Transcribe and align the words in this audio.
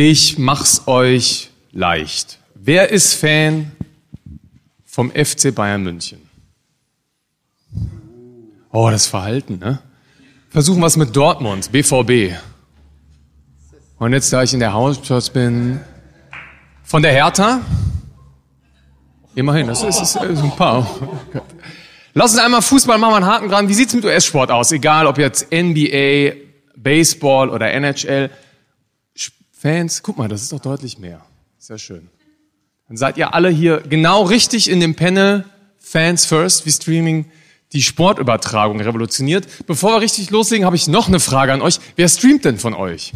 Ich 0.00 0.38
mach's 0.38 0.82
euch 0.86 1.50
leicht. 1.72 2.38
Wer 2.54 2.90
ist 2.90 3.14
Fan 3.14 3.72
vom 4.84 5.10
FC 5.10 5.52
Bayern 5.52 5.82
München? 5.82 6.20
Oh, 8.70 8.88
das 8.90 9.08
Verhalten, 9.08 9.58
ne? 9.58 9.80
Versuchen 10.50 10.80
wir 10.80 10.98
mit 10.98 11.16
Dortmund, 11.16 11.72
BVB. 11.72 12.36
Und 13.98 14.12
jetzt, 14.12 14.32
da 14.32 14.44
ich 14.44 14.54
in 14.54 14.60
der 14.60 14.72
Hauptstadt 14.72 15.32
bin, 15.32 15.80
von 16.84 17.02
der 17.02 17.10
Hertha? 17.10 17.60
Immerhin, 19.34 19.66
das 19.66 19.82
ist, 19.82 20.00
ist, 20.00 20.14
ist 20.14 20.42
ein 20.44 20.54
paar. 20.54 20.88
Lass 22.14 22.34
uns 22.34 22.40
einmal 22.40 22.62
Fußball 22.62 22.98
machen, 22.98 23.14
einen 23.14 23.26
Haken 23.26 23.48
dran. 23.48 23.68
Wie 23.68 23.74
sieht's 23.74 23.94
mit 23.94 24.04
US-Sport 24.04 24.52
aus? 24.52 24.70
Egal, 24.70 25.08
ob 25.08 25.18
jetzt 25.18 25.52
NBA, 25.52 26.34
Baseball 26.76 27.50
oder 27.50 27.72
NHL. 27.72 28.30
Fans, 29.60 30.04
guck 30.04 30.16
mal, 30.16 30.28
das 30.28 30.42
ist 30.42 30.52
doch 30.52 30.60
deutlich 30.60 31.00
mehr. 31.00 31.20
Sehr 31.58 31.78
schön. 31.78 32.08
Dann 32.86 32.96
seid 32.96 33.16
ihr 33.16 33.34
alle 33.34 33.48
hier 33.48 33.80
genau 33.80 34.22
richtig 34.22 34.70
in 34.70 34.78
dem 34.78 34.94
Panel 34.94 35.44
Fans 35.78 36.26
First, 36.26 36.64
wie 36.64 36.70
Streaming 36.70 37.26
die 37.72 37.82
Sportübertragung 37.82 38.80
revolutioniert. 38.80 39.66
Bevor 39.66 39.94
wir 39.94 40.00
richtig 40.00 40.30
loslegen, 40.30 40.64
habe 40.64 40.76
ich 40.76 40.86
noch 40.86 41.08
eine 41.08 41.18
Frage 41.18 41.52
an 41.52 41.60
euch. 41.60 41.80
Wer 41.96 42.08
streamt 42.08 42.44
denn 42.44 42.58
von 42.58 42.72
euch? 42.72 43.12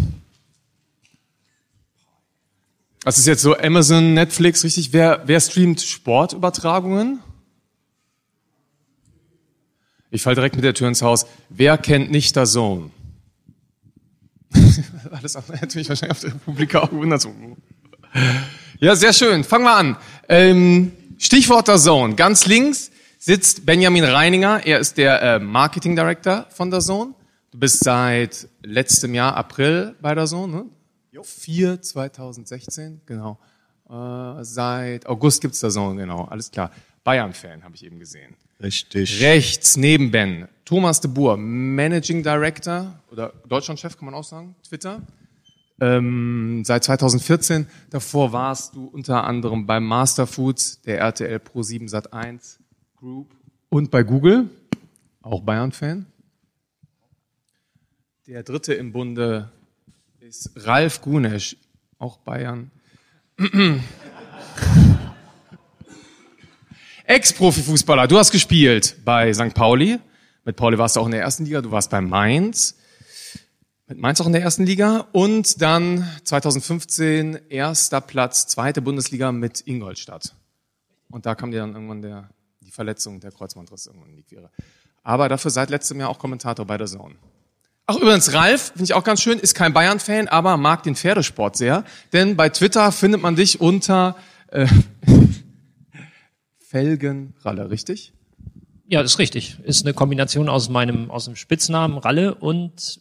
Das 3.04 3.18
ist 3.18 3.28
jetzt 3.28 3.42
so 3.42 3.56
Amazon, 3.56 4.12
Netflix, 4.12 4.64
richtig? 4.64 4.92
Wer, 4.92 5.22
wer 5.26 5.40
streamt 5.40 5.80
Sportübertragungen? 5.80 7.20
Ich 10.10 10.22
fall 10.22 10.34
direkt 10.34 10.56
mit 10.56 10.64
der 10.64 10.74
Tür 10.74 10.88
ins 10.88 11.02
Haus. 11.02 11.24
Wer 11.50 11.78
kennt 11.78 12.10
nicht 12.10 12.34
der 12.34 12.46
Zone? 12.46 12.90
Alles 15.22 15.36
andere 15.36 15.56
hätte 15.56 15.78
mich 15.78 15.88
wahrscheinlich 15.88 16.16
auf 16.16 16.20
der 16.20 16.34
Republik 16.34 16.74
auch 16.74 16.90
gewundert. 16.90 17.26
Ja, 18.80 18.96
sehr 18.96 19.12
schön. 19.12 19.44
Fangen 19.44 19.64
wir 19.64 19.76
an. 19.76 19.96
Ähm, 20.28 20.92
Stichwort 21.16 21.68
der 21.68 21.78
Zone. 21.78 22.16
Ganz 22.16 22.46
links 22.46 22.90
sitzt 23.18 23.64
Benjamin 23.64 24.02
Reininger. 24.02 24.66
Er 24.66 24.80
ist 24.80 24.98
der 24.98 25.22
äh, 25.22 25.38
Marketing 25.38 25.94
Director 25.94 26.46
von 26.50 26.72
der 26.72 26.80
Zone. 26.80 27.14
Du 27.52 27.58
bist 27.60 27.84
seit 27.84 28.48
letztem 28.62 29.14
Jahr 29.14 29.36
April 29.36 29.94
bei 30.00 30.12
der 30.16 30.26
Zone, 30.26 30.52
ne? 30.52 30.64
Jo. 31.12 31.22
4 31.22 31.80
2016, 31.80 33.02
genau. 33.06 33.38
Äh, 33.88 34.42
seit 34.42 35.06
August 35.06 35.40
gibt's 35.40 35.60
der 35.60 35.70
Zone, 35.70 36.00
genau. 36.00 36.24
Alles 36.24 36.50
klar. 36.50 36.72
Bayern-Fan 37.04 37.62
habe 37.62 37.76
ich 37.76 37.84
eben 37.84 38.00
gesehen. 38.00 38.34
Richtig. 38.62 39.20
Rechts 39.20 39.76
neben 39.76 40.10
Ben 40.10 40.48
Thomas 40.64 41.00
de 41.00 41.10
Boer, 41.10 41.36
Managing 41.36 42.22
Director 42.22 42.98
oder 43.10 43.32
Deutschlandchef 43.46 43.96
kann 43.96 44.06
man 44.06 44.14
auch 44.14 44.24
sagen, 44.24 44.54
Twitter. 44.66 45.02
Ähm, 45.80 46.62
seit 46.64 46.84
2014. 46.84 47.66
Davor 47.90 48.32
warst 48.32 48.74
du 48.74 48.86
unter 48.86 49.24
anderem 49.24 49.66
beim 49.66 49.84
Master 49.84 50.26
Foods, 50.26 50.80
der 50.82 50.98
RTL 50.98 51.40
Pro 51.40 51.62
7 51.62 51.88
Sat 51.88 52.12
1 52.12 52.60
Group 52.96 53.34
und 53.68 53.90
bei 53.90 54.02
Google, 54.02 54.48
auch 55.22 55.40
Bayern-Fan. 55.42 56.06
Der 58.26 58.42
dritte 58.42 58.74
im 58.74 58.92
Bunde 58.92 59.50
ist 60.20 60.52
Ralf 60.56 61.02
Gunesch, 61.02 61.56
auch 61.98 62.18
Bayern. 62.18 62.70
Ex-Profifußballer, 67.12 68.08
du 68.08 68.16
hast 68.16 68.30
gespielt 68.30 68.96
bei 69.04 69.34
St. 69.34 69.52
Pauli. 69.52 69.98
Mit 70.46 70.56
Pauli 70.56 70.78
warst 70.78 70.96
du 70.96 71.00
auch 71.00 71.04
in 71.04 71.12
der 71.12 71.20
ersten 71.20 71.44
Liga, 71.44 71.60
du 71.60 71.70
warst 71.70 71.90
bei 71.90 72.00
Mainz. 72.00 72.78
Mit 73.86 73.98
Mainz 73.98 74.18
auch 74.22 74.26
in 74.26 74.32
der 74.32 74.40
ersten 74.40 74.64
Liga. 74.64 75.08
Und 75.12 75.60
dann 75.60 76.08
2015 76.24 77.38
erster 77.50 78.00
Platz, 78.00 78.46
zweite 78.46 78.80
Bundesliga 78.80 79.30
mit 79.30 79.60
Ingolstadt. 79.66 80.34
Und 81.10 81.26
da 81.26 81.34
kam 81.34 81.50
dir 81.50 81.60
dann 81.60 81.74
irgendwann 81.74 82.00
der, 82.00 82.30
die 82.62 82.70
Verletzung, 82.70 83.20
der 83.20 83.30
Kreuzbandriss 83.30 83.84
irgendwann 83.84 84.08
in 84.08 84.16
die 84.16 84.22
Quere. 84.22 84.48
Aber 85.02 85.28
dafür 85.28 85.50
seit 85.50 85.68
letztem 85.68 86.00
Jahr 86.00 86.08
auch 86.08 86.18
Kommentator 86.18 86.64
bei 86.64 86.78
der 86.78 86.86
Zone. 86.86 87.16
Ach, 87.84 87.96
übrigens, 87.96 88.32
Ralf, 88.32 88.68
finde 88.68 88.84
ich 88.84 88.94
auch 88.94 89.04
ganz 89.04 89.20
schön, 89.20 89.38
ist 89.38 89.54
kein 89.54 89.74
Bayern-Fan, 89.74 90.28
aber 90.28 90.56
mag 90.56 90.82
den 90.82 90.96
Pferdesport 90.96 91.58
sehr. 91.58 91.84
Denn 92.14 92.36
bei 92.36 92.48
Twitter 92.48 92.90
findet 92.90 93.20
man 93.20 93.36
dich 93.36 93.60
unter 93.60 94.16
äh, 94.48 94.66
Felgenralle, 96.72 97.68
richtig? 97.68 98.14
Ja, 98.88 99.02
das 99.02 99.12
ist 99.12 99.18
richtig. 99.18 99.58
Ist 99.62 99.84
eine 99.84 99.92
Kombination 99.92 100.48
aus 100.48 100.70
meinem, 100.70 101.10
aus 101.10 101.26
dem 101.26 101.36
Spitznamen 101.36 101.98
Ralle 101.98 102.34
und 102.34 102.98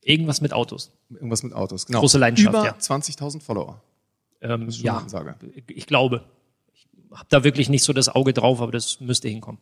irgendwas 0.00 0.40
mit 0.40 0.54
Autos. 0.54 0.90
Irgendwas 1.10 1.42
mit 1.42 1.52
Autos, 1.52 1.84
genau. 1.84 2.00
Große 2.00 2.16
Leidenschaft, 2.16 2.56
Über 2.56 2.64
ja. 2.64 2.72
20.000 2.72 3.42
Follower. 3.42 3.82
Ähm, 4.40 4.70
ja, 4.70 4.96
Ansage. 4.96 5.36
ich 5.68 5.86
glaube. 5.86 6.24
Ich 6.72 6.88
habe 7.12 7.26
da 7.28 7.44
wirklich 7.44 7.68
nicht 7.68 7.82
so 7.82 7.92
das 7.92 8.08
Auge 8.08 8.32
drauf, 8.32 8.62
aber 8.62 8.72
das 8.72 9.00
müsste 9.00 9.28
hinkommen. 9.28 9.60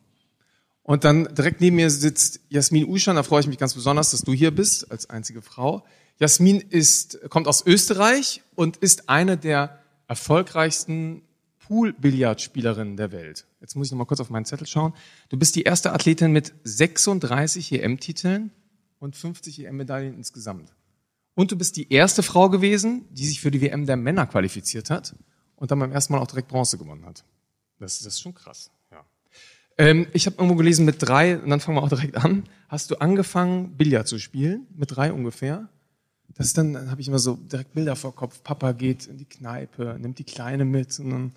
Und 0.81 1.03
dann 1.03 1.27
direkt 1.35 1.59
neben 1.59 1.75
mir 1.75 1.89
sitzt 1.89 2.39
Jasmin 2.47 2.85
Uschan, 2.85 3.17
da 3.17 3.23
freue 3.23 3.41
ich 3.41 3.47
mich 3.47 3.57
ganz 3.57 3.73
besonders, 3.73 4.11
dass 4.11 4.21
du 4.21 4.31
hier 4.31 4.51
bist, 4.51 4.89
als 4.89 5.09
einzige 5.09 5.41
Frau. 5.41 5.83
Jasmin 6.17 6.61
ist, 6.61 7.29
kommt 7.29 7.49
aus 7.49 7.65
Österreich 7.65 8.41
und 8.55 8.77
ist 8.77 9.09
eine 9.09 9.37
der 9.37 9.79
erfolgreichsten 10.07 11.23
Pool-Billardspielerinnen 11.67 12.97
der 12.97 13.11
Welt. 13.11 13.45
Jetzt 13.61 13.75
muss 13.75 13.87
ich 13.87 13.91
noch 13.91 13.99
mal 13.99 14.05
kurz 14.05 14.19
auf 14.19 14.29
meinen 14.29 14.45
Zettel 14.45 14.67
schauen. 14.67 14.93
Du 15.29 15.37
bist 15.37 15.55
die 15.55 15.63
erste 15.63 15.93
Athletin 15.93 16.31
mit 16.31 16.53
36 16.63 17.71
EM-Titeln 17.73 18.51
und 18.99 19.15
50 19.15 19.65
EM-Medaillen 19.65 20.15
insgesamt. 20.15 20.73
Und 21.35 21.51
du 21.51 21.57
bist 21.57 21.77
die 21.77 21.91
erste 21.91 22.21
Frau 22.21 22.49
gewesen, 22.49 23.05
die 23.11 23.25
sich 23.25 23.41
für 23.41 23.51
die 23.51 23.61
WM 23.61 23.85
der 23.85 23.97
Männer 23.97 24.27
qualifiziert 24.27 24.89
hat 24.89 25.15
und 25.55 25.71
dann 25.71 25.79
beim 25.79 25.91
ersten 25.91 26.13
Mal 26.13 26.19
auch 26.19 26.27
direkt 26.27 26.49
Bronze 26.49 26.77
gewonnen 26.77 27.05
hat. 27.05 27.23
Das, 27.79 27.99
das 27.99 28.13
ist 28.13 28.21
schon 28.21 28.35
krass, 28.35 28.69
ja. 28.91 29.03
Ähm, 29.77 30.07
ich 30.13 30.25
habe 30.27 30.35
irgendwo 30.35 30.55
gelesen, 30.55 30.85
mit 30.85 30.97
drei, 30.99 31.39
und 31.39 31.49
dann 31.49 31.59
fangen 31.59 31.77
wir 31.77 31.81
auch 31.83 31.89
direkt 31.89 32.17
an, 32.17 32.43
hast 32.67 32.91
du 32.91 32.95
angefangen, 32.97 33.75
Billard 33.77 34.07
zu 34.07 34.19
spielen, 34.19 34.67
mit 34.75 34.95
drei 34.95 35.11
ungefähr. 35.11 35.69
Das 36.35 36.53
dann, 36.53 36.73
dann 36.73 36.91
habe 36.91 37.01
ich 37.01 37.07
immer 37.07 37.19
so 37.19 37.35
direkt 37.35 37.73
Bilder 37.73 37.95
vor 37.95 38.15
Kopf. 38.15 38.43
Papa 38.43 38.71
geht 38.71 39.07
in 39.07 39.17
die 39.17 39.25
Kneipe, 39.25 39.97
nimmt 39.99 40.19
die 40.19 40.23
Kleine 40.23 40.65
mit 40.65 40.99
und 40.99 41.09
dann 41.09 41.31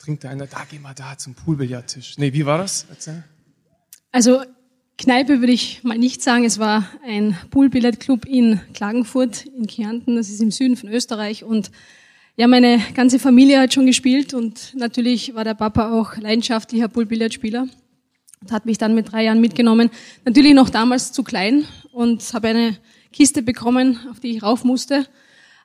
trinkt 0.00 0.22
der 0.22 0.30
eine, 0.30 0.46
da 0.46 0.64
geh 0.70 0.78
mal 0.78 0.94
da 0.94 1.16
zum 1.18 1.34
Poolbillardtisch. 1.34 2.16
Nee, 2.18 2.32
wie 2.32 2.46
war 2.46 2.58
das? 2.58 2.86
Erzähl. 2.88 3.22
Also 4.12 4.42
Kneipe 4.98 5.40
würde 5.40 5.52
ich 5.52 5.84
mal 5.84 5.98
nicht 5.98 6.22
sagen. 6.22 6.44
Es 6.44 6.58
war 6.58 6.88
ein 7.06 7.36
Poolbillardclub 7.50 8.26
in 8.26 8.60
Klagenfurt 8.74 9.46
in 9.46 9.66
Kärnten. 9.66 10.16
Das 10.16 10.28
ist 10.28 10.40
im 10.40 10.50
Süden 10.50 10.76
von 10.76 10.90
Österreich. 10.90 11.44
Und 11.44 11.70
ja, 12.36 12.46
meine 12.46 12.80
ganze 12.94 13.18
Familie 13.18 13.60
hat 13.60 13.74
schon 13.74 13.86
gespielt 13.86 14.34
und 14.34 14.74
natürlich 14.74 15.34
war 15.34 15.44
der 15.44 15.54
Papa 15.54 15.92
auch 15.92 16.16
leidenschaftlicher 16.16 16.88
Poolbillardspieler 16.88 17.66
und 18.40 18.52
hat 18.52 18.66
mich 18.66 18.78
dann 18.78 18.94
mit 18.94 19.12
drei 19.12 19.24
Jahren 19.24 19.40
mitgenommen. 19.40 19.90
Natürlich 20.24 20.54
noch 20.54 20.70
damals 20.70 21.12
zu 21.12 21.22
klein 21.22 21.66
und 21.92 22.22
habe 22.32 22.48
eine 22.48 22.78
Kiste 23.12 23.42
bekommen, 23.42 23.98
auf 24.10 24.20
die 24.20 24.36
ich 24.36 24.42
rauf 24.42 24.64
musste. 24.64 25.06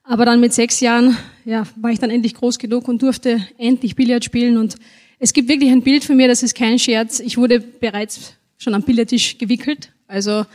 Aber 0.07 0.25
dann 0.25 0.39
mit 0.39 0.53
sechs 0.53 0.79
Jahren 0.79 1.17
ja, 1.45 1.63
war 1.75 1.91
ich 1.91 1.99
dann 1.99 2.11
endlich 2.11 2.35
groß 2.35 2.59
genug 2.59 2.88
und 2.88 3.01
durfte 3.01 3.45
endlich 3.57 3.95
Billard 3.95 4.23
spielen. 4.23 4.57
Und 4.57 4.75
es 5.19 5.33
gibt 5.33 5.49
wirklich 5.49 5.71
ein 5.71 5.81
Bild 5.81 6.03
von 6.03 6.16
mir, 6.16 6.27
das 6.27 6.43
ist 6.43 6.55
kein 6.55 6.77
Scherz. 6.77 7.19
Ich 7.19 7.38
wurde 7.38 7.59
bereits 7.59 8.35
schon 8.57 8.75
am 8.75 8.83
Billardtisch 8.83 9.38
gewickelt. 9.38 9.91
Also 10.07 10.45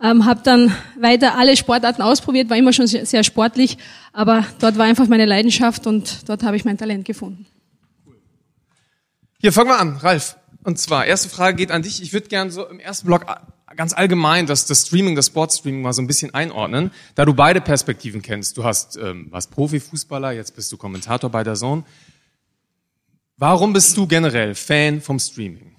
ähm, 0.00 0.24
habe 0.24 0.40
dann 0.44 0.74
weiter 0.98 1.36
alle 1.36 1.56
Sportarten 1.56 2.02
ausprobiert, 2.02 2.50
war 2.50 2.56
immer 2.56 2.72
schon 2.72 2.86
sehr, 2.86 3.06
sehr 3.06 3.24
sportlich, 3.24 3.78
aber 4.12 4.44
dort 4.58 4.76
war 4.76 4.84
einfach 4.84 5.06
meine 5.06 5.26
Leidenschaft 5.26 5.86
und 5.86 6.28
dort 6.28 6.42
habe 6.42 6.56
ich 6.56 6.64
mein 6.64 6.76
Talent 6.78 7.04
gefunden. 7.04 7.46
Hier, 9.38 9.52
fangen 9.52 9.70
wir 9.70 9.80
an, 9.80 9.96
Ralf. 9.96 10.36
Und 10.64 10.78
zwar, 10.78 11.06
erste 11.06 11.28
Frage 11.28 11.56
geht 11.56 11.72
an 11.72 11.82
dich. 11.82 12.00
Ich 12.02 12.12
würde 12.12 12.28
gern 12.28 12.50
so 12.50 12.66
im 12.68 12.78
ersten 12.78 13.06
Block 13.06 13.26
ganz 13.76 13.92
allgemein 13.92 14.46
das, 14.46 14.66
das 14.66 14.86
Streaming, 14.86 15.16
das 15.16 15.26
Sportstreaming 15.26 15.82
mal 15.82 15.92
so 15.92 16.02
ein 16.02 16.06
bisschen 16.06 16.34
einordnen, 16.34 16.90
da 17.14 17.24
du 17.24 17.34
beide 17.34 17.60
Perspektiven 17.60 18.22
kennst. 18.22 18.56
Du 18.56 18.64
hast, 18.64 18.96
ähm, 18.96 19.28
warst 19.30 19.50
Profifußballer, 19.50 20.32
jetzt 20.32 20.54
bist 20.56 20.70
du 20.72 20.76
Kommentator 20.76 21.30
bei 21.30 21.44
der 21.44 21.54
Zone. 21.54 21.84
Warum 23.36 23.72
bist 23.72 23.96
du 23.96 24.06
generell 24.06 24.54
Fan 24.54 25.00
vom 25.00 25.18
Streaming? 25.18 25.72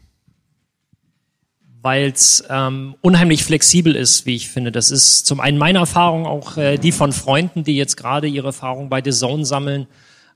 weil 1.84 2.12
es 2.12 2.42
ähm, 2.50 2.95
unheimlich 3.01 3.44
flexibel 3.44 3.94
ist, 3.94 4.25
wie 4.25 4.38
ich 4.38 4.48
finde. 4.48 4.72
Das 4.72 4.89
ist 4.89 5.25
zum 5.25 5.42
einen 5.42 5.57
meine 5.57 5.80
Erfahrung, 5.80 6.25
auch 6.25 6.56
äh, 6.56 6.78
die 6.78 6.94
von 6.94 7.12
Freunden, 7.12 7.66
die 7.66 7.75
jetzt 7.75 7.98
gerade 7.98 8.25
ihre 8.28 8.48
Erfahrung 8.48 8.89
bei 8.89 9.01
The 9.04 9.12
Zone 9.12 9.46
sammeln. 9.46 9.88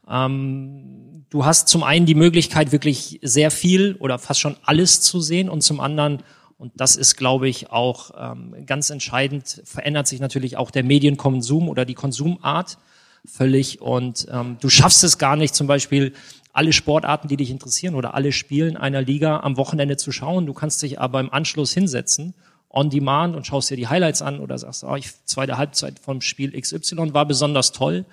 Ähm, 0.10 1.24
du 1.30 1.46
hast 1.46 1.70
zum 1.70 1.84
einen 1.84 2.06
die 2.06 2.16
Möglichkeit, 2.16 2.74
wirklich 2.74 3.22
sehr 3.24 3.50
viel 3.50 3.96
oder 4.00 4.20
fast 4.20 4.42
schon 4.42 4.58
alles 4.64 5.00
zu 5.00 5.22
sehen 5.22 5.50
und 5.50 5.62
zum 5.62 5.80
anderen, 5.80 6.22
und 6.58 6.74
das 6.76 6.96
ist, 6.96 7.18
glaube 7.18 7.48
ich, 7.48 7.70
auch 7.70 8.12
ähm, 8.18 8.66
ganz 8.66 8.90
entscheidend, 8.90 9.62
verändert 9.64 10.08
sich 10.08 10.20
natürlich 10.20 10.58
auch 10.58 10.72
der 10.72 10.84
Medienkonsum 10.84 11.70
oder 11.70 11.86
die 11.86 11.94
Konsumart 11.94 12.78
völlig 13.26 13.82
und 13.82 14.28
ähm, 14.32 14.58
du 14.60 14.70
schaffst 14.70 15.04
es 15.04 15.18
gar 15.18 15.36
nicht, 15.36 15.54
zum 15.54 15.68
Beispiel 15.68 16.14
alle 16.54 16.74
Sportarten, 16.74 17.28
die 17.28 17.38
dich 17.38 17.52
interessieren 17.52 17.94
oder 17.94 18.16
alle 18.16 18.32
Spielen 18.32 18.78
einer 18.78 19.04
Liga 19.04 19.42
am 19.42 19.58
Wochenende 19.58 19.96
zu 19.96 20.12
schauen. 20.12 20.48
Du 20.48 20.54
kannst 20.54 20.82
dich 20.82 21.00
aber 21.00 21.20
im 21.20 21.32
Anschluss 21.32 21.72
hinsetzen, 21.72 22.34
on 22.70 22.90
demand 22.90 23.36
und 23.36 23.46
schaust 23.46 23.70
dir 23.70 23.78
die 23.78 23.88
Highlights 23.88 24.24
an 24.24 24.40
oder 24.40 24.58
sagst, 24.58 24.84
oh, 24.84 24.96
ich, 24.96 25.12
zweite 25.26 25.58
Halbzeit 25.58 26.00
vom 26.00 26.22
Spiel 26.22 26.60
XY 26.60 27.14
war 27.14 27.28
besonders 27.28 27.74
toll. 27.74 28.06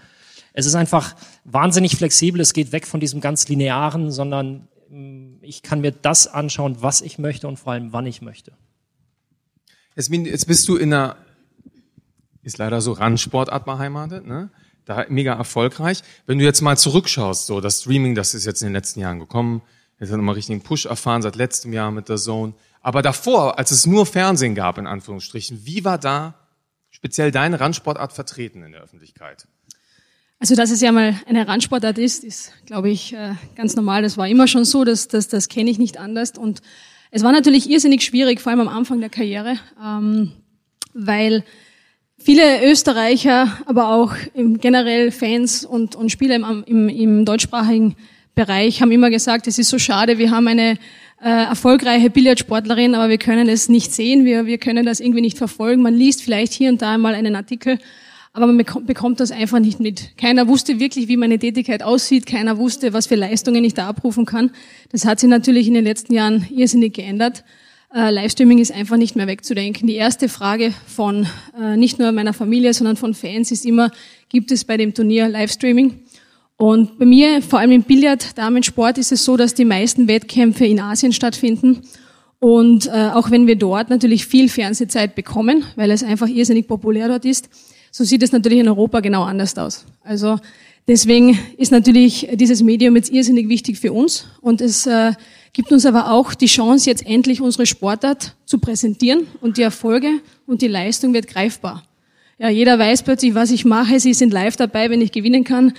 Es 0.53 0.67
ist 0.67 0.75
einfach 0.75 1.17
wahnsinnig 1.45 1.97
flexibel. 1.97 2.41
Es 2.41 2.53
geht 2.53 2.73
weg 2.73 2.87
von 2.87 3.01
diesem 3.01 3.23
ganz 3.23 3.49
linearen, 3.49 4.11
sondern 4.11 4.69
mm, 4.91 5.34
ich 5.45 5.63
kann 5.63 5.81
mir 5.81 5.93
das 5.93 6.27
anschauen, 6.27 6.77
was 6.81 7.01
ich 7.01 7.19
möchte 7.19 7.49
und 7.49 7.59
vor 7.59 7.73
allem, 7.73 7.93
wann 7.93 8.07
ich 8.07 8.23
möchte. 8.23 8.53
Jetzt 9.97 10.47
bist 10.47 10.69
du 10.69 10.77
in 10.77 10.93
einer, 10.93 11.17
ist 12.43 12.59
leider 12.59 12.81
so 12.81 12.93
Randsportart 12.93 13.65
beheimatet, 13.65 14.27
ne? 14.27 14.51
Da 14.85 15.07
mega 15.09 15.33
erfolgreich. 15.33 16.03
Wenn 16.27 16.39
du 16.39 16.45
jetzt 16.45 16.61
mal 16.61 16.77
zurückschaust, 16.77 17.47
so 17.47 17.61
das 17.63 17.81
Streaming, 17.81 18.15
das 18.15 18.35
ist 18.35 18.45
jetzt 18.45 18.61
in 18.61 18.69
den 18.69 18.75
letzten 18.75 19.01
Jahren 19.01 19.19
gekommen, 19.19 19.63
jetzt 19.99 20.11
hat 20.11 20.19
nochmal 20.19 20.35
richtigen 20.35 20.63
Push 20.63 20.85
erfahren 20.85 21.23
seit 21.23 21.37
letztem 21.37 21.73
Jahr 21.73 21.91
mit 21.91 22.11
der 22.11 22.17
Zone. 22.17 22.53
Aber 22.83 23.01
davor, 23.01 23.59
als 23.59 23.71
es 23.71 23.87
nur 23.87 24.05
Fernsehen 24.05 24.55
gab, 24.55 24.77
in 24.77 24.87
Anführungsstrichen, 24.87 25.65
wie 25.65 25.87
war 25.87 25.97
da 25.97 26.35
speziell 26.91 27.31
deine 27.31 27.61
Randsportart 27.61 28.13
vertreten 28.13 28.63
in 28.63 28.73
der 28.73 28.83
Öffentlichkeit? 28.83 29.49
Also, 30.45 30.57
dass 30.57 30.71
es 30.71 30.83
ja 30.83 30.93
mal 30.93 31.19
eine 31.25 31.49
Randsportart 31.49 31.97
ist, 31.97 32.23
ist, 32.23 32.53
glaube 32.67 32.91
ich, 32.91 33.15
äh, 33.15 33.31
ganz 33.57 33.77
normal. 33.77 34.03
Das 34.03 34.19
war 34.19 34.29
immer 34.29 34.47
schon 34.47 34.67
so, 34.67 34.85
das, 34.85 35.09
das, 35.09 35.27
das 35.29 35.49
kenne 35.49 35.71
ich 35.71 35.79
nicht 35.79 35.99
anders. 35.99 36.33
Und 36.37 36.61
es 37.11 37.23
war 37.23 37.33
natürlich 37.33 37.71
irrsinnig 37.71 38.03
schwierig, 38.03 38.43
vor 38.43 38.53
allem 38.53 38.61
am 38.61 38.69
Anfang 38.69 39.01
der 39.01 39.09
Karriere, 39.09 39.57
ähm, 39.83 40.33
weil 40.93 41.45
viele 42.19 42.63
Österreicher, 42.71 43.57
aber 43.65 43.89
auch 43.89 44.13
generell 44.35 45.13
Fans 45.13 45.65
und, 45.65 45.97
und 45.97 46.11
Spieler 46.11 46.35
im, 46.35 46.63
im, 46.67 46.89
im 46.91 47.25
deutschsprachigen 47.25 47.97
Bereich 48.35 48.83
haben 48.83 48.93
immer 48.93 49.09
gesagt, 49.09 49.47
es 49.47 49.59
ist 49.59 49.71
so 49.71 49.79
schade, 49.79 50.19
wir 50.19 50.31
haben 50.31 50.47
eine 50.47 50.77
äh, 51.23 51.31
erfolgreiche 51.31 52.11
Billardsportlerin, 52.11 52.95
aber 52.95 53.09
wir 53.09 53.17
können 53.17 53.49
es 53.49 53.71
nicht 53.71 53.95
sehen, 53.95 54.27
wir, 54.27 54.45
wir 54.45 54.59
können 54.59 54.85
das 54.85 55.01
irgendwie 55.01 55.23
nicht 55.23 55.39
verfolgen. 55.39 55.81
Man 55.81 55.95
liest 55.95 56.21
vielleicht 56.21 56.53
hier 56.53 56.69
und 56.69 56.83
da 56.83 56.99
mal 56.99 57.15
einen 57.15 57.35
Artikel, 57.35 57.79
aber 58.35 58.47
man 58.49 58.65
bekommt 58.85 59.21
das 59.21 59.31
einfach 59.31 59.61
nicht 59.61 59.79
mit. 59.79 60.17
Keiner 60.17 60.49
wusste 60.49 60.81
wirklich, 60.81 61.07
wie 61.07 61.17
meine 61.17 61.39
Tätigkeit 61.39 61.85
aussieht, 61.85 62.27
keiner 62.27 62.59
wusste, 62.59 62.93
was 62.93 63.07
für 63.07 63.15
Leistungen 63.15 63.63
ich 63.63 63.75
da 63.75 63.87
abrufen 63.87 64.27
kann. 64.27 64.51
Das 64.91 65.07
hat 65.07 65.21
sich 65.21 65.29
natürlich 65.31 65.69
in 65.69 65.75
den 65.75 65.85
letzten 65.85 66.13
Jahren 66.13 66.45
irrsinnig 66.51 66.95
geändert. 66.95 67.45
Äh, 67.95 68.11
Livestreaming 68.11 68.59
ist 68.59 68.73
einfach 68.73 68.97
nicht 68.97 69.15
mehr 69.15 69.29
wegzudenken. 69.29 69.87
Die 69.87 69.95
erste 69.95 70.29
Frage 70.29 70.75
von 70.85 71.29
äh, 71.57 71.77
nicht 71.77 72.01
nur 72.01 72.11
meiner 72.11 72.33
Familie, 72.33 72.75
sondern 72.75 72.97
von 72.97 73.15
Fans 73.15 73.53
ist 73.53 73.65
immer, 73.65 73.93
gibt 74.29 74.51
es 74.51 74.65
bei 74.65 74.77
dem 74.77 74.95
Turnier 74.95 75.29
Livestreaming? 75.29 76.01
Und 76.57 76.99
bei 76.99 77.07
mir, 77.07 77.41
vor 77.41 77.61
allem 77.61 77.71
im 77.71 77.83
Billard, 77.85 78.37
Damensport, 78.37 78.99
ist 78.99 79.13
es 79.13 79.25
so, 79.25 79.37
dass 79.37 79.55
die 79.55 79.65
meisten 79.65 80.09
Wettkämpfe 80.09 80.67
in 80.67 80.81
Asien 80.81 81.13
stattfinden. 81.13 81.83
Und 82.41 82.89
äh, 82.89 83.11
auch 83.15 83.31
wenn 83.31 83.47
wir 83.47 83.57
dort 83.57 83.91
natürlich 83.91 84.27
viel 84.27 84.49
Fernsehzeit 84.49 85.15
bekommen, 85.15 85.65
weil 85.77 85.93
es 85.93 86.03
einfach 86.03 86.27
irrsinnig 86.27 86.67
populär 86.67 87.07
dort 87.07 87.25
ist, 87.25 87.49
so 87.97 88.03
sieht 88.03 88.25
es 88.25 88.33
natürlich 88.33 88.59
in 88.59 88.67
Europa 88.67 88.99
genau 88.99 89.23
anders 89.23 89.57
aus. 89.57 89.85
Also 90.03 90.41
deswegen 90.89 91.39
ist 91.59 91.71
natürlich 91.71 92.29
dieses 92.33 92.61
Medium 92.61 92.97
jetzt 92.97 93.13
irrsinnig 93.13 93.49
wichtig 93.49 93.79
für 93.79 93.93
uns 93.93 94.27
und 94.41 94.61
es 94.61 94.85
äh, 94.89 95.13
gibt 95.53 95.71
uns 95.71 95.87
aber 95.87 96.11
auch 96.11 96.35
die 96.35 96.47
Chance, 96.47 96.91
jetzt 96.91 97.07
endlich 97.07 97.41
unsere 97.41 97.67
Sportart 97.67 98.35
zu 98.47 98.59
präsentieren 98.59 99.29
und 99.41 99.59
die 99.59 99.63
Erfolge 99.63 100.09
und 100.45 100.61
die 100.61 100.67
Leistung 100.67 101.15
wird 101.15 101.29
greifbar. 101.29 101.85
Ja, 102.37 102.49
jeder 102.49 102.81
weiß 102.81 103.05
plötzlich, 103.05 103.37
was 103.37 103.53
ich 103.53 103.65
mache. 103.65 104.01
Sie 104.01 104.13
sind 104.13 104.33
live 104.33 104.57
dabei, 104.57 104.91
wenn 104.91 105.01
ich 105.01 105.13
gewinnen 105.13 105.45
kann. 105.45 105.73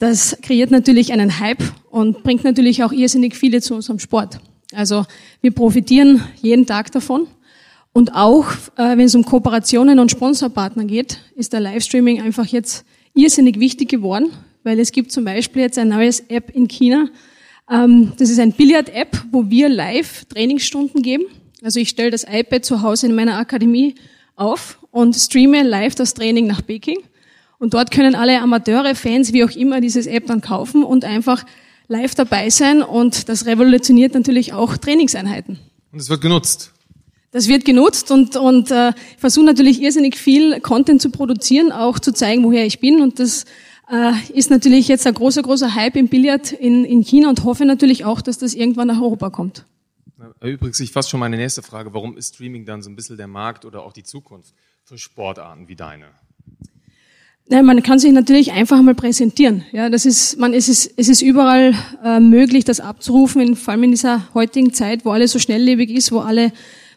Das 0.00 0.38
kreiert 0.42 0.72
natürlich 0.72 1.12
einen 1.12 1.38
Hype 1.38 1.62
und 1.88 2.24
bringt 2.24 2.42
natürlich 2.42 2.82
auch 2.82 2.90
irrsinnig 2.90 3.36
viele 3.36 3.60
zu 3.60 3.76
unserem 3.76 4.00
Sport. 4.00 4.40
Also 4.72 5.06
wir 5.40 5.52
profitieren 5.52 6.20
jeden 6.42 6.66
Tag 6.66 6.90
davon. 6.90 7.28
Und 7.92 8.14
auch, 8.14 8.46
äh, 8.76 8.96
wenn 8.96 9.00
es 9.00 9.14
um 9.14 9.24
Kooperationen 9.24 9.98
und 9.98 10.10
Sponsorpartner 10.10 10.84
geht, 10.84 11.18
ist 11.34 11.52
der 11.52 11.60
Livestreaming 11.60 12.22
einfach 12.22 12.46
jetzt 12.46 12.84
irrsinnig 13.14 13.58
wichtig 13.58 13.88
geworden, 13.88 14.30
weil 14.62 14.78
es 14.78 14.92
gibt 14.92 15.10
zum 15.10 15.24
Beispiel 15.24 15.62
jetzt 15.62 15.78
ein 15.78 15.88
neues 15.88 16.20
App 16.28 16.50
in 16.54 16.68
China. 16.68 17.08
Ähm, 17.68 18.12
das 18.18 18.30
ist 18.30 18.38
ein 18.38 18.52
Billard-App, 18.52 19.24
wo 19.32 19.50
wir 19.50 19.68
live 19.68 20.24
Trainingsstunden 20.26 21.02
geben. 21.02 21.24
Also 21.62 21.80
ich 21.80 21.88
stelle 21.88 22.10
das 22.10 22.24
iPad 22.24 22.64
zu 22.64 22.82
Hause 22.82 23.06
in 23.06 23.14
meiner 23.14 23.38
Akademie 23.38 23.96
auf 24.36 24.78
und 24.90 25.14
streame 25.14 25.62
live 25.62 25.94
das 25.94 26.14
Training 26.14 26.46
nach 26.46 26.64
Peking. 26.64 26.98
Und 27.58 27.74
dort 27.74 27.90
können 27.90 28.14
alle 28.14 28.40
Amateure, 28.40 28.94
Fans, 28.94 29.32
wie 29.32 29.44
auch 29.44 29.50
immer, 29.50 29.80
dieses 29.80 30.06
App 30.06 30.26
dann 30.26 30.40
kaufen 30.40 30.82
und 30.82 31.04
einfach 31.04 31.44
live 31.88 32.14
dabei 32.14 32.48
sein. 32.48 32.82
Und 32.82 33.28
das 33.28 33.44
revolutioniert 33.46 34.14
natürlich 34.14 34.54
auch 34.54 34.76
Trainingseinheiten. 34.78 35.58
Und 35.92 36.00
es 36.00 36.08
wird 36.08 36.22
genutzt. 36.22 36.72
Das 37.32 37.46
wird 37.46 37.64
genutzt 37.64 38.10
und, 38.10 38.36
und 38.36 38.70
äh, 38.72 38.88
ich 38.90 39.18
versuche 39.18 39.44
natürlich 39.44 39.80
irrsinnig 39.80 40.16
viel 40.16 40.60
Content 40.60 41.00
zu 41.00 41.10
produzieren, 41.10 41.70
auch 41.70 42.00
zu 42.00 42.12
zeigen, 42.12 42.42
woher 42.42 42.66
ich 42.66 42.80
bin. 42.80 43.00
Und 43.00 43.20
das 43.20 43.44
äh, 43.90 44.12
ist 44.32 44.50
natürlich 44.50 44.88
jetzt 44.88 45.06
ein 45.06 45.14
großer, 45.14 45.42
großer 45.42 45.74
Hype 45.76 45.96
im 45.96 46.08
Billard 46.08 46.50
in, 46.52 46.84
in 46.84 47.02
China 47.02 47.28
und 47.28 47.44
hoffe 47.44 47.64
natürlich 47.64 48.04
auch, 48.04 48.20
dass 48.20 48.38
das 48.38 48.54
irgendwann 48.54 48.88
nach 48.88 49.00
Europa 49.00 49.30
kommt. 49.30 49.64
Übrigens, 50.42 50.80
ich 50.80 50.90
fasse 50.90 51.10
schon 51.10 51.20
meine 51.20 51.36
nächste 51.36 51.62
Frage. 51.62 51.94
Warum 51.94 52.16
ist 52.16 52.34
Streaming 52.34 52.66
dann 52.66 52.82
so 52.82 52.90
ein 52.90 52.96
bisschen 52.96 53.16
der 53.16 53.26
Markt 53.26 53.64
oder 53.64 53.82
auch 53.82 53.92
die 53.92 54.02
Zukunft 54.02 54.52
für 54.84 54.98
Sportarten 54.98 55.68
wie 55.68 55.76
deine? 55.76 56.06
Ja, 57.48 57.62
man 57.62 57.82
kann 57.82 57.98
sich 57.98 58.12
natürlich 58.12 58.52
einfach 58.52 58.80
mal 58.82 58.94
präsentieren. 58.94 59.64
Ja, 59.72 59.88
das 59.88 60.04
ist, 60.04 60.38
man, 60.38 60.52
es 60.52 60.68
ist, 60.68 60.92
es 60.96 61.08
ist 61.08 61.22
überall 61.22 61.74
äh, 62.04 62.20
möglich, 62.20 62.64
das 62.64 62.80
abzurufen, 62.80 63.40
in, 63.40 63.56
vor 63.56 63.72
allem 63.72 63.84
in 63.84 63.90
dieser 63.90 64.32
heutigen 64.34 64.72
Zeit, 64.72 65.04
wo 65.04 65.10
alles 65.10 65.32
so 65.32 65.38
schnelllebig 65.38 65.90
ist, 65.90 66.12
wo 66.12 66.20
alle 66.20 66.52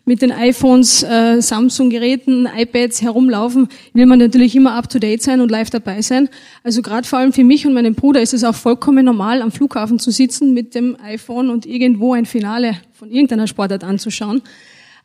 mit 0.06 0.22
den 0.22 0.32
iPhones, 0.32 1.04
äh, 1.04 1.42
Samsung-Geräten, 1.42 2.48
iPads 2.54 3.02
herumlaufen, 3.02 3.70
will 3.94 4.06
man 4.06 4.20
natürlich 4.20 4.56
immer 4.56 4.74
up-to-date 4.74 5.22
sein 5.22 5.40
und 5.40 5.50
live 5.50 5.70
dabei 5.70 6.02
sein. 6.02 6.30
Also 6.64 6.82
gerade 6.82 7.08
vor 7.08 7.20
allem 7.20 7.32
für 7.32 7.44
mich 7.44 7.66
und 7.66 7.74
meinen 7.74 7.96
Bruder 7.96 8.22
ist 8.22 8.34
es 8.34 8.44
auch 8.44 8.56
vollkommen 8.56 9.06
normal, 9.06 9.42
am 9.42 9.52
Flughafen 9.52 10.00
zu 10.00 10.12
sitzen 10.12 10.54
mit 10.54 10.76
dem 10.76 10.98
iPhone 11.02 11.50
und 11.50 11.66
irgendwo 11.66 12.14
ein 12.14 12.26
Finale 12.26 12.78
von 12.92 13.10
irgendeiner 13.10 13.48
Sportart 13.48 13.84
anzuschauen. 13.84 14.42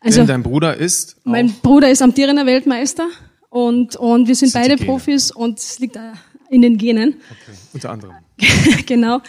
Also, 0.01 0.19
Denn 0.19 0.27
dein 0.27 0.43
Bruder 0.43 0.75
ist? 0.75 1.17
Mein 1.23 1.51
Bruder 1.51 1.89
ist 1.89 2.01
amtierender 2.01 2.45
Weltmeister. 2.45 3.07
Und, 3.49 3.95
und 3.95 4.27
wir 4.27 4.35
sind, 4.35 4.49
sind 4.49 4.61
beide 4.61 4.77
Profis 4.77 5.31
und 5.31 5.59
es 5.59 5.79
liegt 5.79 5.97
in 6.49 6.61
den 6.61 6.77
Genen. 6.77 7.15
Okay, 7.29 7.57
unter 7.73 7.91
anderem. 7.91 8.15
genau. 8.85 9.21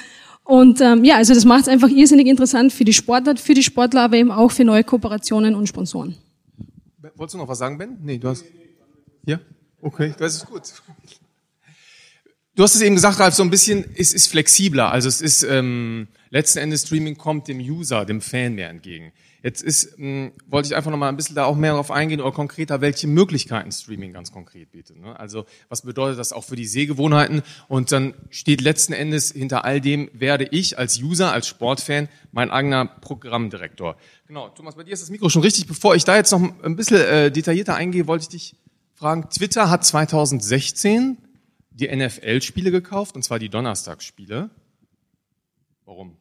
Und 0.51 0.81
ähm, 0.81 1.05
ja, 1.05 1.15
also 1.15 1.33
das 1.33 1.45
macht 1.45 1.63
es 1.63 1.69
einfach 1.69 1.89
irrsinnig 1.89 2.27
interessant 2.27 2.73
für 2.73 2.83
die 2.83 2.93
Sportart, 2.93 3.39
für 3.39 3.55
die 3.55 3.63
Sportler, 3.63 4.03
aber 4.03 4.17
eben 4.17 4.33
auch 4.33 4.51
für 4.51 4.65
neue 4.65 4.83
Kooperationen 4.83 5.55
und 5.55 5.69
Sponsoren. 5.69 6.17
Wolltest 7.15 7.35
du 7.35 7.39
noch 7.39 7.47
was 7.47 7.59
sagen, 7.59 7.79
Ben? 7.79 7.99
Nee, 8.03 8.19
du 8.19 8.27
hast. 8.27 8.45
Ja? 9.25 9.39
Okay, 9.81 10.13
das 10.19 10.35
ist 10.35 10.47
gut. 10.47 10.63
Du 12.57 12.65
hast 12.65 12.75
es 12.75 12.81
eben 12.81 12.97
gesagt, 12.97 13.21
Ralf, 13.21 13.33
so 13.33 13.45
ein 13.45 13.51
bisschen, 13.51 13.85
es 13.97 14.13
ist 14.13 14.27
flexibler. 14.27 14.91
Also 14.91 15.09
es 15.09 15.21
ist, 15.21 15.45
ähm, 15.45 16.09
letzten 16.31 16.59
Endes 16.59 16.83
Streaming 16.83 17.17
kommt 17.17 17.47
dem 17.47 17.61
User, 17.61 18.05
dem 18.05 18.21
Fan 18.21 18.57
mehr 18.57 18.71
entgegen. 18.71 19.13
Jetzt 19.43 19.63
ist, 19.63 19.99
mh, 19.99 20.05
hm, 20.05 20.33
wollte 20.47 20.69
ich 20.69 20.77
einfach 20.77 20.91
noch 20.91 20.99
mal 20.99 21.09
ein 21.09 21.17
bisschen 21.17 21.35
da 21.35 21.45
auch 21.45 21.57
mehr 21.57 21.73
darauf 21.73 21.91
eingehen 21.91 22.21
oder 22.21 22.33
konkreter, 22.33 22.81
welche 22.81 23.07
Möglichkeiten 23.07 23.73
Streaming 23.73 24.13
ganz 24.13 24.33
konkret 24.33 24.71
bietet. 24.71 24.99
Ne? 24.99 25.19
Also 25.19 25.47
was 25.69 25.83
bedeutet 25.83 26.19
das 26.19 26.33
auch 26.33 26.45
für 26.45 26.57
die 26.57 26.67
Sehgewohnheiten? 26.67 27.43
Und 27.69 27.91
dann 27.93 28.15
steht 28.29 28.61
letzten 28.61 28.93
Endes 28.93 29.33
hinter 29.33 29.65
all 29.65 29.81
dem, 29.81 30.11
werde 30.13 30.45
ich 30.51 30.79
als 30.79 31.01
User, 31.01 31.33
als 31.33 31.47
Sportfan 31.47 32.09
mein 32.33 32.51
eigener 32.51 32.85
Programmdirektor. 32.87 33.97
Genau, 34.27 34.49
Thomas, 34.51 34.75
bei 34.77 34.85
dir 34.85 34.93
ist 34.93 35.03
das 35.03 35.11
Mikro 35.11 35.29
schon 35.29 35.43
richtig. 35.43 35.67
Bevor 35.67 35.95
ich 35.95 36.05
da 36.05 36.17
jetzt 36.17 36.33
noch 36.33 36.43
ein 36.63 36.77
bisschen 36.77 37.01
äh, 37.01 37.31
detaillierter 37.31 37.75
eingehe, 37.75 38.07
wollte 38.07 38.23
ich 38.23 38.29
dich 38.29 38.57
fragen, 38.95 39.31
Twitter 39.31 39.71
hat 39.71 39.85
2016 39.85 41.17
die 41.71 41.89
NFL-Spiele 41.89 42.71
gekauft, 42.71 43.17
und 43.17 43.23
zwar 43.23 43.39
die 43.39 43.49
Donnerstagsspiele. 43.49 44.51
Warum? 45.87 46.20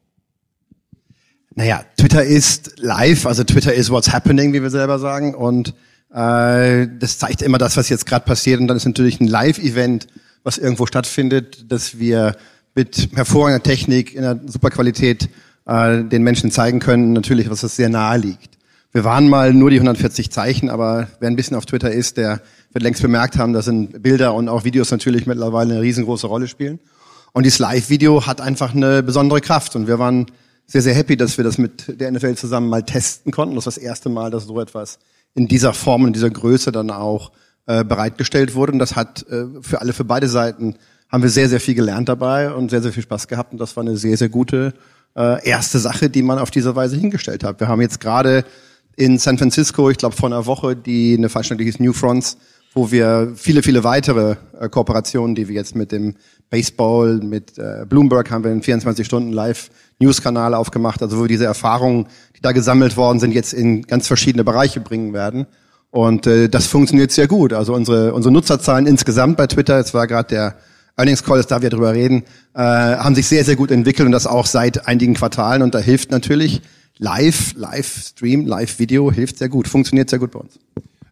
Naja, 1.56 1.84
Twitter 1.98 2.24
ist 2.24 2.74
live, 2.78 3.26
also 3.26 3.44
Twitter 3.44 3.74
ist 3.74 3.90
what's 3.90 4.12
happening, 4.14 4.54
wie 4.54 4.62
wir 4.62 4.70
selber 4.70 5.00
sagen. 5.00 5.36
Und 5.36 5.74
äh, 6.14 6.88
das 7.00 7.18
zeigt 7.18 7.42
immer 7.42 7.58
das, 7.58 7.78
was 7.78 7.90
jetzt 7.90 8.06
gerade 8.06 8.26
passiert. 8.26 8.60
Und 8.60 8.68
dann 8.68 8.78
ist 8.78 8.86
natürlich 8.86 9.20
ein 9.20 9.28
Live-Event, 9.28 10.08
was 10.44 10.58
irgendwo 10.58 10.86
stattfindet, 10.86 11.72
dass 11.72 12.00
wir 12.00 12.36
mit 12.76 13.10
hervorragender 13.16 13.64
Technik 13.64 14.14
in 14.14 14.24
einer 14.24 14.40
super 14.48 14.70
Qualität 14.70 15.30
äh, 15.66 16.04
den 16.04 16.24
Menschen 16.24 16.52
zeigen 16.52 16.80
können. 16.80 17.14
Natürlich, 17.14 17.50
was 17.50 17.62
das 17.62 17.76
sehr 17.76 17.90
nahe 17.90 18.18
liegt. 18.18 18.58
Wir 18.92 19.04
waren 19.04 19.30
mal 19.30 19.54
nur 19.54 19.70
die 19.70 19.78
140 19.78 20.32
Zeichen, 20.32 20.70
aber 20.70 21.08
wer 21.20 21.30
ein 21.30 21.36
bisschen 21.36 21.56
auf 21.56 21.66
Twitter 21.66 21.92
ist, 21.92 22.18
der 22.18 22.42
wird 22.72 22.84
längst 22.84 23.04
bemerkt 23.04 23.38
haben, 23.38 23.54
dass 23.54 23.68
in 23.68 23.90
Bilder 23.90 24.34
und 24.34 24.50
auch 24.50 24.64
Videos 24.64 24.90
natürlich 24.90 25.28
mittlerweile 25.28 25.74
eine 25.74 25.82
riesengroße 25.84 26.26
Rolle 26.26 26.48
spielen. 26.48 26.80
Und 27.32 27.44
dieses 27.44 27.60
Live-Video 27.60 28.26
hat 28.26 28.42
einfach 28.42 28.74
eine 28.74 29.04
besondere 29.04 29.42
Kraft. 29.42 29.76
Und 29.76 29.88
wir 29.88 30.00
waren 30.00 30.26
sehr, 30.70 30.84
sehr 30.84 30.94
happy, 30.94 31.18
dass 31.18 31.38
wir 31.38 31.44
das 31.44 31.58
mit 31.58 32.00
der 32.00 32.12
NFL 32.12 32.36
zusammen 32.36 32.70
mal 32.70 32.84
testen 32.84 33.32
konnten. 33.32 33.56
Das 33.56 33.66
ist 33.66 33.78
das 33.78 33.84
erste 33.84 34.10
Mal, 34.10 34.30
dass 34.30 34.46
so 34.46 34.62
etwas 34.62 35.00
in 35.34 35.48
dieser 35.48 35.74
Form 35.74 36.04
und 36.04 36.16
dieser 36.16 36.30
Größe 36.30 36.72
dann 36.72 36.92
auch 36.92 37.32
äh, 37.66 37.84
bereitgestellt 37.84 38.54
wurde. 38.54 38.74
Und 38.74 38.80
das 38.80 38.96
hat 38.96 39.26
äh, 39.30 39.46
für 39.62 39.82
alle, 39.82 39.94
für 39.94 40.04
beide 40.04 40.28
Seiten, 40.28 40.76
haben 41.10 41.24
wir 41.24 41.32
sehr, 41.32 41.50
sehr 41.50 41.60
viel 41.60 41.74
gelernt 41.74 42.08
dabei 42.08 42.54
und 42.54 42.70
sehr, 42.70 42.84
sehr 42.84 42.94
viel 42.94 43.02
Spaß 43.02 43.28
gehabt. 43.28 43.52
Und 43.52 43.58
das 43.58 43.76
war 43.76 43.82
eine 43.82 43.98
sehr, 43.98 44.16
sehr 44.16 44.30
gute 44.30 44.76
äh, 45.18 45.44
erste 45.44 45.80
Sache, 45.80 46.12
die 46.12 46.22
man 46.22 46.38
auf 46.38 46.52
diese 46.52 46.76
Weise 46.76 46.98
hingestellt 46.98 47.44
hat. 47.44 47.60
Wir 47.60 47.68
haben 47.68 47.82
jetzt 47.82 48.00
gerade 48.00 48.46
in 48.96 49.18
San 49.18 49.40
Francisco, 49.40 49.90
ich 49.90 49.98
glaube 49.98 50.16
vor 50.16 50.30
einer 50.30 50.46
Woche, 50.46 50.76
die 50.76 51.16
eine 51.18 51.30
Veranstaltung, 51.30 51.66
hieß 51.66 51.80
New 51.80 51.94
Fronts, 51.94 52.38
wo 52.76 52.92
wir 52.92 53.34
viele, 53.36 53.64
viele 53.64 53.84
weitere 53.84 54.36
äh, 54.60 54.70
Kooperationen, 54.70 55.34
die 55.34 55.48
wir 55.48 55.56
jetzt 55.56 55.76
mit 55.76 55.92
dem 55.92 56.16
Baseball, 56.52 57.18
mit 57.18 57.58
äh, 57.58 57.86
Bloomberg 57.88 58.30
haben 58.30 58.44
wir 58.44 58.52
einen 58.52 58.62
24 58.62 59.06
Stunden 59.06 59.34
Live-News-Kanal 60.00 60.54
aufgemacht, 60.54 61.02
also 61.02 61.18
wo 61.18 61.22
wir 61.24 61.28
diese 61.28 61.46
Erfahrungen, 61.46 62.08
die 62.36 62.42
da 62.42 62.54
gesammelt 62.54 62.96
worden 62.96 63.20
sind, 63.20 63.34
jetzt 63.34 63.54
in 63.54 63.84
ganz 63.84 64.08
verschiedene 64.08 64.44
Bereiche 64.44 64.80
bringen 64.80 65.14
werden. 65.14 65.46
Und 65.92 66.26
äh, 66.26 66.48
das 66.48 66.68
funktioniert 66.68 67.12
sehr 67.12 67.28
gut. 67.28 67.52
Also 67.52 67.74
unsere, 67.74 68.14
unsere 68.14 68.32
Nutzerzahlen 68.32 68.88
insgesamt 68.88 69.38
bei 69.38 69.48
Twitter, 69.48 69.78
jetzt 69.78 69.94
war 69.94 70.08
gerade 70.08 70.30
der 70.30 70.56
Earnings 70.96 71.24
Call, 71.24 71.44
da 71.44 71.62
wir 71.62 71.70
drüber 71.70 71.94
reden, 71.94 72.24
äh, 72.54 72.62
haben 72.62 73.16
sich 73.16 73.28
sehr, 73.28 73.44
sehr 73.44 73.56
gut 73.56 73.72
entwickelt 73.72 74.06
und 74.06 74.12
das 74.12 74.28
auch 74.28 74.46
seit 74.46 74.88
einigen 74.88 75.16
Quartalen. 75.16 75.62
Und 75.62 75.76
da 75.76 75.80
hilft 75.80 76.12
natürlich 76.12 76.62
Live, 76.98 77.54
Live-Stream, 77.56 78.46
Live-Video, 78.46 79.12
hilft 79.12 79.38
sehr 79.38 79.50
gut, 79.50 79.68
funktioniert 79.68 80.10
sehr 80.10 80.20
gut 80.20 80.32
bei 80.32 80.40
uns. 80.40 80.60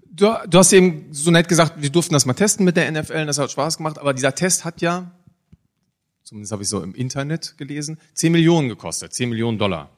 Du, 0.10 0.34
du 0.50 0.58
hast 0.58 0.74
eben 0.74 1.06
so 1.12 1.32
nett 1.32 1.48
gesagt, 1.48 1.74
wir 1.82 1.90
durften 1.90 2.14
das 2.14 2.26
mal 2.26 2.34
testen 2.34 2.66
mit 2.66 2.76
der 2.78 2.92
NFL, 2.92 3.22
und 3.22 3.28
das 3.28 3.38
hat 3.38 3.52
Spaß 3.52 3.78
gemacht, 3.78 4.00
aber 4.00 4.14
dieser 4.14 4.34
Test 4.34 4.66
hat 4.66 4.82
ja, 4.82 5.12
zumindest 6.28 6.52
habe 6.52 6.64
ich 6.64 6.68
so 6.68 6.84
im 6.84 6.94
Internet 6.94 7.54
gelesen, 7.58 7.98
10 8.16 8.34
Millionen 8.34 8.68
gekostet, 8.68 9.14
10 9.14 9.30
Millionen 9.30 9.58
Dollar. 9.58 9.90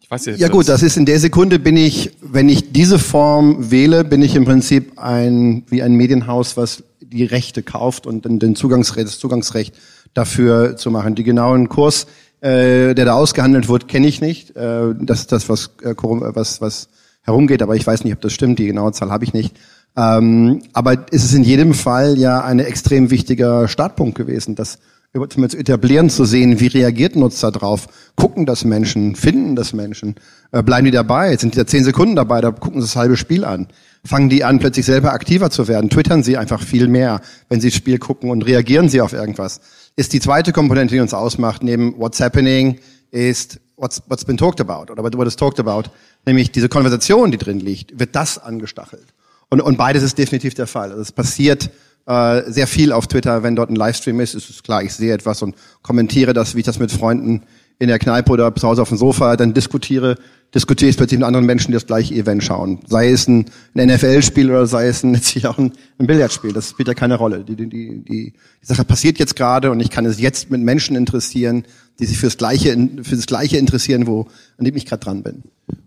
Ich 0.00 0.10
weiß 0.10 0.24
jetzt, 0.24 0.40
ja 0.40 0.48
gut, 0.48 0.70
das 0.70 0.82
ist 0.82 0.96
in 0.96 1.04
der 1.04 1.20
Sekunde 1.20 1.58
bin 1.58 1.76
ich, 1.76 2.12
wenn 2.22 2.48
ich 2.48 2.72
diese 2.72 2.98
Form 2.98 3.70
wähle, 3.70 4.04
bin 4.04 4.22
ich 4.22 4.34
im 4.36 4.46
Prinzip 4.46 4.98
ein 4.98 5.64
wie 5.68 5.82
ein 5.82 5.96
Medienhaus, 5.96 6.56
was 6.56 6.84
die 7.00 7.24
Rechte 7.24 7.62
kauft 7.62 8.06
und 8.06 8.24
den, 8.24 8.38
den 8.38 8.56
Zugangsrecht, 8.56 9.06
das 9.06 9.18
Zugangsrecht 9.18 9.74
dafür 10.14 10.78
zu 10.78 10.90
machen. 10.90 11.14
Die 11.14 11.24
genauen 11.24 11.68
Kurs, 11.68 12.06
äh, 12.40 12.94
der 12.94 13.04
da 13.04 13.12
ausgehandelt 13.12 13.68
wird, 13.68 13.88
kenne 13.88 14.06
ich 14.06 14.22
nicht. 14.22 14.56
Äh, 14.56 14.94
das 14.98 15.20
ist 15.20 15.32
das, 15.32 15.50
was, 15.50 15.72
äh, 15.82 15.94
was, 15.94 16.62
was 16.62 16.88
herumgeht, 17.20 17.60
aber 17.60 17.76
ich 17.76 17.86
weiß 17.86 18.04
nicht, 18.04 18.14
ob 18.14 18.22
das 18.22 18.32
stimmt. 18.32 18.58
Die 18.58 18.66
genaue 18.66 18.92
Zahl 18.92 19.10
habe 19.10 19.24
ich 19.24 19.34
nicht. 19.34 19.54
Ähm, 19.94 20.62
aber 20.72 21.04
es 21.10 21.22
ist 21.22 21.34
in 21.34 21.44
jedem 21.44 21.74
Fall 21.74 22.16
ja 22.18 22.42
ein 22.42 22.60
extrem 22.60 23.10
wichtiger 23.10 23.68
Startpunkt 23.68 24.16
gewesen, 24.16 24.54
das 24.54 24.78
zu 25.12 25.58
etablieren, 25.58 26.08
zu 26.08 26.24
sehen, 26.24 26.58
wie 26.58 26.68
reagiert 26.68 27.16
Nutzer 27.16 27.50
drauf, 27.50 27.86
gucken 28.16 28.46
das 28.46 28.64
Menschen, 28.64 29.14
finden 29.14 29.56
das 29.56 29.72
Menschen, 29.72 30.14
äh, 30.52 30.62
bleiben 30.62 30.86
die 30.86 30.90
dabei, 30.90 31.36
sind 31.36 31.54
die 31.54 31.58
da 31.58 31.66
zehn 31.66 31.84
Sekunden 31.84 32.16
dabei, 32.16 32.40
da 32.40 32.50
gucken 32.50 32.80
sie 32.80 32.86
das 32.86 32.96
halbe 32.96 33.16
Spiel 33.16 33.44
an 33.44 33.68
fangen 34.04 34.28
die 34.28 34.44
an, 34.44 34.58
plötzlich 34.58 34.86
selber 34.86 35.12
aktiver 35.12 35.50
zu 35.50 35.68
werden, 35.68 35.90
twittern 35.90 36.22
sie 36.22 36.36
einfach 36.36 36.62
viel 36.62 36.88
mehr, 36.88 37.20
wenn 37.48 37.60
sie 37.60 37.68
das 37.68 37.76
Spiel 37.76 37.98
gucken 37.98 38.30
und 38.30 38.42
reagieren 38.42 38.88
sie 38.88 39.00
auf 39.00 39.12
irgendwas. 39.12 39.60
Ist 39.96 40.12
die 40.12 40.20
zweite 40.20 40.52
Komponente, 40.52 40.94
die 40.94 41.00
uns 41.00 41.14
ausmacht, 41.14 41.62
neben 41.62 41.98
What's 41.98 42.20
Happening, 42.20 42.80
ist 43.10 43.60
What's, 43.76 44.02
what's 44.06 44.24
been 44.24 44.36
talked 44.36 44.60
about 44.60 44.92
oder 44.92 45.02
what 45.02 45.26
is 45.26 45.34
talked 45.34 45.58
about, 45.58 45.90
nämlich 46.24 46.52
diese 46.52 46.68
Konversation, 46.68 47.32
die 47.32 47.38
drin 47.38 47.58
liegt, 47.58 47.98
wird 47.98 48.14
das 48.14 48.38
angestachelt. 48.38 49.06
Und, 49.48 49.60
und 49.60 49.76
beides 49.76 50.04
ist 50.04 50.18
definitiv 50.18 50.54
der 50.54 50.68
Fall. 50.68 50.90
Also 50.90 51.02
es 51.02 51.10
passiert 51.10 51.70
äh, 52.06 52.50
sehr 52.50 52.66
viel 52.66 52.92
auf 52.92 53.06
Twitter, 53.06 53.42
wenn 53.42 53.56
dort 53.56 53.70
ein 53.70 53.76
Livestream 53.76 54.20
ist, 54.20 54.34
ist 54.34 54.50
es 54.50 54.62
klar, 54.62 54.82
ich 54.82 54.92
sehe 54.92 55.12
etwas 55.12 55.42
und 55.42 55.54
kommentiere 55.82 56.32
das, 56.32 56.54
wie 56.54 56.60
ich 56.60 56.66
das 56.66 56.78
mit 56.78 56.90
Freunden 56.90 57.42
in 57.78 57.88
der 57.88 57.98
Kneipe 57.98 58.30
oder 58.30 58.54
zu 58.54 58.68
Hause 58.68 58.82
auf 58.82 58.88
dem 58.90 58.98
Sofa 58.98 59.36
dann 59.36 59.54
diskutiere, 59.54 60.16
diskutiere 60.54 60.90
ich 60.90 60.96
plötzlich 60.96 61.18
mit 61.18 61.26
anderen 61.26 61.46
Menschen, 61.46 61.68
die 61.68 61.74
das 61.74 61.86
gleiche 61.86 62.14
Event 62.14 62.44
schauen. 62.44 62.78
Sei 62.86 63.10
es 63.10 63.26
ein, 63.26 63.46
NFL-Spiel 63.74 64.50
oder 64.50 64.66
sei 64.66 64.86
es 64.86 65.02
ein, 65.02 65.14
letztlich 65.14 65.46
auch 65.46 65.58
ein, 65.58 65.72
ein 65.98 66.06
Billardspiel. 66.06 66.52
Das 66.52 66.70
spielt 66.70 66.86
ja 66.88 66.94
keine 66.94 67.16
Rolle. 67.16 67.44
Die, 67.44 67.56
die, 67.56 67.68
die, 67.68 68.04
die 68.04 68.34
Sache 68.60 68.84
passiert 68.84 69.18
jetzt 69.18 69.34
gerade 69.34 69.70
und 69.70 69.80
ich 69.80 69.90
kann 69.90 70.06
es 70.06 70.20
jetzt 70.20 70.50
mit 70.50 70.60
Menschen 70.60 70.94
interessieren, 70.94 71.64
die 71.98 72.06
sich 72.06 72.18
fürs 72.18 72.36
Gleiche, 72.36 72.76
für 73.02 73.16
das 73.16 73.26
Gleiche 73.26 73.56
interessieren, 73.56 74.06
wo, 74.06 74.28
an 74.58 74.64
dem 74.64 74.76
ich 74.76 74.86
gerade 74.86 75.04
dran 75.04 75.22
bin. 75.24 75.42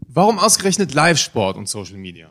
Warum 0.08 0.38
ausgerechnet 0.38 0.94
Live-Sport 0.94 1.58
und 1.58 1.70
Social 1.70 1.98
Media? 1.98 2.30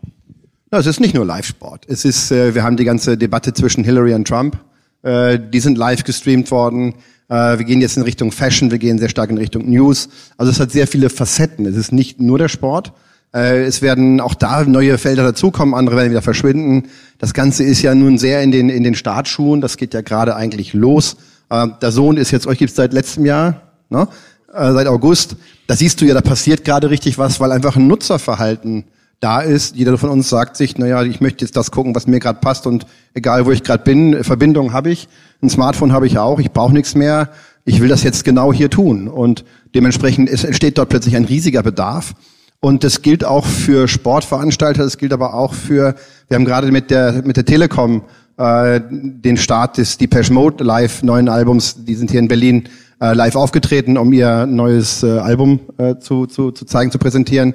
Ja, 0.74 0.80
es 0.80 0.86
ist 0.86 0.98
nicht 0.98 1.14
nur 1.14 1.24
Live-Sport. 1.24 1.86
Es 1.86 2.04
ist, 2.04 2.32
äh, 2.32 2.56
wir 2.56 2.64
haben 2.64 2.76
die 2.76 2.84
ganze 2.84 3.16
Debatte 3.16 3.52
zwischen 3.52 3.84
Hillary 3.84 4.12
und 4.12 4.26
Trump. 4.26 4.58
Äh, 5.04 5.38
die 5.38 5.60
sind 5.60 5.78
live 5.78 6.02
gestreamt 6.02 6.50
worden. 6.50 6.96
Äh, 7.28 7.58
wir 7.58 7.64
gehen 7.64 7.80
jetzt 7.80 7.96
in 7.96 8.02
Richtung 8.02 8.32
Fashion, 8.32 8.72
wir 8.72 8.78
gehen 8.78 8.98
sehr 8.98 9.08
stark 9.08 9.30
in 9.30 9.38
Richtung 9.38 9.70
News. 9.70 10.08
Also 10.36 10.50
es 10.50 10.58
hat 10.58 10.72
sehr 10.72 10.88
viele 10.88 11.10
Facetten. 11.10 11.64
Es 11.64 11.76
ist 11.76 11.92
nicht 11.92 12.20
nur 12.20 12.38
der 12.38 12.48
Sport. 12.48 12.92
Äh, 13.32 13.62
es 13.62 13.82
werden 13.82 14.20
auch 14.20 14.34
da 14.34 14.64
neue 14.64 14.98
Felder 14.98 15.22
dazukommen, 15.22 15.76
andere 15.76 15.94
werden 15.94 16.10
wieder 16.10 16.22
verschwinden. 16.22 16.88
Das 17.18 17.34
Ganze 17.34 17.62
ist 17.62 17.80
ja 17.82 17.94
nun 17.94 18.18
sehr 18.18 18.42
in 18.42 18.50
den, 18.50 18.68
in 18.68 18.82
den 18.82 18.96
Startschuhen. 18.96 19.60
Das 19.60 19.76
geht 19.76 19.94
ja 19.94 20.00
gerade 20.00 20.34
eigentlich 20.34 20.72
los. 20.74 21.18
Äh, 21.50 21.68
der 21.82 21.92
Sohn 21.92 22.16
ist 22.16 22.32
jetzt, 22.32 22.48
euch 22.48 22.58
gibt's 22.58 22.74
seit 22.74 22.92
letztem 22.92 23.24
Jahr, 23.24 23.62
ne? 23.90 24.08
seit 24.52 24.88
August. 24.88 25.36
Da 25.68 25.76
siehst 25.76 26.00
du 26.00 26.04
ja, 26.04 26.14
da 26.14 26.20
passiert 26.20 26.64
gerade 26.64 26.90
richtig 26.90 27.16
was, 27.16 27.38
weil 27.38 27.52
einfach 27.52 27.76
ein 27.76 27.86
Nutzerverhalten 27.86 28.86
da 29.24 29.40
ist. 29.40 29.74
Jeder 29.74 29.96
von 29.96 30.10
uns 30.10 30.28
sagt 30.28 30.56
sich, 30.56 30.76
naja, 30.76 31.02
ich 31.02 31.22
möchte 31.22 31.44
jetzt 31.44 31.56
das 31.56 31.70
gucken, 31.70 31.94
was 31.94 32.06
mir 32.06 32.20
gerade 32.20 32.40
passt 32.40 32.66
und 32.66 32.86
egal 33.14 33.46
wo 33.46 33.52
ich 33.52 33.62
gerade 33.62 33.82
bin, 33.82 34.22
Verbindung 34.22 34.74
habe 34.74 34.90
ich, 34.90 35.08
ein 35.42 35.48
Smartphone 35.48 35.92
habe 35.92 36.06
ich 36.06 36.18
auch, 36.18 36.38
ich 36.38 36.50
brauche 36.50 36.74
nichts 36.74 36.94
mehr, 36.94 37.30
ich 37.64 37.80
will 37.80 37.88
das 37.88 38.02
jetzt 38.02 38.24
genau 38.24 38.52
hier 38.52 38.68
tun. 38.68 39.08
Und 39.08 39.44
dementsprechend 39.74 40.28
entsteht 40.28 40.76
dort 40.76 40.90
plötzlich 40.90 41.16
ein 41.16 41.24
riesiger 41.24 41.62
Bedarf. 41.62 42.12
Und 42.60 42.84
das 42.84 43.00
gilt 43.00 43.24
auch 43.24 43.46
für 43.46 43.88
Sportveranstalter, 43.88 44.84
das 44.84 44.98
gilt 44.98 45.12
aber 45.14 45.32
auch 45.32 45.54
für, 45.54 45.94
wir 46.28 46.34
haben 46.34 46.44
gerade 46.44 46.70
mit 46.70 46.90
der, 46.90 47.22
mit 47.24 47.38
der 47.38 47.46
Telekom 47.46 48.02
äh, 48.36 48.80
den 48.90 49.38
Start 49.38 49.78
des 49.78 49.96
Depeche 49.96 50.32
Mode 50.32 50.62
Live 50.64 51.02
neuen 51.02 51.30
Albums, 51.30 51.84
die 51.84 51.94
sind 51.94 52.10
hier 52.10 52.20
in 52.20 52.28
Berlin 52.28 52.68
äh, 53.00 53.14
live 53.14 53.36
aufgetreten, 53.36 53.96
um 53.96 54.12
ihr 54.12 54.44
neues 54.44 55.02
äh, 55.02 55.18
Album 55.18 55.60
äh, 55.78 55.96
zu, 55.98 56.26
zu, 56.26 56.50
zu 56.50 56.66
zeigen, 56.66 56.90
zu 56.90 56.98
präsentieren. 56.98 57.54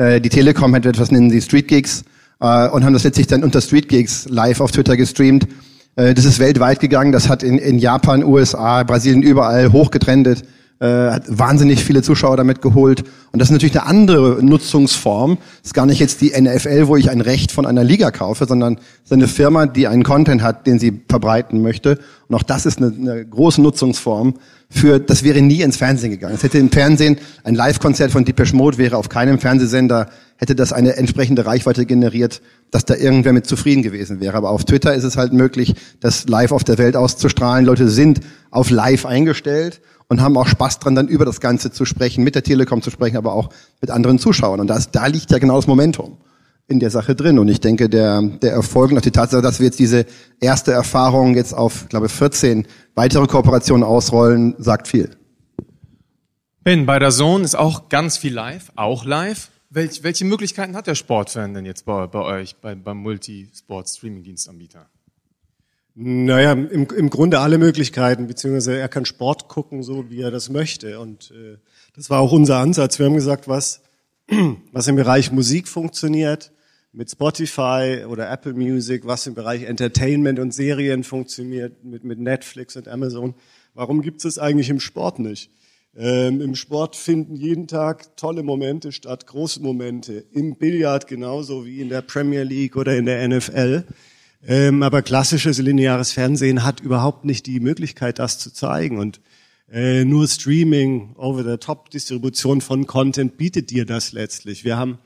Äh, 0.00 0.22
die 0.22 0.30
Telekom 0.30 0.74
hat 0.74 0.86
etwas 0.86 1.10
nennen 1.10 1.28
sie 1.30 1.42
Street 1.42 1.68
Gigs 1.68 2.04
äh, 2.40 2.68
und 2.68 2.84
haben 2.84 2.94
das 2.94 3.04
letztlich 3.04 3.26
dann 3.26 3.44
unter 3.44 3.60
Street 3.60 3.86
Gigs 3.86 4.26
live 4.30 4.60
auf 4.62 4.72
Twitter 4.72 4.96
gestreamt. 4.96 5.46
Äh, 5.96 6.14
das 6.14 6.24
ist 6.24 6.38
weltweit 6.38 6.80
gegangen, 6.80 7.12
das 7.12 7.28
hat 7.28 7.42
in, 7.42 7.58
in 7.58 7.78
Japan, 7.78 8.24
USA, 8.24 8.82
Brasilien 8.82 9.22
überall 9.22 9.72
hochgetrendet 9.72 10.42
äh, 10.80 11.10
hat 11.10 11.24
wahnsinnig 11.28 11.84
viele 11.84 12.00
Zuschauer 12.00 12.38
damit 12.38 12.62
geholt. 12.62 13.04
Und 13.32 13.38
das 13.38 13.48
ist 13.48 13.52
natürlich 13.52 13.78
eine 13.78 13.86
andere 13.86 14.42
Nutzungsform. 14.42 15.36
Das 15.36 15.68
ist 15.68 15.74
gar 15.74 15.84
nicht 15.84 15.98
jetzt 15.98 16.22
die 16.22 16.30
NFL, 16.30 16.88
wo 16.88 16.96
ich 16.96 17.10
ein 17.10 17.20
Recht 17.20 17.52
von 17.52 17.66
einer 17.66 17.84
Liga 17.84 18.10
kaufe, 18.10 18.46
sondern 18.46 18.74
es 18.74 19.10
ist 19.10 19.12
eine 19.12 19.28
Firma, 19.28 19.66
die 19.66 19.86
einen 19.88 20.04
Content 20.04 20.42
hat, 20.42 20.66
den 20.66 20.78
sie 20.78 21.02
verbreiten 21.06 21.60
möchte. 21.60 21.98
Und 22.28 22.34
auch 22.34 22.42
das 22.42 22.64
ist 22.64 22.78
eine, 22.78 22.94
eine 22.96 23.26
große 23.26 23.60
Nutzungsform 23.60 24.34
für, 24.70 25.00
das 25.00 25.22
wäre 25.22 25.42
nie 25.42 25.60
ins 25.60 25.76
Fernsehen 25.76 26.12
gegangen. 26.12 26.36
Es 26.36 26.44
hätte 26.44 26.56
im 26.56 26.70
Fernsehen, 26.70 27.18
ein 27.44 27.54
Live-Konzert 27.54 28.12
von 28.12 28.24
Depeche 28.24 28.56
Mode 28.56 28.78
wäre 28.78 28.96
auf 28.96 29.10
keinem 29.10 29.38
Fernsehsender, 29.38 30.08
hätte 30.36 30.54
das 30.54 30.72
eine 30.72 30.96
entsprechende 30.96 31.44
Reichweite 31.44 31.84
generiert, 31.84 32.40
dass 32.70 32.86
da 32.86 32.94
irgendwer 32.94 33.34
mit 33.34 33.46
zufrieden 33.46 33.82
gewesen 33.82 34.20
wäre. 34.20 34.36
Aber 34.36 34.48
auf 34.48 34.64
Twitter 34.64 34.94
ist 34.94 35.04
es 35.04 35.18
halt 35.18 35.34
möglich, 35.34 35.74
das 36.00 36.26
live 36.26 36.52
auf 36.52 36.64
der 36.64 36.78
Welt 36.78 36.96
auszustrahlen. 36.96 37.66
Leute 37.66 37.90
sind 37.90 38.20
auf 38.50 38.70
live 38.70 39.04
eingestellt 39.04 39.82
und 40.10 40.20
haben 40.20 40.36
auch 40.36 40.48
Spaß 40.48 40.80
dran, 40.80 40.96
dann 40.96 41.08
über 41.08 41.24
das 41.24 41.40
Ganze 41.40 41.70
zu 41.70 41.84
sprechen, 41.84 42.24
mit 42.24 42.34
der 42.34 42.42
Telekom 42.42 42.82
zu 42.82 42.90
sprechen, 42.90 43.16
aber 43.16 43.32
auch 43.32 43.48
mit 43.80 43.90
anderen 43.90 44.18
Zuschauern. 44.18 44.58
Und 44.58 44.66
das, 44.66 44.90
da 44.90 45.06
liegt 45.06 45.30
ja 45.30 45.38
genau 45.38 45.54
das 45.54 45.68
Momentum 45.68 46.18
in 46.66 46.80
der 46.80 46.90
Sache 46.90 47.14
drin. 47.14 47.38
Und 47.38 47.46
ich 47.46 47.60
denke, 47.60 47.88
der, 47.88 48.20
der 48.20 48.52
Erfolg 48.52 48.90
und 48.90 48.98
auch 48.98 49.02
die 49.02 49.12
Tatsache, 49.12 49.40
dass 49.40 49.60
wir 49.60 49.66
jetzt 49.66 49.78
diese 49.78 50.06
erste 50.40 50.72
Erfahrung 50.72 51.36
jetzt 51.36 51.54
auf, 51.54 51.88
glaube 51.88 52.08
14 52.08 52.66
weitere 52.96 53.28
Kooperationen 53.28 53.84
ausrollen, 53.84 54.56
sagt 54.58 54.88
viel. 54.88 55.10
Ben, 56.64 56.86
bei 56.86 56.98
der 56.98 57.10
Zone 57.10 57.44
ist 57.44 57.54
auch 57.54 57.88
ganz 57.88 58.16
viel 58.16 58.34
live, 58.34 58.72
auch 58.74 59.04
live. 59.04 59.48
Welch, 59.70 60.02
welche 60.02 60.24
Möglichkeiten 60.24 60.74
hat 60.74 60.88
der 60.88 60.96
Sportfan 60.96 61.54
denn 61.54 61.64
jetzt 61.64 61.84
bei, 61.84 62.08
bei 62.08 62.20
euch, 62.20 62.56
bei, 62.56 62.74
beim 62.74 62.96
Multisport-Streaming-Dienstanbieter? 62.98 64.88
Naja, 65.94 66.52
im, 66.52 66.86
im 66.88 67.10
Grunde 67.10 67.40
alle 67.40 67.58
Möglichkeiten, 67.58 68.26
beziehungsweise 68.26 68.78
er 68.78 68.88
kann 68.88 69.04
Sport 69.04 69.48
gucken, 69.48 69.82
so 69.82 70.10
wie 70.10 70.20
er 70.20 70.30
das 70.30 70.48
möchte. 70.48 71.00
Und 71.00 71.32
äh, 71.32 71.58
das 71.94 72.10
war 72.10 72.20
auch 72.20 72.32
unser 72.32 72.58
Ansatz. 72.58 72.98
Wir 72.98 73.06
haben 73.06 73.14
gesagt, 73.14 73.48
was, 73.48 73.82
was 74.72 74.88
im 74.88 74.96
Bereich 74.96 75.32
Musik 75.32 75.68
funktioniert, 75.68 76.52
mit 76.92 77.10
Spotify 77.10 78.04
oder 78.08 78.30
Apple 78.30 78.54
Music, 78.54 79.06
was 79.06 79.26
im 79.26 79.34
Bereich 79.34 79.62
Entertainment 79.62 80.38
und 80.38 80.52
Serien 80.52 81.04
funktioniert, 81.04 81.84
mit, 81.84 82.02
mit 82.04 82.18
Netflix 82.18 82.76
und 82.76 82.88
Amazon. 82.88 83.34
Warum 83.74 84.02
gibt 84.02 84.24
es 84.24 84.38
eigentlich 84.38 84.70
im 84.70 84.80
Sport 84.80 85.20
nicht? 85.20 85.50
Ähm, 85.96 86.40
Im 86.40 86.54
Sport 86.54 86.94
finden 86.94 87.34
jeden 87.34 87.66
Tag 87.66 88.16
tolle 88.16 88.42
Momente 88.44 88.92
statt, 88.92 89.26
große 89.26 89.60
Momente. 89.60 90.24
Im 90.30 90.56
Billard 90.56 91.08
genauso 91.08 91.66
wie 91.66 91.80
in 91.80 91.88
der 91.88 92.02
Premier 92.02 92.44
League 92.44 92.76
oder 92.76 92.96
in 92.96 93.06
der 93.06 93.26
NFL. 93.26 93.84
Ähm, 94.46 94.82
aber 94.82 95.02
klassisches 95.02 95.58
lineares 95.58 96.12
Fernsehen 96.12 96.64
hat 96.64 96.80
überhaupt 96.80 97.24
nicht 97.24 97.46
die 97.46 97.60
Möglichkeit, 97.60 98.18
das 98.18 98.38
zu 98.38 98.52
zeigen. 98.52 98.98
Und 98.98 99.20
äh, 99.70 100.04
nur 100.04 100.26
Streaming, 100.26 101.14
Over-the-Top-Distribution 101.16 102.60
von 102.60 102.86
Content 102.86 103.36
bietet 103.36 103.70
dir 103.70 103.84
das 103.84 104.12
letztlich. 104.12 104.64
Wir 104.64 104.76
haben 104.76 104.98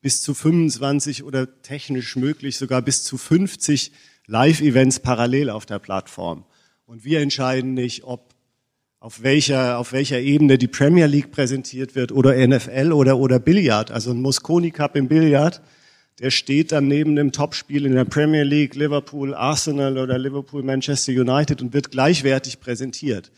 bis 0.00 0.22
zu 0.22 0.34
25 0.34 1.24
oder 1.24 1.62
technisch 1.62 2.14
möglich 2.16 2.56
sogar 2.56 2.80
bis 2.80 3.02
zu 3.02 3.18
50 3.18 3.90
Live-Events 4.26 5.00
parallel 5.00 5.50
auf 5.50 5.66
der 5.66 5.80
Plattform. 5.80 6.44
Und 6.86 7.04
wir 7.04 7.20
entscheiden 7.20 7.74
nicht, 7.74 8.04
ob 8.04 8.34
auf 9.00 9.22
welcher, 9.22 9.78
auf 9.78 9.92
welcher 9.92 10.20
Ebene 10.20 10.58
die 10.58 10.68
Premier 10.68 11.06
League 11.06 11.30
präsentiert 11.30 11.94
wird 11.94 12.12
oder 12.12 12.34
NFL 12.34 12.92
oder, 12.92 13.18
oder 13.18 13.38
Billard. 13.38 13.90
Also 13.90 14.12
ein 14.12 14.22
Mosconi 14.22 14.70
Cup 14.70 14.96
im 14.96 15.08
Billard 15.08 15.60
der 16.20 16.30
steht 16.30 16.72
dann 16.72 16.88
neben 16.88 17.14
dem 17.14 17.32
Topspiel 17.32 17.84
in 17.84 17.94
der 17.94 18.04
Premier 18.04 18.42
League, 18.42 18.74
Liverpool, 18.74 19.34
Arsenal 19.34 19.98
oder 19.98 20.18
Liverpool, 20.18 20.62
Manchester 20.62 21.12
United 21.12 21.60
und 21.60 21.74
wird 21.74 21.90
gleichwertig 21.90 22.60
präsentiert. 22.60 23.30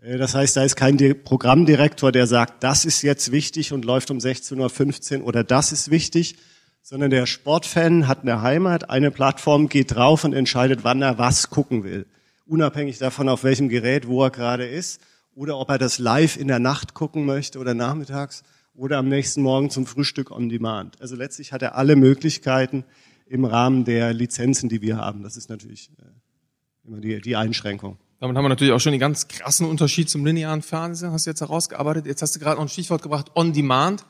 Äh, 0.00 0.18
das 0.18 0.34
heißt, 0.34 0.56
da 0.56 0.64
ist 0.64 0.76
kein 0.76 0.96
Programmdirektor, 1.22 2.12
der 2.12 2.26
sagt, 2.26 2.62
das 2.62 2.84
ist 2.84 3.02
jetzt 3.02 3.30
wichtig 3.32 3.72
und 3.72 3.84
läuft 3.84 4.10
um 4.10 4.18
16.15 4.18 5.20
Uhr 5.20 5.26
oder 5.26 5.44
das 5.44 5.72
ist 5.72 5.90
wichtig, 5.90 6.36
sondern 6.82 7.10
der 7.10 7.26
Sportfan 7.26 8.06
hat 8.06 8.22
eine 8.22 8.42
Heimat, 8.42 8.90
eine 8.90 9.10
Plattform, 9.10 9.68
geht 9.68 9.94
drauf 9.94 10.24
und 10.24 10.32
entscheidet, 10.32 10.80
wann 10.82 11.02
er 11.02 11.18
was 11.18 11.50
gucken 11.50 11.84
will. 11.84 12.06
Unabhängig 12.46 12.98
davon, 12.98 13.28
auf 13.28 13.42
welchem 13.42 13.68
Gerät, 13.68 14.06
wo 14.06 14.22
er 14.22 14.30
gerade 14.30 14.66
ist 14.66 15.00
oder 15.34 15.58
ob 15.58 15.68
er 15.68 15.78
das 15.78 15.98
live 15.98 16.36
in 16.36 16.48
der 16.48 16.60
Nacht 16.60 16.94
gucken 16.94 17.24
möchte 17.24 17.58
oder 17.58 17.74
nachmittags 17.74 18.44
oder 18.76 18.98
am 18.98 19.08
nächsten 19.08 19.42
Morgen 19.42 19.70
zum 19.70 19.86
Frühstück 19.86 20.30
on 20.30 20.48
demand. 20.48 21.00
Also 21.00 21.16
letztlich 21.16 21.52
hat 21.52 21.62
er 21.62 21.76
alle 21.76 21.96
Möglichkeiten 21.96 22.84
im 23.26 23.44
Rahmen 23.44 23.84
der 23.84 24.12
Lizenzen, 24.12 24.68
die 24.68 24.82
wir 24.82 24.96
haben. 24.98 25.22
Das 25.22 25.36
ist 25.36 25.48
natürlich 25.48 25.90
äh, 25.98 26.86
immer 26.86 27.00
die, 27.00 27.20
die 27.20 27.36
Einschränkung. 27.36 27.98
Damit 28.20 28.36
haben 28.36 28.44
wir 28.44 28.48
natürlich 28.48 28.72
auch 28.72 28.80
schon 28.80 28.92
den 28.92 29.00
ganz 29.00 29.28
krassen 29.28 29.66
Unterschied 29.66 30.08
zum 30.08 30.24
linearen 30.24 30.62
Fernsehen, 30.62 31.12
hast 31.12 31.26
du 31.26 31.30
jetzt 31.30 31.40
herausgearbeitet. 31.40 32.06
Jetzt 32.06 32.22
hast 32.22 32.34
du 32.34 32.40
gerade 32.40 32.56
noch 32.56 32.64
ein 32.64 32.68
Stichwort 32.68 33.02
gebracht, 33.02 33.32
on 33.34 33.52
demand. 33.52 34.06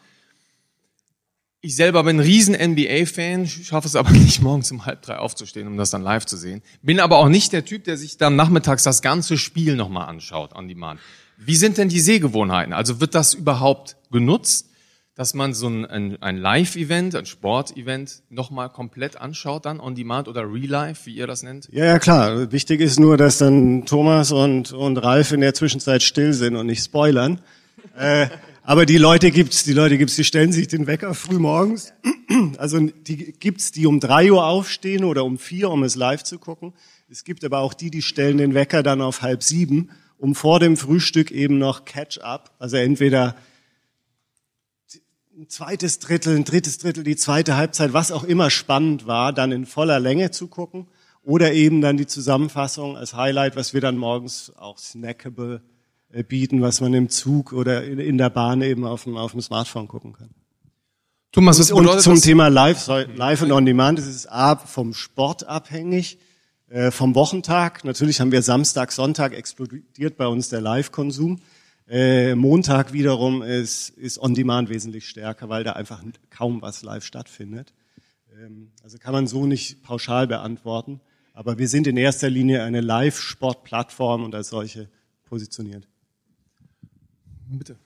Ich 1.61 1.75
selber 1.75 2.04
bin 2.04 2.18
ein 2.18 2.20
riesen 2.20 2.54
NBA-Fan, 2.54 3.49
schaffe 3.49 3.88
es 3.88 3.96
aber 3.96 4.11
nicht, 4.12 4.42
morgens 4.42 4.70
um 4.70 4.87
halb 4.87 5.02
drei 5.02 5.18
aufzustehen, 5.18 5.66
um 5.66 5.76
das 5.76 5.90
dann 5.90 6.02
live 6.02 6.25
zu 6.26 6.37
sehen. 6.37 6.62
Bin 6.82 7.00
aber 7.00 7.18
auch 7.18 7.28
nicht 7.28 7.52
der 7.52 7.64
Typ, 7.64 7.85
der 7.85 7.96
sich 7.96 8.18
dann 8.18 8.37
nachmittags 8.37 8.85
das 8.85 9.02
ganze 9.02 9.38
Spiel 9.38 9.75
nochmal 9.75 10.08
anschaut, 10.08 10.54
on 10.54 10.68
demand. 10.68 11.00
Wie 11.38 11.56
sind 11.56 11.76
denn 11.76 11.88
die 11.88 12.00
Sehgewohnheiten? 12.00 12.73
Also 12.73 13.00
wird 13.00 13.14
das 13.14 13.35
überhaupt 13.35 13.96
genutzt, 14.16 14.70
dass 15.14 15.35
man 15.35 15.52
so 15.52 15.68
ein, 15.68 16.16
ein 16.23 16.37
Live-Event, 16.38 17.14
ein 17.14 17.26
Sport-Event 17.26 18.23
nochmal 18.30 18.70
komplett 18.70 19.18
anschaut 19.18 19.66
dann, 19.66 19.78
on 19.78 19.94
demand 19.94 20.26
oder 20.26 20.42
real 20.42 20.68
life, 20.68 21.04
wie 21.04 21.16
ihr 21.16 21.26
das 21.26 21.42
nennt? 21.42 21.68
Ja, 21.70 21.85
ja, 21.85 21.99
klar. 21.99 22.50
Wichtig 22.50 22.80
ist 22.80 22.99
nur, 22.99 23.18
dass 23.18 23.37
dann 23.37 23.85
Thomas 23.85 24.32
und, 24.32 24.73
und 24.73 24.96
Ralf 24.96 25.32
in 25.32 25.42
der 25.42 25.52
Zwischenzeit 25.52 26.02
still 26.02 26.32
sind 26.32 26.56
und 26.56 26.66
nicht 26.66 26.82
spoilern. 26.82 27.40
äh, 27.99 28.28
aber 28.62 28.87
die 28.87 28.96
Leute 28.96 29.30
gibt's, 29.30 29.64
die 29.64 29.75
Leute 29.75 29.99
gibt's, 29.99 30.16
die 30.16 30.25
stellen 30.25 30.52
sich 30.52 30.66
den 30.68 30.87
Wecker 30.87 31.14
früh 31.14 31.38
morgens. 31.38 31.92
Also 32.58 32.80
die 32.80 33.32
gibt's, 33.38 33.70
die 33.70 33.87
um 33.87 34.00
drei 34.00 34.32
Uhr 34.32 34.44
aufstehen 34.44 35.04
oder 35.04 35.25
um 35.25 35.38
vier, 35.38 35.70
um 35.70 35.85
es 35.85 35.94
live 35.94 36.25
zu 36.25 36.38
gucken. 36.38 36.73
Es 37.08 37.23
gibt 37.23 37.44
aber 37.44 37.61
auch 37.61 37.73
die, 37.73 37.90
die 37.90 38.02
stellen 38.02 38.38
den 38.38 38.52
Wecker 38.54 38.82
dann 38.82 39.00
auf 39.00 39.23
halb 39.23 39.44
sieben 39.44 39.90
um 40.18 40.35
vor 40.35 40.61
dem 40.61 40.76
Frühstück 40.76 41.30
eben 41.30 41.58
noch 41.58 41.85
Catch-up, 41.85 42.52
also 42.58 42.76
entweder 42.76 43.37
ein 45.37 45.50
zweites 45.50 45.99
Drittel, 45.99 46.35
ein 46.35 46.45
drittes 46.45 46.78
Drittel, 46.78 47.05
die 47.05 47.16
zweite 47.16 47.57
Halbzeit, 47.57 47.93
was 47.93 48.11
auch 48.11 48.25
immer 48.25 48.49
spannend 48.49 49.07
war, 49.07 49.35
dann 49.35 49.52
in 49.52 49.66
voller 49.66 50.00
Länge 50.00 50.31
zu 50.31 50.47
gucken 50.49 50.87
oder 51.23 51.52
eben 51.52 51.83
dann 51.83 51.99
die 51.99 52.07
Zusammenfassung 52.07 52.97
als 52.97 53.12
Highlight, 53.12 53.55
was 53.55 53.75
wir 53.75 53.83
dann 53.83 53.99
morgens 53.99 54.52
auch 54.57 54.78
snackable 54.78 55.61
äh, 56.11 56.23
bieten, 56.23 56.62
was 56.62 56.81
man 56.81 56.95
im 56.95 57.11
Zug 57.11 57.52
oder 57.52 57.85
in 57.85 58.16
der 58.16 58.31
Bahn 58.31 58.62
eben 58.62 58.87
auf 58.87 59.05
dem, 59.05 59.19
auf 59.19 59.33
dem 59.33 59.43
Smartphone 59.43 59.88
gucken 59.88 60.14
kann. 60.14 60.31
Thomas, 61.33 61.59
was 61.59 61.71
und 61.71 62.00
zum 62.00 62.19
Thema 62.19 62.49
Live, 62.49 62.87
Live 62.87 63.43
und 63.43 63.52
On 63.52 63.66
Demand, 63.66 63.99
es 63.99 64.07
ist 64.07 64.33
A, 64.33 64.57
vom 64.57 64.95
Sport 64.95 65.47
abhängig. 65.47 66.19
Äh, 66.69 66.90
vom 66.90 67.14
Wochentag. 67.14 67.85
Natürlich 67.85 68.21
haben 68.21 68.33
wir 68.33 68.43
Samstag, 68.43 68.90
Sonntag 68.90 69.33
explodiert 69.35 70.16
bei 70.16 70.26
uns 70.26 70.49
der 70.49 70.61
Live-Konsum. 70.61 71.38
Äh, 71.88 72.35
Montag 72.35 72.93
wiederum 72.93 73.43
ist, 73.43 73.90
ist 73.90 74.19
On-Demand 74.19 74.69
wesentlich 74.69 75.09
stärker, 75.09 75.49
weil 75.49 75.62
da 75.62 75.73
einfach 75.73 76.02
kaum 76.31 76.62
was 76.62 76.83
live 76.83 77.05
stattfindet. 77.05 77.75
Ähm, 78.37 78.73
also 78.83 78.99
kann 78.99 79.12
man 79.12 79.26
so 79.26 79.47
nicht 79.47 79.83
pauschal 79.83 80.26
beantworten. 80.26 81.00
Aber 81.33 81.59
wir 81.59 81.69
sind 81.69 81.87
in 81.87 81.97
erster 81.97 82.31
Linie 82.31 82.62
eine 82.62 82.81
Live-Sport-Plattform 82.81 84.25
und 84.25 84.35
als 84.35 84.49
solche 84.49 84.88
positioniert. 85.27 85.87
Bitte 87.49 87.77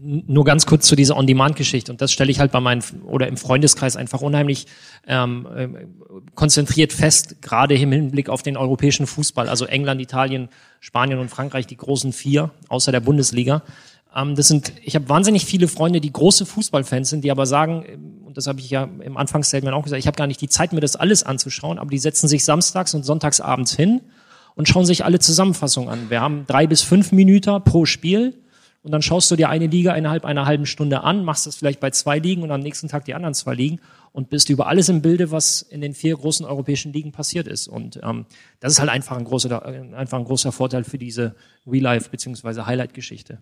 nur 0.00 0.44
ganz 0.44 0.64
kurz 0.64 0.86
zu 0.86 0.94
dieser 0.94 1.16
On-Demand-Geschichte. 1.16 1.90
Und 1.90 2.00
das 2.00 2.12
stelle 2.12 2.30
ich 2.30 2.38
halt 2.38 2.52
bei 2.52 2.60
meinen 2.60 2.82
oder 3.04 3.26
im 3.26 3.36
Freundeskreis 3.36 3.96
einfach 3.96 4.20
unheimlich 4.20 4.66
ähm, 5.06 5.46
äh, 5.56 5.68
konzentriert 6.34 6.92
fest, 6.92 7.42
gerade 7.42 7.74
im 7.74 7.90
Hinblick 7.90 8.28
auf 8.28 8.42
den 8.42 8.56
europäischen 8.56 9.08
Fußball, 9.08 9.48
also 9.48 9.64
England, 9.64 10.00
Italien, 10.00 10.48
Spanien 10.80 11.18
und 11.18 11.30
Frankreich, 11.30 11.66
die 11.66 11.76
großen 11.76 12.12
vier, 12.12 12.50
außer 12.68 12.92
der 12.92 13.00
Bundesliga. 13.00 13.62
Ähm, 14.14 14.36
das 14.36 14.46
sind, 14.46 14.72
ich 14.84 14.94
habe 14.94 15.08
wahnsinnig 15.08 15.44
viele 15.44 15.66
Freunde, 15.66 16.00
die 16.00 16.12
große 16.12 16.46
Fußballfans 16.46 17.10
sind, 17.10 17.24
die 17.24 17.32
aber 17.32 17.46
sagen, 17.46 17.84
ähm, 17.88 18.18
und 18.24 18.36
das 18.36 18.46
habe 18.46 18.60
ich 18.60 18.70
ja 18.70 18.84
im 18.84 19.16
Anfangsstatement 19.16 19.74
auch 19.74 19.82
gesagt, 19.82 19.98
ich 19.98 20.06
habe 20.06 20.16
gar 20.16 20.28
nicht 20.28 20.40
die 20.40 20.48
Zeit, 20.48 20.72
mir 20.72 20.80
das 20.80 20.94
alles 20.94 21.24
anzuschauen, 21.24 21.78
aber 21.78 21.90
die 21.90 21.98
setzen 21.98 22.28
sich 22.28 22.44
samstags 22.44 22.94
und 22.94 23.02
sonntags 23.02 23.40
abends 23.40 23.74
hin 23.74 24.00
und 24.54 24.68
schauen 24.68 24.86
sich 24.86 25.04
alle 25.04 25.18
Zusammenfassungen 25.18 25.88
an. 25.88 26.10
Wir 26.10 26.20
haben 26.20 26.44
drei 26.46 26.68
bis 26.68 26.82
fünf 26.82 27.10
Minuten 27.10 27.64
pro 27.64 27.84
Spiel 27.84 28.34
und 28.82 28.92
dann 28.92 29.02
schaust 29.02 29.30
du 29.30 29.36
dir 29.36 29.48
eine 29.48 29.66
Liga 29.66 29.94
innerhalb 29.94 30.24
einer 30.24 30.46
halben 30.46 30.64
Stunde 30.64 31.02
an, 31.02 31.24
machst 31.24 31.46
das 31.46 31.56
vielleicht 31.56 31.80
bei 31.80 31.90
zwei 31.90 32.18
Ligen 32.18 32.42
und 32.42 32.50
am 32.50 32.60
nächsten 32.60 32.88
Tag 32.88 33.04
die 33.04 33.14
anderen 33.14 33.34
zwei 33.34 33.54
Ligen 33.54 33.80
und 34.12 34.30
bist 34.30 34.50
über 34.50 34.68
alles 34.68 34.88
im 34.88 35.02
Bilde, 35.02 35.30
was 35.30 35.62
in 35.62 35.80
den 35.80 35.94
vier 35.94 36.16
großen 36.16 36.46
europäischen 36.46 36.92
Ligen 36.92 37.12
passiert 37.12 37.48
ist. 37.48 37.66
Und 37.66 38.00
ähm, 38.02 38.26
das 38.60 38.72
ist 38.72 38.80
halt 38.80 38.90
einfach 38.90 39.16
ein 39.16 39.24
großer, 39.24 39.64
einfach 39.94 40.18
ein 40.18 40.24
großer 40.24 40.52
Vorteil 40.52 40.84
für 40.84 40.98
diese 40.98 41.34
Real-Life- 41.66 42.10
bzw. 42.10 42.62
Highlight-Geschichte. 42.62 43.38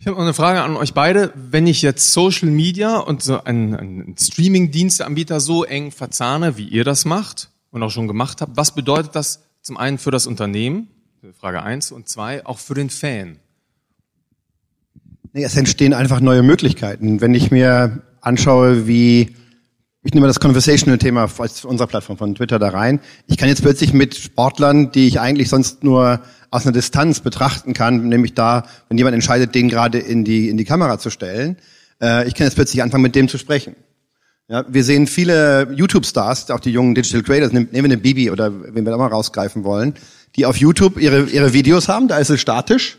Ich 0.00 0.06
habe 0.06 0.16
noch 0.16 0.24
eine 0.24 0.34
Frage 0.34 0.62
an 0.62 0.76
euch 0.76 0.94
beide. 0.94 1.32
Wenn 1.34 1.66
ich 1.66 1.82
jetzt 1.82 2.12
Social 2.12 2.50
Media 2.50 2.98
und 2.98 3.22
so 3.22 3.42
einen, 3.42 3.74
einen 3.74 4.16
Streaming-Diensteanbieter 4.18 5.40
so 5.40 5.64
eng 5.64 5.90
verzahne, 5.90 6.56
wie 6.56 6.68
ihr 6.68 6.84
das 6.84 7.04
macht 7.04 7.50
und 7.70 7.82
auch 7.82 7.90
schon 7.90 8.06
gemacht 8.06 8.40
habt, 8.40 8.56
was 8.56 8.74
bedeutet 8.74 9.16
das 9.16 9.42
zum 9.60 9.76
einen 9.76 9.98
für 9.98 10.10
das 10.10 10.26
Unternehmen, 10.26 10.88
Frage 11.34 11.62
eins, 11.62 11.90
und 11.90 12.08
zwei, 12.08 12.46
auch 12.46 12.58
für 12.58 12.74
den 12.74 12.90
Fan? 12.90 13.38
Es 15.32 15.56
entstehen 15.56 15.94
einfach 15.94 16.20
neue 16.20 16.42
Möglichkeiten. 16.42 17.20
Wenn 17.20 17.34
ich 17.34 17.50
mir 17.50 18.02
anschaue, 18.20 18.86
wie 18.86 19.34
ich 20.04 20.14
nehme 20.14 20.26
das 20.26 20.40
Conversational-Thema 20.40 21.28
aus 21.36 21.64
unserer 21.64 21.88
Plattform 21.88 22.16
von 22.16 22.34
Twitter 22.34 22.58
da 22.58 22.68
rein. 22.68 23.00
Ich 23.26 23.36
kann 23.36 23.48
jetzt 23.48 23.62
plötzlich 23.62 23.92
mit 23.92 24.14
Sportlern, 24.14 24.92
die 24.92 25.06
ich 25.08 25.20
eigentlich 25.20 25.48
sonst 25.48 25.82
nur 25.82 26.20
aus 26.50 26.64
einer 26.64 26.72
Distanz 26.72 27.20
betrachten 27.20 27.74
kann, 27.74 28.08
nämlich 28.08 28.32
da, 28.32 28.64
wenn 28.88 28.96
jemand 28.96 29.14
entscheidet, 29.14 29.54
den 29.54 29.68
gerade 29.68 29.98
in 29.98 30.24
die 30.24 30.48
in 30.48 30.56
die 30.56 30.64
Kamera 30.64 30.98
zu 30.98 31.10
stellen, 31.10 31.56
äh, 32.00 32.26
ich 32.26 32.34
kann 32.34 32.46
jetzt 32.46 32.54
plötzlich 32.54 32.82
anfangen, 32.82 33.02
mit 33.02 33.16
dem 33.16 33.28
zu 33.28 33.38
sprechen. 33.38 33.74
Ja, 34.48 34.64
wir 34.66 34.82
sehen 34.82 35.08
viele 35.08 35.70
YouTube-Stars, 35.74 36.50
auch 36.52 36.60
die 36.60 36.70
jungen 36.70 36.94
Digital 36.94 37.22
Creators, 37.22 37.52
nehmen 37.52 37.68
wir 37.70 37.84
eine 37.84 37.98
Bibi 37.98 38.30
oder 38.30 38.50
wen 38.74 38.86
wir 38.86 38.92
da 38.92 38.96
mal 38.96 39.08
rausgreifen 39.08 39.62
wollen, 39.64 39.94
die 40.36 40.46
auf 40.46 40.56
YouTube 40.56 40.98
ihre 40.98 41.24
ihre 41.24 41.52
Videos 41.52 41.88
haben, 41.88 42.08
da 42.08 42.18
ist 42.18 42.30
es 42.30 42.40
statisch 42.40 42.98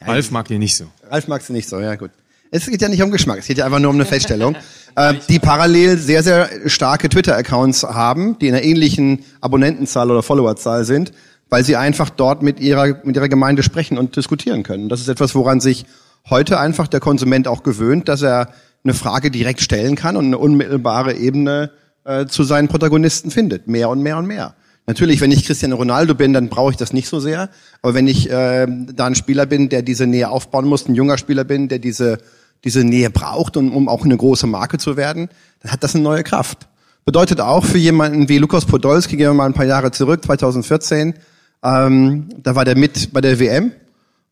ja, 0.00 0.06
Ralf 0.08 0.30
mag 0.30 0.48
die 0.48 0.58
nicht 0.58 0.76
so. 0.76 0.86
Ralf 1.10 1.28
mag 1.28 1.42
sie 1.42 1.52
nicht 1.52 1.68
so, 1.68 1.80
ja 1.80 1.94
gut. 1.96 2.10
Es 2.50 2.66
geht 2.66 2.80
ja 2.80 2.88
nicht 2.88 3.02
um 3.02 3.10
Geschmack, 3.10 3.38
es 3.40 3.46
geht 3.46 3.58
ja 3.58 3.64
einfach 3.64 3.80
nur 3.80 3.90
um 3.90 3.96
eine 3.96 4.04
Feststellung. 4.04 4.56
äh, 4.96 5.14
die 5.28 5.38
parallel 5.38 5.98
sehr, 5.98 6.22
sehr 6.22 6.48
starke 6.66 7.08
Twitter-Accounts 7.08 7.82
haben, 7.82 8.38
die 8.38 8.48
in 8.48 8.54
einer 8.54 8.64
ähnlichen 8.64 9.24
Abonnentenzahl 9.40 10.10
oder 10.10 10.22
Followerzahl 10.22 10.84
sind, 10.84 11.12
weil 11.48 11.64
sie 11.64 11.76
einfach 11.76 12.10
dort 12.10 12.42
mit 12.42 12.60
ihrer, 12.60 13.00
mit 13.04 13.16
ihrer 13.16 13.28
Gemeinde 13.28 13.62
sprechen 13.62 13.98
und 13.98 14.16
diskutieren 14.16 14.62
können. 14.62 14.88
Das 14.88 15.00
ist 15.00 15.08
etwas, 15.08 15.34
woran 15.34 15.60
sich 15.60 15.86
heute 16.28 16.58
einfach 16.58 16.88
der 16.88 17.00
Konsument 17.00 17.48
auch 17.48 17.62
gewöhnt, 17.62 18.08
dass 18.08 18.22
er 18.22 18.52
eine 18.84 18.94
Frage 18.94 19.30
direkt 19.30 19.60
stellen 19.60 19.96
kann 19.96 20.16
und 20.16 20.26
eine 20.26 20.38
unmittelbare 20.38 21.14
Ebene 21.14 21.70
äh, 22.04 22.26
zu 22.26 22.44
seinen 22.44 22.68
Protagonisten 22.68 23.30
findet. 23.30 23.66
Mehr 23.66 23.88
und 23.88 24.02
mehr 24.02 24.18
und 24.18 24.26
mehr. 24.26 24.54
Natürlich, 24.86 25.20
wenn 25.20 25.32
ich 25.32 25.44
Cristiano 25.44 25.76
Ronaldo 25.76 26.14
bin, 26.14 26.32
dann 26.32 26.48
brauche 26.48 26.70
ich 26.70 26.76
das 26.76 26.92
nicht 26.92 27.08
so 27.08 27.18
sehr. 27.18 27.50
Aber 27.82 27.94
wenn 27.94 28.06
ich 28.06 28.30
äh, 28.30 28.66
da 28.68 29.06
ein 29.06 29.16
Spieler 29.16 29.46
bin, 29.46 29.68
der 29.68 29.82
diese 29.82 30.06
Nähe 30.06 30.28
aufbauen 30.28 30.66
muss, 30.66 30.88
ein 30.88 30.94
junger 30.94 31.18
Spieler 31.18 31.42
bin, 31.42 31.68
der 31.68 31.80
diese, 31.80 32.18
diese 32.64 32.84
Nähe 32.84 33.10
braucht, 33.10 33.56
um, 33.56 33.74
um 33.74 33.88
auch 33.88 34.04
eine 34.04 34.16
große 34.16 34.46
Marke 34.46 34.78
zu 34.78 34.96
werden, 34.96 35.28
dann 35.60 35.72
hat 35.72 35.82
das 35.82 35.94
eine 35.94 36.04
neue 36.04 36.22
Kraft. 36.22 36.68
Bedeutet 37.04 37.40
auch 37.40 37.64
für 37.64 37.78
jemanden 37.78 38.28
wie 38.28 38.38
Lukas 38.38 38.64
Podolski, 38.64 39.16
gehen 39.16 39.26
wir 39.26 39.34
mal 39.34 39.46
ein 39.46 39.54
paar 39.54 39.64
Jahre 39.64 39.90
zurück, 39.90 40.24
2014, 40.24 41.14
ähm, 41.62 42.28
da 42.42 42.54
war 42.54 42.64
der 42.64 42.76
mit 42.76 43.12
bei 43.12 43.20
der 43.20 43.40
WM. 43.40 43.72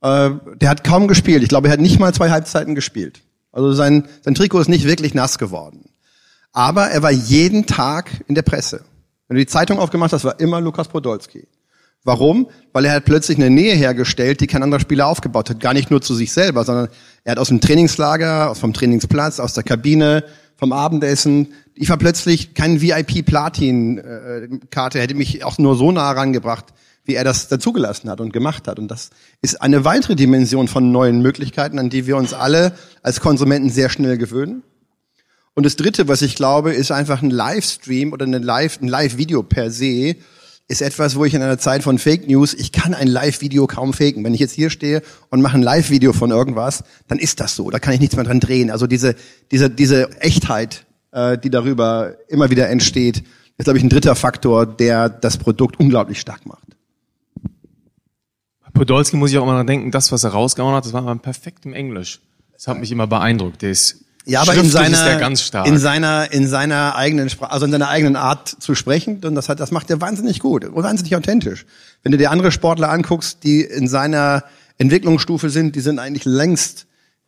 Äh, 0.02 0.30
der 0.60 0.68
hat 0.68 0.84
kaum 0.84 1.08
gespielt. 1.08 1.42
Ich 1.42 1.48
glaube, 1.48 1.68
er 1.68 1.72
hat 1.72 1.80
nicht 1.80 1.98
mal 1.98 2.14
zwei 2.14 2.30
Halbzeiten 2.30 2.74
gespielt. 2.74 3.22
Also 3.52 3.72
sein, 3.72 4.04
sein 4.22 4.34
Trikot 4.34 4.60
ist 4.60 4.68
nicht 4.68 4.86
wirklich 4.86 5.14
nass 5.14 5.38
geworden. 5.38 5.84
Aber 6.52 6.86
er 6.86 7.02
war 7.02 7.10
jeden 7.10 7.66
Tag 7.66 8.10
in 8.28 8.34
der 8.34 8.42
Presse. 8.42 8.82
Wenn 9.28 9.36
du 9.36 9.42
die 9.42 9.46
Zeitung 9.46 9.78
aufgemacht 9.78 10.12
hast, 10.12 10.24
war 10.24 10.40
immer 10.40 10.60
Lukas 10.60 10.88
Podolski. 10.88 11.46
Warum? 12.04 12.48
Weil 12.74 12.84
er 12.84 12.96
hat 12.96 13.06
plötzlich 13.06 13.38
eine 13.38 13.48
Nähe 13.48 13.74
hergestellt, 13.74 14.42
die 14.42 14.46
kein 14.46 14.62
anderer 14.62 14.80
Spieler 14.80 15.06
aufgebaut 15.06 15.48
hat. 15.48 15.60
Gar 15.60 15.72
nicht 15.72 15.90
nur 15.90 16.02
zu 16.02 16.14
sich 16.14 16.30
selber, 16.32 16.64
sondern 16.64 16.88
er 17.24 17.32
hat 17.32 17.38
aus 17.38 17.48
dem 17.48 17.62
Trainingslager, 17.62 18.54
vom 18.54 18.74
Trainingsplatz, 18.74 19.40
aus 19.40 19.54
der 19.54 19.64
Kabine, 19.64 20.24
vom 20.56 20.72
Abendessen. 20.72 21.54
Ich 21.74 21.88
war 21.88 21.96
plötzlich 21.96 22.52
kein 22.52 22.82
VIP-Platin-Karte, 22.82 25.00
hätte 25.00 25.14
mich 25.14 25.42
auch 25.44 25.56
nur 25.56 25.76
so 25.76 25.90
nah 25.90 26.10
rangebracht, 26.10 26.66
wie 27.04 27.14
er 27.14 27.24
das 27.24 27.48
dazugelassen 27.48 28.10
hat 28.10 28.20
und 28.20 28.34
gemacht 28.34 28.68
hat. 28.68 28.78
Und 28.78 28.88
das 28.88 29.08
ist 29.40 29.62
eine 29.62 29.86
weitere 29.86 30.14
Dimension 30.14 30.68
von 30.68 30.92
neuen 30.92 31.22
Möglichkeiten, 31.22 31.78
an 31.78 31.88
die 31.88 32.06
wir 32.06 32.18
uns 32.18 32.34
alle 32.34 32.74
als 33.02 33.20
Konsumenten 33.20 33.70
sehr 33.70 33.88
schnell 33.88 34.18
gewöhnen. 34.18 34.62
Und 35.54 35.64
das 35.64 35.76
Dritte, 35.76 36.08
was 36.08 36.22
ich 36.22 36.34
glaube, 36.34 36.72
ist 36.72 36.90
einfach 36.90 37.22
ein 37.22 37.30
Livestream 37.30 38.12
oder 38.12 38.26
eine 38.26 38.38
Live, 38.38 38.80
ein 38.80 38.88
Live-Video 38.88 39.42
per 39.42 39.70
se, 39.70 40.16
ist 40.66 40.82
etwas, 40.82 41.16
wo 41.16 41.24
ich 41.24 41.34
in 41.34 41.42
einer 41.42 41.58
Zeit 41.58 41.82
von 41.82 41.98
Fake 41.98 42.26
News, 42.26 42.54
ich 42.54 42.72
kann 42.72 42.94
ein 42.94 43.06
Live-Video 43.06 43.66
kaum 43.66 43.92
faken. 43.92 44.24
Wenn 44.24 44.34
ich 44.34 44.40
jetzt 44.40 44.52
hier 44.52 44.70
stehe 44.70 45.02
und 45.30 45.42
mache 45.42 45.56
ein 45.56 45.62
Live-Video 45.62 46.12
von 46.12 46.30
irgendwas, 46.30 46.84
dann 47.06 47.18
ist 47.18 47.38
das 47.40 47.54
so. 47.54 47.70
Da 47.70 47.78
kann 47.78 47.92
ich 47.92 48.00
nichts 48.00 48.16
mehr 48.16 48.24
dran 48.24 48.40
drehen. 48.40 48.70
Also 48.70 48.86
diese, 48.86 49.14
diese, 49.50 49.70
diese 49.70 50.10
Echtheit, 50.20 50.86
äh, 51.12 51.36
die 51.38 51.50
darüber 51.50 52.16
immer 52.28 52.50
wieder 52.50 52.68
entsteht, 52.68 53.24
ist, 53.58 53.64
glaube 53.64 53.78
ich, 53.78 53.84
ein 53.84 53.90
dritter 53.90 54.16
Faktor, 54.16 54.66
der 54.66 55.08
das 55.08 55.36
Produkt 55.36 55.78
unglaublich 55.78 56.18
stark 56.18 56.46
macht. 56.46 56.64
Podolski 58.72 59.16
muss 59.16 59.30
ich 59.30 59.38
auch 59.38 59.44
immer 59.44 59.54
dran 59.54 59.68
denken, 59.68 59.92
das, 59.92 60.10
was 60.10 60.24
er 60.24 60.30
rausgehauen 60.30 60.74
hat, 60.74 60.84
das 60.84 60.92
war 60.92 61.02
immer 61.02 61.14
perfekt 61.16 61.64
im 61.64 61.74
Englisch. 61.74 62.20
Das 62.52 62.66
hat 62.66 62.80
mich 62.80 62.90
immer 62.90 63.06
beeindruckt. 63.06 63.62
Der 63.62 63.70
ist 63.70 64.04
ja, 64.26 64.40
aber 64.40 64.54
in 64.54 64.68
seiner, 64.68 64.96
ist 64.96 65.04
der 65.04 65.18
ganz 65.18 65.42
stark. 65.42 65.66
in 65.66 65.78
seiner, 65.78 66.32
in 66.32 66.48
seiner 66.48 66.96
eigenen 66.96 67.28
Sprache, 67.28 67.52
also 67.52 67.66
in 67.66 67.72
seiner 67.72 67.88
eigenen 67.88 68.16
Art 68.16 68.48
zu 68.48 68.74
sprechen, 68.74 69.20
dann 69.20 69.34
das 69.34 69.48
hat, 69.48 69.60
das 69.60 69.70
macht 69.70 69.90
er 69.90 70.00
wahnsinnig 70.00 70.40
gut 70.40 70.64
und 70.64 70.74
wahnsinnig 70.74 71.14
authentisch. 71.14 71.66
Wenn 72.02 72.12
du 72.12 72.18
dir 72.18 72.30
andere 72.30 72.50
Sportler 72.50 72.90
anguckst, 72.90 73.44
die 73.44 73.60
in 73.60 73.86
seiner 73.86 74.44
Entwicklungsstufe 74.78 75.50
sind, 75.50 75.76
die 75.76 75.80
sind 75.80 75.98
eigentlich 75.98 76.24
längst, 76.24 76.86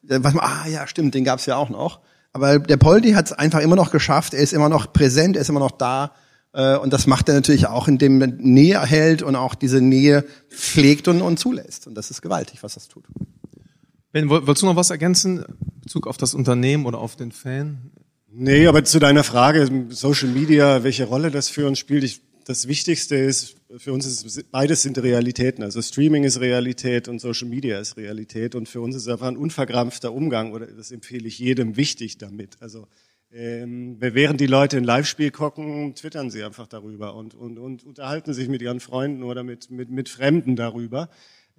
äh, 0.09 0.19
was 0.23 0.33
man, 0.33 0.45
ah 0.45 0.67
ja, 0.69 0.87
stimmt, 0.87 1.15
den 1.15 1.25
gab's 1.25 1.47
ja 1.47 1.57
auch 1.57 1.69
noch. 1.69 2.01
Aber 2.33 2.59
der 2.59 2.77
Poldi 2.77 3.13
hat 3.13 3.27
es 3.27 3.33
einfach 3.33 3.61
immer 3.61 3.77
noch 3.77 3.91
geschafft. 3.91 4.35
Er 4.35 4.41
ist 4.41 4.53
immer 4.53 4.69
noch 4.69 4.93
präsent, 4.93 5.37
er 5.37 5.43
ist 5.43 5.49
immer 5.49 5.61
noch 5.61 5.71
da. 5.71 6.13
Äh, 6.53 6.77
und 6.77 6.93
das 6.93 7.07
macht 7.07 7.29
er 7.29 7.35
natürlich 7.35 7.67
auch, 7.67 7.89
indem 7.89 8.21
er 8.21 8.29
Nähe 8.29 8.83
hält 8.85 9.23
und 9.23 9.37
auch 9.37 9.55
diese 9.55 9.81
Nähe 9.81 10.25
pflegt 10.51 11.09
und, 11.09 11.23
und 11.23 11.39
zulässt. 11.39 11.87
Und 11.87 11.95
das 11.95 12.11
ist 12.11 12.23
gewaltig, 12.23 12.63
was 12.63 12.75
das 12.75 12.89
tut. 12.89 13.05
Ben, 14.17 14.31
wolltest 14.31 14.63
du 14.63 14.67
noch 14.67 14.77
was 14.77 14.89
ergänzen 14.89 15.45
in 15.47 15.81
Bezug 15.83 16.07
auf 16.07 16.17
das 16.17 16.33
Unternehmen 16.33 16.87
oder 16.87 16.97
auf 16.97 17.17
den 17.17 17.33
Fan? 17.33 17.91
Nee, 18.33 18.67
aber 18.67 18.83
zu 18.83 18.99
deiner 18.99 19.25
Frage, 19.25 19.69
Social 19.91 20.31
Media, 20.31 20.83
welche 20.85 21.05
Rolle 21.05 21.31
das 21.31 21.51
für 21.51 21.67
uns 21.67 21.79
spielt, 21.79 22.03
ich, 22.03 22.23
das 22.47 22.67
Wichtigste 22.67 23.15
ist, 23.15 23.57
für 23.77 23.93
uns 23.93 24.07
ist, 24.07 24.51
beides 24.51 24.81
sind 24.81 24.97
Realitäten. 24.97 25.63
Also 25.63 25.83
Streaming 25.83 26.25
ist 26.25 26.41
Realität 26.41 27.09
und 27.09 27.19
Social 27.19 27.47
Media 27.47 27.79
ist 27.79 27.99
Realität. 27.99 28.55
Und 28.55 28.71
für 28.71 28.81
uns 28.81 28.97
ist 28.97 29.07
einfach 29.07 29.27
ein 29.27 29.37
unverkrampfter 29.37 30.15
Umgang, 30.15 30.55
oder 30.55 30.65
das 30.65 30.93
empfehle 30.93 31.29
ich 31.29 31.39
jedem 31.39 31.77
wichtig 31.77 32.17
damit. 32.17 32.57
Also 32.61 32.87
ähm, 33.31 33.97
während 34.01 34.41
die 34.41 34.47
Leute 34.47 34.79
ein 34.79 34.85
Live-Spiel 34.85 35.31
gucken, 35.31 35.95
twittern 35.95 36.31
sie 36.31 36.43
einfach 36.43 36.67
darüber 36.67 37.17
und, 37.17 37.35
und, 37.35 37.59
und 37.59 37.85
unterhalten 37.85 38.33
sich 38.33 38.49
mit 38.49 38.63
ihren 38.63 38.81
Freunden 38.81 39.25
oder 39.25 39.43
mit, 39.43 39.71
mit, 39.71 39.91
mit 39.91 40.09
Fremden 40.09 40.57
darüber. 40.57 41.11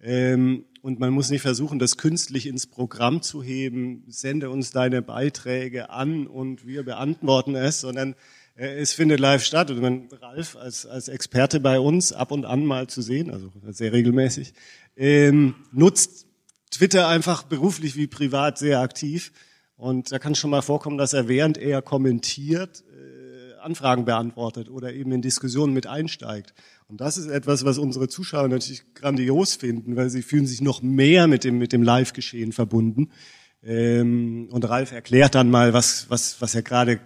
Ähm, 0.02 0.66
und 0.82 1.00
man 1.00 1.12
muss 1.12 1.30
nicht 1.30 1.42
versuchen, 1.42 1.80
das 1.80 1.98
künstlich 1.98 2.48
ins 2.48 2.68
Programm 2.68 3.22
zu 3.22 3.44
heben, 3.44 4.04
sende 4.08 4.50
uns 4.50 4.72
deine 4.72 5.02
Beiträge 5.02 5.90
an 5.90 6.28
und 6.28 6.66
wir 6.66 6.84
beantworten 6.84 7.56
es, 7.56 7.82
sondern 7.82 8.16
äh, 8.56 8.80
es 8.80 8.94
findet 8.94 9.20
live 9.20 9.44
statt. 9.44 9.72
Und 9.72 9.82
wenn 9.82 10.08
Ralf 10.22 10.56
als, 10.56 10.86
als 10.86 11.08
Experte 11.08 11.60
bei 11.60 11.80
uns 11.80 12.14
ab 12.14 12.32
und 12.32 12.46
an 12.46 12.66
mal 12.66 12.88
zu 12.88 13.02
sehen, 13.02 13.32
also 13.32 13.52
sehr 13.70 13.92
regelmäßig, 13.92 14.54
ähm, 14.96 15.56
nutzt 15.72 16.28
Twitter 16.72 17.08
einfach 17.08 17.44
beruflich 17.44 17.96
wie 17.96 18.08
privat 18.08 18.58
sehr 18.58 18.80
aktiv. 18.80 19.32
Und 19.78 20.12
da 20.12 20.20
kann 20.20 20.36
schon 20.36 20.50
mal 20.50 20.62
vorkommen, 20.62 20.98
dass 20.98 21.14
er 21.14 21.28
während 21.28 21.58
er 21.58 21.82
kommentiert, 21.82 22.84
äh, 22.92 23.60
Anfragen 23.60 24.06
beantwortet 24.06 24.70
oder 24.70 24.94
eben 24.94 25.12
in 25.12 25.22
Diskussionen 25.22 25.74
mit 25.74 25.88
einsteigt. 25.88 26.54
Und 26.89 27.02
das 27.02 27.17
ist 27.17 27.28
etwas, 27.28 27.65
was 27.65 27.78
unsere 27.78 28.08
Zuschauer 28.08 28.47
natürlich 28.47 28.93
grandios 28.93 29.56
finden, 29.56 29.97
weil 29.97 30.10
sie 30.10 30.21
fühlen 30.21 30.47
sich 30.47 30.62
noch 30.62 30.82
mehr 30.82 31.28
mit 31.28 31.43
dem, 31.43 31.58
mit 31.58 31.73
dem 31.73 31.84
Live-Geschehen 31.84 32.54
verbunden. 32.54 33.10
Ähm, 33.62 34.47
und 34.52 34.67
Ralf 34.69 34.93
erklärt 34.93 35.36
dann 35.36 35.50
mal, 35.50 35.73
was, 35.73 36.10
was, 36.10 36.41
was 36.41 36.56
er 36.56 36.62
gerade 36.62 37.02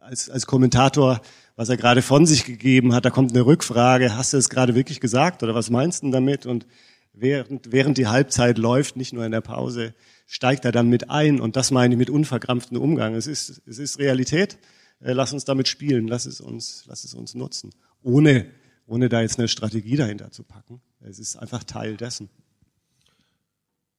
als, 0.00 0.30
als 0.30 0.46
Kommentator, 0.46 1.20
was 1.56 1.68
er 1.68 1.76
gerade 1.76 2.00
von 2.02 2.26
sich 2.26 2.44
gegeben 2.44 2.94
hat. 2.94 3.04
Da 3.04 3.10
kommt 3.10 3.32
eine 3.32 3.44
Rückfrage, 3.44 4.16
hast 4.16 4.32
du 4.32 4.36
es 4.36 4.48
gerade 4.48 4.76
wirklich 4.76 5.00
gesagt 5.00 5.42
oder 5.42 5.54
was 5.54 5.68
meinst 5.68 6.04
du 6.04 6.10
damit? 6.10 6.46
Und 6.46 6.66
während, 7.12 7.72
während 7.72 7.98
die 7.98 8.06
Halbzeit 8.06 8.56
läuft, 8.56 8.96
nicht 8.96 9.12
nur 9.12 9.24
in 9.24 9.32
der 9.32 9.40
Pause, 9.40 9.94
steigt 10.26 10.64
er 10.64 10.70
dann 10.70 10.88
mit 10.88 11.10
ein. 11.10 11.40
Und 11.40 11.56
das 11.56 11.72
meine 11.72 11.94
ich 11.94 11.98
mit 11.98 12.10
unverkrampftem 12.10 12.78
Umgang. 12.78 13.16
Es 13.16 13.26
ist, 13.26 13.62
es 13.66 13.78
ist 13.80 13.98
Realität. 13.98 14.58
Äh, 15.00 15.12
lass 15.12 15.32
uns 15.32 15.44
damit 15.44 15.66
spielen, 15.66 16.06
lass 16.06 16.24
es 16.24 16.40
uns, 16.40 16.84
lass 16.86 17.02
es 17.02 17.14
uns 17.14 17.34
nutzen. 17.34 17.70
Ohne 18.04 18.46
ohne 18.88 19.08
da 19.08 19.20
jetzt 19.20 19.38
eine 19.38 19.48
Strategie 19.48 19.96
dahinter 19.96 20.32
zu 20.32 20.42
packen. 20.42 20.80
Es 21.00 21.18
ist 21.18 21.36
einfach 21.36 21.62
Teil 21.62 21.96
dessen. 21.96 22.28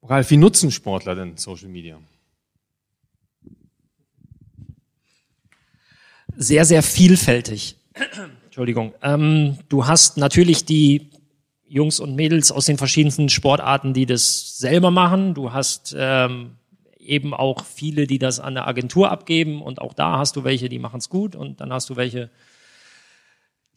Ralf, 0.01 0.29
wie 0.31 0.37
nutzen 0.37 0.71
Sportler 0.71 1.15
denn 1.15 1.37
Social 1.37 1.69
Media? 1.69 1.99
Sehr, 6.35 6.65
sehr 6.65 6.83
vielfältig. 6.83 7.75
Entschuldigung. 8.45 8.93
Ähm, 9.01 9.59
du 9.69 9.85
hast 9.87 10.17
natürlich 10.17 10.65
die 10.65 11.11
Jungs 11.67 11.99
und 11.99 12.15
Mädels 12.15 12.51
aus 12.51 12.65
den 12.65 12.77
verschiedensten 12.77 13.29
Sportarten, 13.29 13.93
die 13.93 14.05
das 14.05 14.57
selber 14.57 14.89
machen. 14.89 15.33
Du 15.33 15.53
hast 15.53 15.95
ähm, 15.97 16.55
eben 16.97 17.33
auch 17.33 17.63
viele, 17.63 18.07
die 18.07 18.19
das 18.19 18.39
an 18.39 18.57
eine 18.57 18.65
Agentur 18.65 19.11
abgeben 19.11 19.61
und 19.61 19.81
auch 19.81 19.93
da 19.93 20.17
hast 20.17 20.35
du 20.35 20.43
welche, 20.43 20.69
die 20.69 20.79
machen 20.79 20.97
es 20.97 21.09
gut 21.09 21.35
und 21.35 21.61
dann 21.61 21.71
hast 21.71 21.89
du 21.89 21.95
welche, 21.95 22.29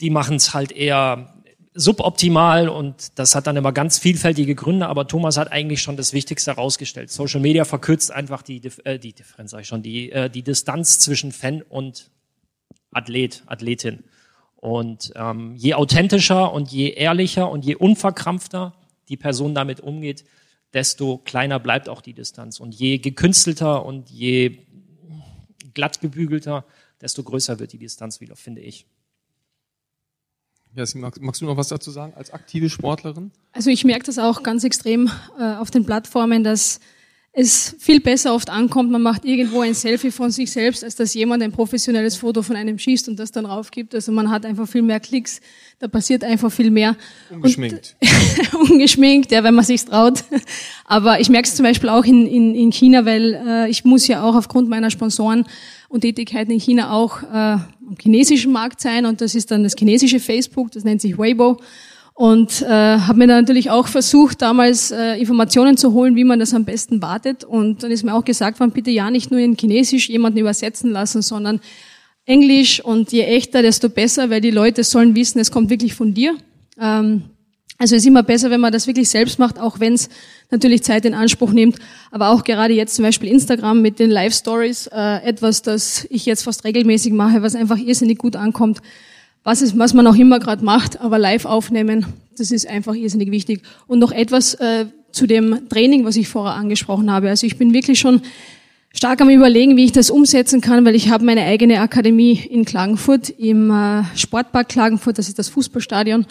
die 0.02 0.10
machen 0.10 0.36
es 0.36 0.52
halt 0.52 0.72
eher 0.72 1.32
suboptimal 1.74 2.68
und 2.68 3.18
das 3.18 3.34
hat 3.34 3.46
dann 3.46 3.56
immer 3.56 3.72
ganz 3.72 3.98
vielfältige 3.98 4.54
Gründe, 4.54 4.88
aber 4.88 5.08
Thomas 5.08 5.38
hat 5.38 5.50
eigentlich 5.50 5.80
schon 5.80 5.96
das 5.96 6.12
Wichtigste 6.12 6.50
herausgestellt. 6.50 7.10
Social 7.10 7.40
Media 7.40 7.64
verkürzt 7.64 8.12
einfach 8.12 8.42
die, 8.42 8.60
äh, 8.84 8.98
die 8.98 9.14
Differenz, 9.14 9.52
sag 9.52 9.60
ich 9.60 9.68
schon, 9.68 9.82
die, 9.82 10.12
äh, 10.12 10.28
die 10.28 10.42
Distanz 10.42 10.98
zwischen 10.98 11.32
Fan 11.32 11.62
und 11.62 12.10
Athlet, 12.90 13.42
Athletin. 13.46 14.04
Und 14.56 15.12
ähm, 15.16 15.54
je 15.56 15.74
authentischer 15.74 16.52
und 16.52 16.70
je 16.70 16.90
ehrlicher 16.90 17.50
und 17.50 17.64
je 17.64 17.74
unverkrampfter 17.74 18.74
die 19.08 19.16
Person 19.16 19.54
damit 19.54 19.80
umgeht, 19.80 20.24
desto 20.74 21.18
kleiner 21.18 21.58
bleibt 21.58 21.88
auch 21.88 22.00
die 22.00 22.12
Distanz. 22.12 22.60
Und 22.60 22.74
je 22.74 22.98
gekünstelter 22.98 23.84
und 23.84 24.10
je 24.10 24.58
glatt 25.74 26.00
gebügelter, 26.00 26.64
desto 27.00 27.22
größer 27.22 27.58
wird 27.58 27.72
die 27.72 27.78
Distanz 27.78 28.20
wieder, 28.20 28.36
finde 28.36 28.60
ich. 28.60 28.86
Jasmin, 30.74 31.02
magst, 31.02 31.20
magst, 31.20 31.40
du 31.40 31.46
noch 31.46 31.56
was 31.56 31.68
dazu 31.68 31.90
sagen 31.90 32.14
als 32.14 32.32
aktive 32.32 32.70
Sportlerin? 32.70 33.30
Also 33.52 33.70
ich 33.70 33.84
merke 33.84 34.04
das 34.04 34.18
auch 34.18 34.42
ganz 34.42 34.64
extrem 34.64 35.10
äh, 35.38 35.54
auf 35.54 35.70
den 35.70 35.84
Plattformen, 35.84 36.44
dass 36.44 36.80
es 37.34 37.74
viel 37.78 38.00
besser 38.00 38.34
oft 38.34 38.50
ankommt, 38.50 38.90
man 38.90 39.00
macht 39.00 39.24
irgendwo 39.24 39.62
ein 39.62 39.72
Selfie 39.72 40.10
von 40.10 40.30
sich 40.30 40.50
selbst, 40.50 40.84
als 40.84 40.96
dass 40.96 41.14
jemand 41.14 41.42
ein 41.42 41.50
professionelles 41.50 42.16
Foto 42.16 42.42
von 42.42 42.56
einem 42.56 42.78
schießt 42.78 43.08
und 43.08 43.18
das 43.18 43.32
dann 43.32 43.46
raufgibt. 43.46 43.94
Also 43.94 44.12
man 44.12 44.30
hat 44.30 44.44
einfach 44.44 44.68
viel 44.68 44.82
mehr 44.82 45.00
Klicks, 45.00 45.40
da 45.78 45.88
passiert 45.88 46.24
einfach 46.24 46.52
viel 46.52 46.70
mehr. 46.70 46.94
Ungeschminkt. 47.30 47.96
Und, 48.52 48.70
ungeschminkt, 48.70 49.32
ja, 49.32 49.42
wenn 49.44 49.54
man 49.54 49.64
sich 49.64 49.82
traut. 49.82 50.24
Aber 50.84 51.20
ich 51.20 51.30
merke 51.30 51.48
es 51.48 51.54
zum 51.54 51.64
Beispiel 51.64 51.88
auch 51.88 52.04
in, 52.04 52.26
in, 52.26 52.54
in 52.54 52.70
China, 52.70 53.06
weil 53.06 53.32
äh, 53.34 53.70
ich 53.70 53.86
muss 53.86 54.06
ja 54.06 54.22
auch 54.22 54.34
aufgrund 54.34 54.68
meiner 54.68 54.90
Sponsoren 54.90 55.46
und 55.88 56.02
Tätigkeiten 56.02 56.52
in 56.52 56.60
China 56.60 56.92
auch 56.92 57.22
äh, 57.22 57.26
am 57.32 57.96
chinesischen 57.98 58.52
Markt 58.52 58.82
sein 58.82 59.06
und 59.06 59.22
das 59.22 59.34
ist 59.34 59.50
dann 59.50 59.62
das 59.62 59.74
chinesische 59.78 60.20
Facebook, 60.20 60.70
das 60.72 60.84
nennt 60.84 61.00
sich 61.00 61.16
Weibo. 61.16 61.58
Und 62.14 62.62
äh, 62.62 62.66
habe 62.66 63.18
mir 63.18 63.26
dann 63.26 63.40
natürlich 63.40 63.70
auch 63.70 63.86
versucht, 63.86 64.42
damals 64.42 64.90
äh, 64.90 65.14
Informationen 65.14 65.76
zu 65.76 65.92
holen, 65.92 66.14
wie 66.14 66.24
man 66.24 66.38
das 66.38 66.52
am 66.52 66.64
besten 66.64 67.00
wartet. 67.00 67.42
Und 67.42 67.82
dann 67.82 67.90
ist 67.90 68.04
mir 68.04 68.14
auch 68.14 68.24
gesagt 68.24 68.60
worden, 68.60 68.72
bitte 68.72 68.90
ja 68.90 69.10
nicht 69.10 69.30
nur 69.30 69.40
in 69.40 69.56
Chinesisch 69.56 70.08
jemanden 70.08 70.38
übersetzen 70.38 70.90
lassen, 70.90 71.22
sondern 71.22 71.60
Englisch 72.26 72.80
und 72.84 73.12
je 73.12 73.22
echter, 73.22 73.62
desto 73.62 73.88
besser, 73.88 74.30
weil 74.30 74.40
die 74.40 74.50
Leute 74.50 74.84
sollen 74.84 75.16
wissen, 75.16 75.38
es 75.38 75.50
kommt 75.50 75.70
wirklich 75.70 75.94
von 75.94 76.14
dir. 76.14 76.36
Ähm, 76.78 77.22
also 77.78 77.96
es 77.96 78.02
ist 78.02 78.06
immer 78.06 78.22
besser, 78.22 78.50
wenn 78.50 78.60
man 78.60 78.72
das 78.72 78.86
wirklich 78.86 79.08
selbst 79.08 79.40
macht, 79.40 79.58
auch 79.58 79.80
wenn 79.80 79.94
es 79.94 80.08
natürlich 80.50 80.84
Zeit 80.84 81.04
in 81.04 81.14
Anspruch 81.14 81.50
nimmt. 81.50 81.78
Aber 82.12 82.28
auch 82.28 82.44
gerade 82.44 82.74
jetzt 82.74 82.94
zum 82.94 83.04
Beispiel 83.04 83.28
Instagram 83.28 83.82
mit 83.82 83.98
den 83.98 84.10
Live-Stories, 84.10 84.88
äh, 84.92 85.24
etwas, 85.24 85.62
das 85.62 86.06
ich 86.10 86.24
jetzt 86.24 86.44
fast 86.44 86.62
regelmäßig 86.64 87.12
mache, 87.12 87.42
was 87.42 87.56
einfach 87.56 87.78
irrsinnig 87.78 88.18
gut 88.18 88.36
ankommt. 88.36 88.80
Was, 89.44 89.62
ist, 89.62 89.78
was 89.78 89.94
man 89.94 90.06
auch 90.06 90.14
immer 90.14 90.38
gerade 90.38 90.64
macht, 90.64 91.00
aber 91.00 91.18
live 91.18 91.44
aufnehmen, 91.44 92.06
das 92.38 92.50
ist 92.50 92.66
einfach 92.68 92.94
irrsinnig 92.94 93.30
wichtig. 93.30 93.62
Und 93.86 93.98
noch 93.98 94.12
etwas 94.12 94.54
äh, 94.54 94.86
zu 95.10 95.26
dem 95.26 95.68
Training, 95.68 96.04
was 96.04 96.16
ich 96.16 96.28
vorher 96.28 96.54
angesprochen 96.54 97.10
habe. 97.10 97.28
Also 97.28 97.46
ich 97.46 97.58
bin 97.58 97.74
wirklich 97.74 97.98
schon 97.98 98.22
stark 98.94 99.20
am 99.20 99.30
überlegen, 99.30 99.76
wie 99.76 99.84
ich 99.84 99.92
das 99.92 100.10
umsetzen 100.10 100.60
kann, 100.60 100.84
weil 100.84 100.94
ich 100.94 101.10
habe 101.10 101.24
meine 101.24 101.42
eigene 101.42 101.80
Akademie 101.80 102.38
in 102.38 102.64
Klagenfurt, 102.64 103.30
im 103.30 103.70
äh, 103.70 104.04
Sportpark 104.16 104.68
Klagenfurt, 104.68 105.18
das 105.18 105.28
ist 105.28 105.38
das 105.38 105.48
Fußballstadion 105.48 106.26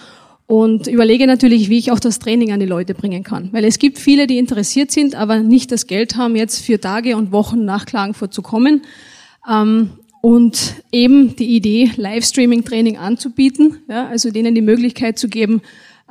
und 0.47 0.87
überlege 0.87 1.27
natürlich, 1.27 1.69
wie 1.69 1.77
ich 1.77 1.91
auch 1.91 1.99
das 1.99 2.19
Training 2.19 2.51
an 2.51 2.59
die 2.59 2.65
Leute 2.65 2.93
bringen 2.93 3.23
kann. 3.23 3.49
Weil 3.53 3.63
es 3.63 3.79
gibt 3.79 3.97
viele, 3.97 4.27
die 4.27 4.37
interessiert 4.37 4.91
sind, 4.91 5.15
aber 5.15 5.39
nicht 5.39 5.71
das 5.71 5.87
Geld 5.87 6.17
haben, 6.17 6.35
jetzt 6.35 6.59
für 6.59 6.79
Tage 6.79 7.15
und 7.15 7.31
Wochen 7.31 7.63
nach 7.63 7.85
Klagenfurt 7.85 8.33
zu 8.33 8.41
kommen. 8.41 8.81
Ähm, 9.49 9.91
und 10.21 10.75
eben 10.91 11.35
die 11.35 11.55
Idee, 11.55 11.91
Livestreaming-Training 11.95 12.97
anzubieten, 12.97 13.77
ja, 13.89 14.07
also 14.07 14.31
denen 14.31 14.55
die 14.55 14.61
Möglichkeit 14.61 15.17
zu 15.17 15.27
geben, 15.27 15.61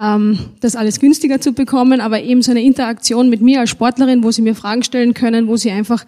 ähm, 0.01 0.39
das 0.61 0.77
alles 0.77 0.99
günstiger 0.99 1.41
zu 1.41 1.53
bekommen, 1.53 2.01
aber 2.01 2.23
eben 2.23 2.43
so 2.43 2.51
eine 2.51 2.63
Interaktion 2.63 3.29
mit 3.29 3.41
mir 3.41 3.61
als 3.61 3.71
Sportlerin, 3.71 4.25
wo 4.25 4.31
sie 4.31 4.43
mir 4.43 4.55
Fragen 4.55 4.83
stellen 4.83 5.15
können, 5.15 5.47
wo 5.47 5.57
sie 5.57 5.71
einfach 5.71 6.05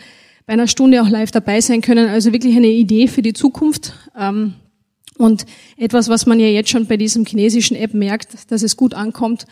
bei 0.47 0.55
einer 0.55 0.67
Stunde 0.67 1.03
auch 1.03 1.09
live 1.09 1.31
dabei 1.31 1.61
sein 1.61 1.81
können. 1.81 2.09
Also 2.09 2.33
wirklich 2.33 2.57
eine 2.57 2.69
Idee 2.69 3.07
für 3.07 3.23
die 3.23 3.33
Zukunft. 3.33 3.93
Ähm, 4.19 4.55
und 5.19 5.47
etwas, 5.77 6.09
was 6.09 6.27
man 6.27 6.41
ja 6.41 6.49
jetzt 6.49 6.71
schon 6.71 6.87
bei 6.87 6.97
diesem 6.97 7.25
chinesischen 7.25 7.77
App 7.77 7.95
merkt, 7.95 8.51
dass 8.51 8.63
es 8.63 8.77
gut 8.77 8.95
ankommt. 8.95 9.47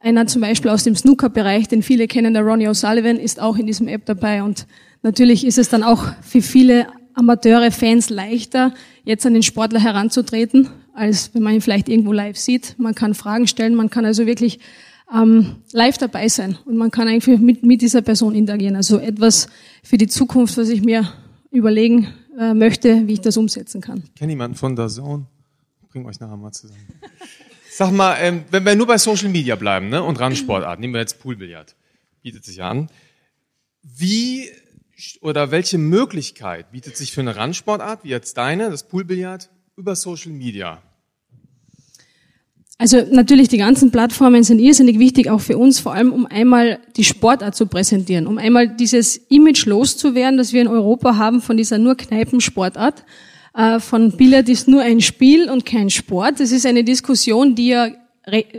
Einer 0.00 0.26
zum 0.28 0.42
Beispiel 0.42 0.70
aus 0.70 0.84
dem 0.84 0.94
Snooker-Bereich, 0.94 1.66
den 1.66 1.82
viele 1.82 2.06
kennen, 2.06 2.34
der 2.34 2.44
Ronnie 2.44 2.68
O'Sullivan, 2.68 3.16
ist 3.16 3.40
auch 3.40 3.56
in 3.56 3.66
diesem 3.66 3.88
App 3.88 4.04
dabei. 4.04 4.44
Und 4.44 4.66
natürlich 5.02 5.44
ist 5.44 5.58
es 5.58 5.70
dann 5.70 5.82
auch 5.82 6.04
für 6.22 6.40
viele 6.40 6.86
Amateure, 7.18 7.72
Fans 7.72 8.10
leichter, 8.10 8.72
jetzt 9.04 9.26
an 9.26 9.34
den 9.34 9.42
Sportler 9.42 9.80
heranzutreten, 9.80 10.68
als 10.94 11.34
wenn 11.34 11.42
man 11.42 11.54
ihn 11.54 11.60
vielleicht 11.60 11.88
irgendwo 11.88 12.12
live 12.12 12.36
sieht. 12.36 12.76
Man 12.78 12.94
kann 12.94 13.12
Fragen 13.14 13.48
stellen, 13.48 13.74
man 13.74 13.90
kann 13.90 14.04
also 14.04 14.24
wirklich 14.24 14.60
ähm, 15.12 15.56
live 15.72 15.98
dabei 15.98 16.28
sein 16.28 16.58
und 16.64 16.76
man 16.76 16.92
kann 16.92 17.08
eigentlich 17.08 17.40
mit, 17.40 17.64
mit 17.64 17.82
dieser 17.82 18.02
Person 18.02 18.36
interagieren. 18.36 18.76
Also 18.76 18.98
etwas 18.98 19.48
für 19.82 19.98
die 19.98 20.06
Zukunft, 20.06 20.56
was 20.58 20.68
ich 20.68 20.82
mir 20.82 21.12
überlegen 21.50 22.06
äh, 22.38 22.54
möchte, 22.54 23.08
wie 23.08 23.14
ich 23.14 23.20
das 23.20 23.36
umsetzen 23.36 23.80
kann. 23.80 24.04
Ich 24.04 24.14
kenne 24.14 24.32
jemanden 24.32 24.56
von 24.56 24.76
der 24.76 24.86
Zone. 24.86 25.26
Bring 25.90 26.06
euch 26.06 26.20
nachher 26.20 26.36
mal 26.36 26.52
zusammen. 26.52 26.86
Sag 27.68 27.90
mal, 27.90 28.16
ähm, 28.20 28.44
wenn 28.52 28.64
wir 28.64 28.76
nur 28.76 28.86
bei 28.86 28.98
Social 28.98 29.28
Media 29.28 29.56
bleiben 29.56 29.88
ne, 29.88 30.02
und 30.02 30.20
Randsportarten, 30.20 30.80
nehmen 30.80 30.94
wir 30.94 31.00
jetzt 31.00 31.18
Poolbillard, 31.20 31.74
bietet 32.22 32.44
sich 32.44 32.62
an. 32.62 32.88
Wie 33.82 34.50
oder 35.20 35.50
welche 35.50 35.78
Möglichkeit 35.78 36.72
bietet 36.72 36.96
sich 36.96 37.12
für 37.12 37.20
eine 37.20 37.36
Randsportart, 37.36 38.04
wie 38.04 38.08
jetzt 38.08 38.36
deine, 38.36 38.70
das 38.70 38.88
Poolbillard, 38.88 39.50
über 39.76 39.94
Social 39.94 40.32
Media? 40.32 40.82
Also 42.80 43.02
natürlich, 43.10 43.48
die 43.48 43.58
ganzen 43.58 43.90
Plattformen 43.90 44.44
sind 44.44 44.60
irrsinnig 44.60 45.00
wichtig, 45.00 45.30
auch 45.30 45.40
für 45.40 45.58
uns, 45.58 45.80
vor 45.80 45.94
allem 45.94 46.12
um 46.12 46.26
einmal 46.26 46.78
die 46.96 47.02
Sportart 47.02 47.56
zu 47.56 47.66
präsentieren, 47.66 48.28
um 48.28 48.38
einmal 48.38 48.68
dieses 48.68 49.16
Image 49.16 49.66
loszuwerden, 49.66 50.38
das 50.38 50.52
wir 50.52 50.62
in 50.62 50.68
Europa 50.68 51.16
haben 51.16 51.42
von 51.42 51.56
dieser 51.56 51.78
nur 51.78 51.96
Kneipensportart. 51.96 53.04
Äh, 53.54 53.80
von 53.80 54.16
Billard 54.16 54.48
ist 54.48 54.68
nur 54.68 54.82
ein 54.82 55.00
Spiel 55.00 55.50
und 55.50 55.66
kein 55.66 55.90
Sport. 55.90 56.38
Das 56.38 56.52
ist 56.52 56.66
eine 56.66 56.84
Diskussion, 56.84 57.56
die 57.56 57.68
ja, 57.68 57.88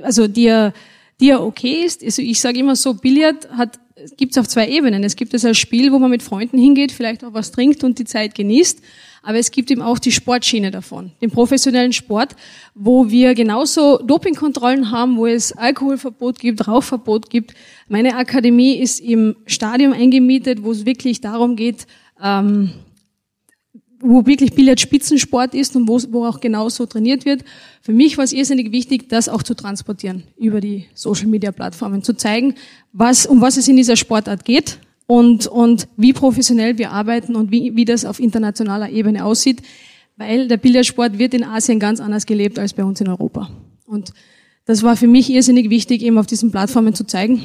also 0.03 0.27
die 0.27 0.43
ja, 0.43 0.73
die 1.21 1.27
ja 1.27 1.39
okay 1.39 1.85
ist. 1.85 2.03
Also 2.03 2.21
ich 2.21 2.41
sage 2.41 2.59
immer 2.59 2.75
so, 2.75 2.95
Billard 2.95 3.49
hat 3.51 3.79
gibt 4.17 4.31
es 4.31 4.37
auf 4.37 4.47
zwei 4.47 4.67
Ebenen. 4.67 5.03
Es 5.03 5.15
gibt 5.15 5.33
es 5.33 5.45
als 5.45 5.57
Spiel, 5.57 5.91
wo 5.91 5.99
man 5.99 6.09
mit 6.09 6.23
Freunden 6.23 6.57
hingeht, 6.57 6.91
vielleicht 6.91 7.23
auch 7.23 7.33
was 7.33 7.51
trinkt 7.51 7.83
und 7.83 7.99
die 7.99 8.05
Zeit 8.05 8.35
genießt. 8.35 8.81
Aber 9.21 9.37
es 9.37 9.51
gibt 9.51 9.69
eben 9.69 9.81
auch 9.81 9.99
die 9.99 10.11
Sportschiene 10.11 10.71
davon, 10.71 11.11
den 11.21 11.29
professionellen 11.29 11.91
Sport, 11.91 12.35
wo 12.73 13.09
wir 13.09 13.35
genauso 13.35 13.97
Dopingkontrollen 13.97 14.91
haben, 14.91 15.17
wo 15.17 15.27
es 15.27 15.51
Alkoholverbot 15.51 16.39
gibt, 16.39 16.67
Rauchverbot 16.67 17.29
gibt. 17.29 17.53
Meine 17.89 18.15
Akademie 18.15 18.75
ist 18.75 19.01
im 19.01 19.35
Stadion 19.45 19.93
eingemietet, 19.93 20.63
wo 20.63 20.71
es 20.71 20.85
wirklich 20.85 21.19
darum 21.19 21.55
geht, 21.55 21.85
ähm, 22.23 22.71
wo 24.01 24.25
wirklich 24.25 24.53
Billard 24.53 24.79
Spitzensport 24.79 25.53
ist 25.53 25.75
und 25.75 25.87
wo, 25.87 25.99
wo 26.11 26.25
auch 26.25 26.39
genauso 26.39 26.85
trainiert 26.85 27.25
wird. 27.25 27.43
Für 27.81 27.91
mich 27.91 28.17
war 28.17 28.23
es 28.23 28.33
irrsinnig 28.33 28.71
wichtig, 28.71 29.09
das 29.09 29.27
auch 29.27 29.43
zu 29.43 29.53
transportieren 29.53 30.23
über 30.37 30.61
die 30.61 30.85
Social 30.93 31.27
Media 31.27 31.51
Plattformen, 31.51 32.01
zu 32.01 32.13
zeigen, 32.13 32.55
was, 32.93 33.25
um 33.25 33.41
was 33.41 33.57
es 33.57 33.67
in 33.67 33.75
dieser 33.75 33.95
Sportart 33.95 34.45
geht 34.45 34.79
und, 35.05 35.47
und 35.47 35.87
wie 35.97 36.13
professionell 36.13 36.77
wir 36.77 36.91
arbeiten 36.91 37.35
und 37.35 37.51
wie, 37.51 37.75
wie 37.75 37.85
das 37.85 38.05
auf 38.05 38.19
internationaler 38.19 38.89
Ebene 38.89 39.25
aussieht, 39.25 39.61
weil 40.15 40.47
der 40.47 40.57
Billardsport 40.57 41.17
wird 41.17 41.33
in 41.33 41.43
Asien 41.43 41.79
ganz 41.79 41.99
anders 41.99 42.25
gelebt 42.25 42.59
als 42.59 42.73
bei 42.73 42.83
uns 42.83 43.01
in 43.01 43.07
Europa. 43.07 43.49
Und 43.85 44.13
das 44.65 44.83
war 44.83 44.95
für 44.95 45.07
mich 45.07 45.29
irrsinnig 45.29 45.69
wichtig, 45.69 46.03
eben 46.03 46.17
auf 46.17 46.27
diesen 46.27 46.51
Plattformen 46.51 46.93
zu 46.93 47.05
zeigen. 47.05 47.41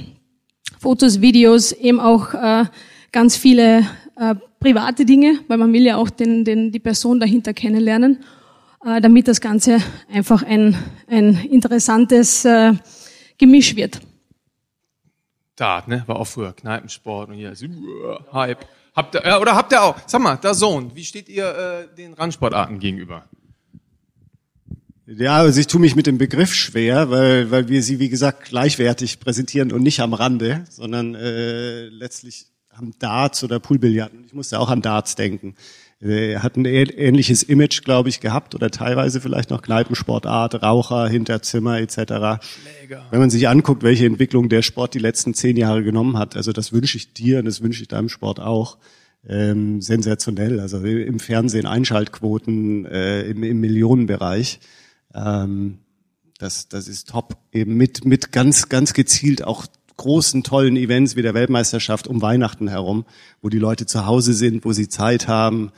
Fotos, 0.78 1.20
Videos, 1.20 1.72
eben 1.72 2.00
auch 2.00 2.34
äh, 2.34 2.64
ganz 3.12 3.36
viele 3.36 3.86
äh, 4.16 4.34
private 4.64 5.04
Dinge, 5.04 5.40
weil 5.46 5.58
man 5.58 5.74
will 5.74 5.82
ja 5.82 5.98
auch 5.98 6.08
den, 6.08 6.42
den, 6.42 6.72
die 6.72 6.78
Person 6.78 7.20
dahinter 7.20 7.52
kennenlernen, 7.52 8.24
äh, 8.82 8.98
damit 8.98 9.28
das 9.28 9.42
Ganze 9.42 9.76
einfach 10.10 10.42
ein, 10.42 10.74
ein 11.06 11.36
interessantes 11.50 12.46
äh, 12.46 12.72
Gemisch 13.36 13.76
wird. 13.76 14.00
Dart, 15.54 15.86
ne? 15.86 16.02
War 16.06 16.16
auch 16.16 16.26
früher 16.26 16.54
Kneipensport 16.54 17.28
und 17.28 17.34
hier 17.34 17.52
ist 17.52 17.62
uh, 17.62 17.68
Hype. 18.32 18.64
Habt 18.96 19.14
ihr, 19.14 19.24
äh, 19.26 19.38
oder 19.38 19.54
habt 19.54 19.70
ihr 19.70 19.82
auch, 19.82 19.96
sag 20.06 20.22
mal, 20.22 20.36
da 20.36 20.54
Sohn, 20.54 20.92
wie 20.94 21.04
steht 21.04 21.28
ihr 21.28 21.46
äh, 21.46 21.94
den 21.94 22.14
Randsportarten 22.14 22.78
gegenüber? 22.78 23.26
Ja, 25.06 25.36
also 25.36 25.60
ich 25.60 25.66
tue 25.66 25.80
mich 25.82 25.94
mit 25.94 26.06
dem 26.06 26.16
Begriff 26.16 26.54
schwer, 26.54 27.10
weil, 27.10 27.50
weil 27.50 27.68
wir 27.68 27.82
sie, 27.82 27.98
wie 27.98 28.08
gesagt, 28.08 28.46
gleichwertig 28.46 29.20
präsentieren 29.20 29.72
und 29.72 29.82
nicht 29.82 30.00
am 30.00 30.14
Rande, 30.14 30.64
sondern 30.70 31.14
äh, 31.14 31.88
letztlich 31.88 32.46
am 32.76 32.92
Darts 32.98 33.44
oder 33.44 33.60
Poolbillard. 33.60 34.12
Ich 34.26 34.34
musste 34.34 34.58
auch 34.58 34.68
an 34.68 34.82
Darts 34.82 35.14
denken. 35.14 35.54
Er 36.00 36.42
hat 36.42 36.56
ein 36.56 36.66
ähnliches 36.66 37.42
Image, 37.42 37.82
glaube 37.82 38.10
ich, 38.10 38.20
gehabt 38.20 38.54
oder 38.54 38.70
teilweise 38.70 39.22
vielleicht 39.22 39.48
noch 39.48 39.62
Kneipensportart, 39.62 40.62
Raucher, 40.62 41.08
Hinterzimmer 41.08 41.78
etc. 41.78 41.94
Schläger. 41.96 43.06
Wenn 43.10 43.20
man 43.20 43.30
sich 43.30 43.48
anguckt, 43.48 43.82
welche 43.82 44.04
Entwicklung 44.04 44.50
der 44.50 44.60
Sport 44.60 44.92
die 44.92 44.98
letzten 44.98 45.32
zehn 45.32 45.56
Jahre 45.56 45.82
genommen 45.82 46.18
hat, 46.18 46.36
also 46.36 46.52
das 46.52 46.72
wünsche 46.72 46.98
ich 46.98 47.14
dir 47.14 47.38
und 47.38 47.46
das 47.46 47.62
wünsche 47.62 47.80
ich 47.80 47.88
deinem 47.88 48.08
Sport 48.08 48.40
auch. 48.40 48.76
Ähm, 49.26 49.80
sensationell, 49.80 50.60
also 50.60 50.84
im 50.84 51.18
Fernsehen 51.18 51.64
Einschaltquoten 51.64 52.84
äh, 52.84 53.22
im, 53.22 53.42
im 53.42 53.58
Millionenbereich. 53.58 54.60
Ähm, 55.14 55.78
das, 56.36 56.68
das 56.68 56.88
ist 56.88 57.08
top. 57.08 57.38
Eben 57.50 57.76
mit, 57.78 58.04
mit 58.04 58.32
ganz, 58.32 58.68
ganz 58.68 58.92
gezielt 58.92 59.42
auch 59.42 59.64
großen, 59.96 60.42
tollen 60.42 60.76
Events 60.76 61.16
wie 61.16 61.22
der 61.22 61.34
Weltmeisterschaft 61.34 62.06
um 62.06 62.22
Weihnachten 62.22 62.68
herum, 62.68 63.04
wo 63.42 63.48
die 63.48 63.58
Leute 63.58 63.86
zu 63.86 64.06
Hause 64.06 64.34
sind, 64.34 64.64
wo 64.64 64.72
sie 64.72 64.88
Zeit 64.88 65.28
haben. 65.28 65.70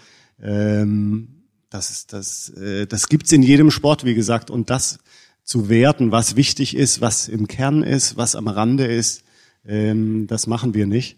Ähm, 0.42 1.28
das, 1.70 2.06
das, 2.06 2.50
äh, 2.50 2.86
das 2.86 3.08
gibt's 3.08 3.32
in 3.32 3.42
jedem 3.42 3.70
Sport, 3.70 4.04
wie 4.04 4.14
gesagt. 4.14 4.50
Und 4.50 4.70
das 4.70 4.98
zu 5.44 5.68
werten, 5.68 6.12
was 6.12 6.36
wichtig 6.36 6.76
ist, 6.76 7.00
was 7.00 7.28
im 7.28 7.46
Kern 7.46 7.82
ist, 7.82 8.16
was 8.16 8.34
am 8.34 8.48
Rande 8.48 8.86
ist, 8.86 9.22
ähm, 9.64 10.26
das 10.26 10.46
machen 10.46 10.74
wir 10.74 10.86
nicht. 10.86 11.16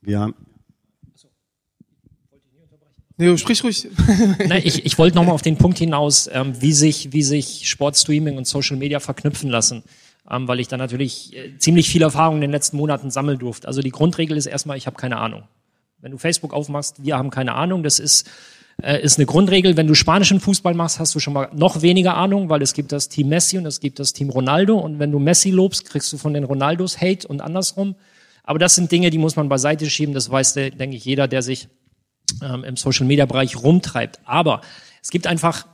Wir 0.00 0.34
Nee, 3.20 3.36
sprich 3.36 3.64
ruhig. 3.64 3.88
Nein, 4.46 4.62
ich, 4.64 4.86
ich 4.86 4.96
wollte 4.96 5.16
nochmal 5.16 5.34
auf 5.34 5.42
den 5.42 5.56
Punkt 5.56 5.78
hinaus, 5.78 6.30
ähm, 6.32 6.52
wie 6.60 6.72
sich, 6.72 7.12
wie 7.12 7.24
sich 7.24 7.68
Sportstreaming 7.68 8.36
und 8.36 8.46
Social 8.46 8.76
Media 8.76 9.00
verknüpfen 9.00 9.50
lassen 9.50 9.82
ähm, 10.30 10.48
weil 10.48 10.60
ich 10.60 10.68
da 10.68 10.76
natürlich 10.76 11.34
äh, 11.36 11.56
ziemlich 11.58 11.88
viel 11.88 12.02
Erfahrung 12.02 12.36
in 12.36 12.40
den 12.42 12.50
letzten 12.50 12.76
Monaten 12.76 13.10
sammeln 13.10 13.38
durfte. 13.38 13.66
Also 13.66 13.80
die 13.80 13.90
Grundregel 13.90 14.36
ist 14.36 14.46
erstmal, 14.46 14.76
ich 14.76 14.86
habe 14.86 14.96
keine 14.96 15.18
Ahnung. 15.18 15.44
Wenn 16.00 16.12
du 16.12 16.18
Facebook 16.18 16.52
aufmachst, 16.52 17.02
wir 17.04 17.16
haben 17.16 17.30
keine 17.30 17.54
Ahnung, 17.54 17.82
das 17.82 17.98
ist, 17.98 18.28
äh, 18.82 19.02
ist 19.02 19.18
eine 19.18 19.26
Grundregel. 19.26 19.76
Wenn 19.76 19.86
du 19.86 19.94
spanischen 19.94 20.40
Fußball 20.40 20.74
machst, 20.74 21.00
hast 21.00 21.14
du 21.14 21.18
schon 21.18 21.32
mal 21.32 21.48
noch 21.54 21.82
weniger 21.82 22.16
Ahnung, 22.16 22.48
weil 22.50 22.62
es 22.62 22.72
gibt 22.72 22.92
das 22.92 23.08
Team 23.08 23.28
Messi 23.28 23.58
und 23.58 23.66
es 23.66 23.80
gibt 23.80 23.98
das 23.98 24.12
Team 24.12 24.30
Ronaldo. 24.30 24.78
Und 24.78 24.98
wenn 24.98 25.10
du 25.10 25.18
Messi 25.18 25.50
lobst, 25.50 25.86
kriegst 25.86 26.12
du 26.12 26.18
von 26.18 26.34
den 26.34 26.44
Ronaldos 26.44 27.00
Hate 27.00 27.26
und 27.26 27.40
andersrum. 27.40 27.96
Aber 28.44 28.58
das 28.58 28.74
sind 28.74 28.92
Dinge, 28.92 29.10
die 29.10 29.18
muss 29.18 29.36
man 29.36 29.48
beiseite 29.48 29.88
schieben. 29.90 30.14
Das 30.14 30.30
weiß, 30.30 30.54
denke 30.54 30.96
ich, 30.96 31.04
jeder, 31.04 31.28
der 31.28 31.42
sich 31.42 31.68
ähm, 32.42 32.64
im 32.64 32.76
Social-Media-Bereich 32.76 33.62
rumtreibt. 33.62 34.20
Aber 34.24 34.60
es 35.02 35.10
gibt 35.10 35.26
einfach 35.26 35.66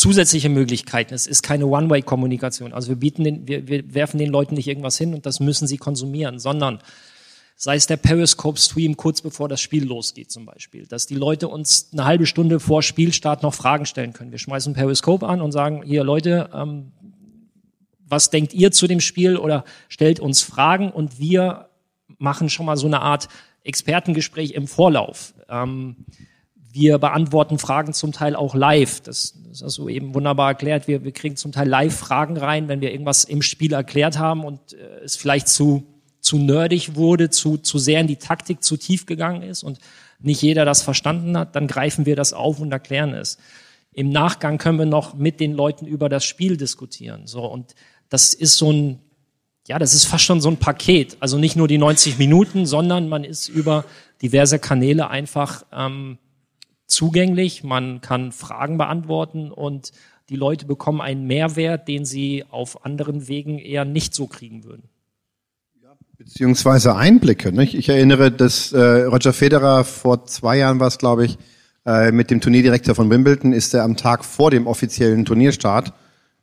zusätzliche 0.00 0.48
Möglichkeiten. 0.48 1.12
Es 1.12 1.26
ist 1.26 1.42
keine 1.42 1.66
One-Way-Kommunikation. 1.66 2.72
Also 2.72 2.88
wir 2.88 2.96
bieten 2.96 3.22
den, 3.22 3.46
wir, 3.46 3.68
wir 3.68 3.92
werfen 3.92 4.16
den 4.16 4.30
Leuten 4.30 4.54
nicht 4.54 4.66
irgendwas 4.66 4.96
hin 4.96 5.12
und 5.12 5.26
das 5.26 5.40
müssen 5.40 5.68
sie 5.68 5.76
konsumieren, 5.76 6.38
sondern 6.38 6.78
sei 7.54 7.76
es 7.76 7.86
der 7.86 7.98
Periscope-Stream 7.98 8.96
kurz 8.96 9.20
bevor 9.20 9.50
das 9.50 9.60
Spiel 9.60 9.84
losgeht 9.84 10.30
zum 10.30 10.46
Beispiel, 10.46 10.86
dass 10.86 11.06
die 11.06 11.16
Leute 11.16 11.48
uns 11.48 11.90
eine 11.92 12.06
halbe 12.06 12.24
Stunde 12.24 12.60
vor 12.60 12.82
Spielstart 12.82 13.42
noch 13.42 13.52
Fragen 13.52 13.84
stellen 13.84 14.14
können. 14.14 14.30
Wir 14.30 14.38
schmeißen 14.38 14.72
Periscope 14.72 15.28
an 15.28 15.42
und 15.42 15.52
sagen, 15.52 15.82
hier 15.84 16.02
Leute, 16.02 16.48
ähm, 16.54 16.92
was 18.06 18.30
denkt 18.30 18.54
ihr 18.54 18.72
zu 18.72 18.86
dem 18.86 19.00
Spiel 19.00 19.36
oder 19.36 19.66
stellt 19.90 20.18
uns 20.18 20.40
Fragen 20.40 20.90
und 20.90 21.18
wir 21.18 21.68
machen 22.16 22.48
schon 22.48 22.64
mal 22.64 22.78
so 22.78 22.86
eine 22.86 23.02
Art 23.02 23.28
Expertengespräch 23.64 24.52
im 24.52 24.66
Vorlauf. 24.66 25.34
Ähm, 25.50 26.06
wir 26.72 26.98
beantworten 26.98 27.58
Fragen 27.58 27.92
zum 27.92 28.12
Teil 28.12 28.36
auch 28.36 28.54
live. 28.54 29.00
Das, 29.00 29.34
das 29.48 29.62
hast 29.62 29.78
du 29.78 29.88
eben 29.88 30.14
wunderbar 30.14 30.50
erklärt. 30.50 30.86
Wir, 30.86 31.02
wir 31.04 31.12
kriegen 31.12 31.36
zum 31.36 31.52
Teil 31.52 31.68
live 31.68 31.96
Fragen 31.96 32.36
rein, 32.36 32.68
wenn 32.68 32.80
wir 32.80 32.92
irgendwas 32.92 33.24
im 33.24 33.42
Spiel 33.42 33.72
erklärt 33.72 34.18
haben 34.18 34.44
und 34.44 34.72
äh, 34.74 35.04
es 35.04 35.16
vielleicht 35.16 35.48
zu, 35.48 35.84
zu 36.20 36.38
nerdig 36.38 36.94
wurde, 36.94 37.30
zu, 37.30 37.56
zu 37.56 37.78
sehr 37.78 38.00
in 38.00 38.06
die 38.06 38.16
Taktik 38.16 38.62
zu 38.62 38.76
tief 38.76 39.06
gegangen 39.06 39.42
ist 39.42 39.62
und 39.62 39.78
nicht 40.20 40.42
jeder 40.42 40.64
das 40.64 40.82
verstanden 40.82 41.36
hat, 41.36 41.56
dann 41.56 41.66
greifen 41.66 42.06
wir 42.06 42.14
das 42.14 42.32
auf 42.32 42.60
und 42.60 42.70
erklären 42.70 43.14
es. 43.14 43.38
Im 43.92 44.10
Nachgang 44.10 44.58
können 44.58 44.78
wir 44.78 44.86
noch 44.86 45.14
mit 45.14 45.40
den 45.40 45.52
Leuten 45.52 45.86
über 45.86 46.08
das 46.08 46.24
Spiel 46.24 46.56
diskutieren. 46.56 47.26
So 47.26 47.44
und 47.44 47.74
das 48.08 48.34
ist 48.34 48.56
so 48.56 48.72
ein 48.72 49.00
ja, 49.68 49.78
das 49.78 49.94
ist 49.94 50.06
fast 50.06 50.24
schon 50.24 50.40
so 50.40 50.48
ein 50.48 50.56
Paket. 50.56 51.16
Also 51.20 51.38
nicht 51.38 51.54
nur 51.54 51.68
die 51.68 51.78
90 51.78 52.18
Minuten, 52.18 52.66
sondern 52.66 53.08
man 53.08 53.22
ist 53.22 53.48
über 53.48 53.84
diverse 54.20 54.58
Kanäle 54.58 55.10
einfach 55.10 55.64
ähm, 55.72 56.18
zugänglich, 56.90 57.64
man 57.64 58.00
kann 58.00 58.32
Fragen 58.32 58.78
beantworten 58.78 59.50
und 59.50 59.92
die 60.28 60.36
Leute 60.36 60.66
bekommen 60.66 61.00
einen 61.00 61.26
Mehrwert, 61.26 61.88
den 61.88 62.04
sie 62.04 62.44
auf 62.50 62.84
anderen 62.84 63.28
Wegen 63.28 63.58
eher 63.58 63.84
nicht 63.84 64.14
so 64.14 64.26
kriegen 64.26 64.64
würden. 64.64 64.84
Beziehungsweise 66.16 66.96
Einblicke. 66.96 67.50
Nicht? 67.50 67.74
Ich 67.74 67.88
erinnere, 67.88 68.30
dass 68.30 68.72
äh, 68.72 69.04
Roger 69.04 69.32
Federer 69.32 69.84
vor 69.84 70.26
zwei 70.26 70.58
Jahren 70.58 70.78
war 70.78 70.88
es, 70.88 70.98
glaube 70.98 71.24
ich, 71.24 71.38
äh, 71.86 72.12
mit 72.12 72.30
dem 72.30 72.42
Turnierdirektor 72.42 72.94
von 72.94 73.08
Wimbledon 73.08 73.54
ist 73.54 73.72
er 73.72 73.84
am 73.84 73.96
Tag 73.96 74.24
vor 74.24 74.50
dem 74.50 74.66
offiziellen 74.66 75.24
Turnierstart 75.24 75.94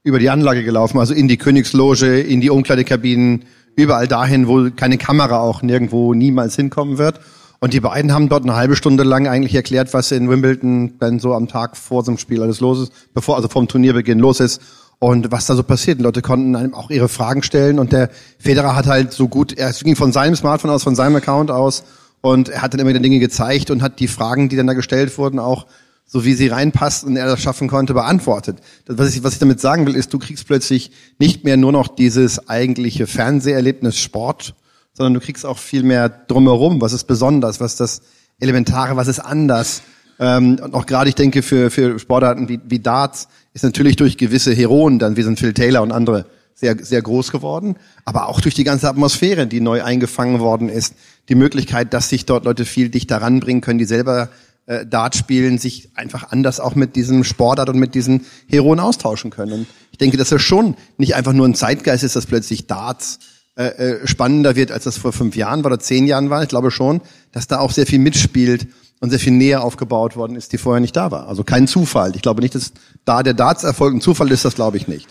über 0.03 0.17
die 0.17 0.31
Anlage 0.31 0.63
gelaufen, 0.63 0.97
also 0.97 1.13
in 1.13 1.27
die 1.27 1.38
Königsloge, 1.38 2.19
in 2.19 2.41
die 2.41 2.49
Umkleidekabinen, 2.49 3.45
überall 3.75 4.07
dahin, 4.07 4.47
wo 4.47 4.71
keine 4.71 4.97
Kamera 4.97 5.39
auch 5.39 5.62
nirgendwo 5.62 6.13
niemals 6.15 6.55
hinkommen 6.55 6.97
wird. 6.97 7.19
Und 7.59 7.73
die 7.73 7.79
beiden 7.79 8.13
haben 8.13 8.29
dort 8.29 8.43
eine 8.43 8.55
halbe 8.55 8.75
Stunde 8.75 9.03
lang 9.03 9.27
eigentlich 9.27 9.55
erklärt, 9.55 9.93
was 9.93 10.11
in 10.11 10.29
Wimbledon 10.29 10.93
dann 10.99 11.19
so 11.19 11.33
am 11.33 11.47
Tag 11.47 11.75
vor 11.75 12.03
so 12.03 12.11
einem 12.11 12.19
Spiel 12.19 12.41
alles 12.41 12.59
los 12.59 12.81
ist, 12.81 12.91
bevor 13.13 13.35
also 13.35 13.47
vom 13.47 13.67
Turnierbeginn 13.67 14.19
los 14.19 14.39
ist 14.39 14.61
und 14.99 15.31
was 15.31 15.47
da 15.47 15.55
so 15.55 15.63
passiert. 15.63 15.99
Die 15.99 16.03
Leute 16.03 16.21
konnten 16.21 16.55
einem 16.55 16.73
auch 16.73 16.91
ihre 16.91 17.09
Fragen 17.09 17.41
stellen 17.41 17.79
und 17.79 17.91
der 17.91 18.09
Federer 18.37 18.75
hat 18.75 18.85
halt 18.85 19.11
so 19.11 19.27
gut, 19.27 19.57
er 19.57 19.71
ging 19.71 19.95
von 19.95 20.11
seinem 20.11 20.35
Smartphone 20.35 20.71
aus, 20.71 20.83
von 20.83 20.95
seinem 20.95 21.15
Account 21.15 21.49
aus 21.49 21.83
und 22.21 22.49
er 22.49 22.61
hat 22.61 22.73
dann 22.73 22.81
immer 22.81 22.91
wieder 22.91 22.99
Dinge 22.99 23.19
gezeigt 23.19 23.71
und 23.71 23.81
hat 23.81 23.99
die 23.99 24.07
Fragen, 24.07 24.49
die 24.49 24.55
dann 24.55 24.67
da 24.67 24.73
gestellt 24.73 25.17
wurden, 25.17 25.39
auch 25.39 25.65
so 26.05 26.23
wie 26.23 26.33
sie 26.33 26.47
reinpasst 26.47 27.03
und 27.03 27.17
er 27.17 27.25
das 27.25 27.41
schaffen 27.41 27.67
konnte, 27.67 27.93
beantwortet. 27.93 28.59
Das, 28.85 28.97
was, 28.97 29.15
ich, 29.15 29.23
was 29.23 29.33
ich 29.33 29.39
damit 29.39 29.59
sagen 29.59 29.85
will, 29.85 29.95
ist, 29.95 30.13
du 30.13 30.19
kriegst 30.19 30.47
plötzlich 30.47 30.91
nicht 31.19 31.43
mehr 31.43 31.57
nur 31.57 31.73
noch 31.73 31.89
dieses 31.89 32.47
eigentliche 32.47 33.07
Fernseherlebnis 33.07 33.99
Sport, 33.99 34.55
sondern 34.97 35.13
du 35.13 35.19
kriegst 35.19 35.45
auch 35.45 35.60
viel 35.60 35.83
mehr 35.83 36.10
drumherum. 36.10 36.81
Was 36.81 36.91
ist 36.91 37.03
besonders? 37.03 37.62
Was 37.62 37.73
ist 37.73 37.79
das 37.79 38.01
Elementare? 38.39 38.97
Was 38.97 39.07
ist 39.07 39.19
anders? 39.19 39.83
Ähm, 40.19 40.60
und 40.60 40.73
auch 40.73 40.88
gerade, 40.88 41.07
ich 41.07 41.15
denke, 41.15 41.43
für, 41.43 41.69
für 41.69 41.99
Sportarten 41.99 42.49
wie, 42.49 42.60
wie 42.67 42.79
Darts 42.79 43.27
ist 43.53 43.63
natürlich 43.63 43.95
durch 43.95 44.17
gewisse 44.17 44.53
Heroen, 44.53 44.97
dann 44.97 45.15
wie 45.15 45.21
sind 45.21 45.38
Phil 45.38 45.53
Taylor 45.53 45.83
und 45.83 45.91
andere, 45.91 46.25
sehr, 46.55 46.75
sehr 46.83 47.03
groß 47.03 47.31
geworden, 47.31 47.75
aber 48.03 48.27
auch 48.27 48.41
durch 48.41 48.55
die 48.55 48.63
ganze 48.63 48.89
Atmosphäre, 48.89 49.45
die 49.45 49.62
neu 49.62 49.83
eingefangen 49.83 50.39
worden 50.39 50.69
ist, 50.69 50.95
die 51.29 51.36
Möglichkeit, 51.36 51.93
dass 51.93 52.10
sich 52.10 52.25
dort 52.25 52.45
Leute 52.45 52.65
viel 52.65 52.89
dichter 52.89 53.21
ranbringen 53.21 53.62
können, 53.62 53.77
die 53.77 53.86
selber 53.86 54.29
äh, 54.65 54.83
Dart 54.83 55.15
spielen, 55.15 55.60
sich 55.60 55.89
einfach 55.93 56.31
anders 56.31 56.60
auch 56.60 56.73
mit 56.73 56.95
diesem 56.95 57.23
Sportart 57.23 57.69
und 57.69 57.77
mit 57.77 57.93
diesen 57.93 58.25
Heroen 58.47 58.79
austauschen 58.79 59.29
können. 59.29 59.53
Und 59.53 59.67
ich 59.91 59.99
denke, 59.99 60.17
dass 60.17 60.31
es 60.31 60.41
schon 60.41 60.75
nicht 60.97 61.13
einfach 61.13 61.33
nur 61.33 61.47
ein 61.47 61.53
Zeitgeist 61.53 62.03
ist, 62.03 62.15
dass 62.15 62.25
plötzlich 62.25 62.65
Darts 62.65 63.19
äh, 63.57 63.69
äh, 63.69 64.07
spannender 64.07 64.55
wird, 64.55 64.71
als 64.71 64.83
das 64.83 64.99
vor 64.99 65.11
fünf 65.11 65.35
Jahren 65.35 65.63
war 65.63 65.71
oder 65.71 65.79
zehn 65.79 66.05
Jahren 66.05 66.29
war. 66.29 66.43
Ich 66.43 66.49
glaube 66.49 66.69
schon, 66.69 67.01
dass 67.31 67.47
da 67.47 67.57
auch 67.57 67.71
sehr 67.71 67.87
viel 67.87 67.97
mitspielt 67.97 68.67
und 68.99 69.09
sehr 69.09 69.17
viel 69.17 69.33
näher 69.33 69.63
aufgebaut 69.63 70.15
worden 70.15 70.35
ist, 70.35 70.53
die 70.53 70.59
vorher 70.59 70.79
nicht 70.79 70.95
da 70.95 71.09
war. 71.09 71.27
Also 71.27 71.43
kein 71.43 71.67
Zufall. 71.67 72.15
Ich 72.15 72.21
glaube 72.21 72.41
nicht, 72.41 72.53
dass 72.53 72.71
da 73.03 73.23
der 73.23 73.33
Darts-Erfolg 73.33 73.95
ein 73.95 74.01
Zufall 74.01 74.31
ist, 74.31 74.45
das 74.45 74.53
glaube 74.53 74.77
ich 74.77 74.87
nicht. 74.87 75.07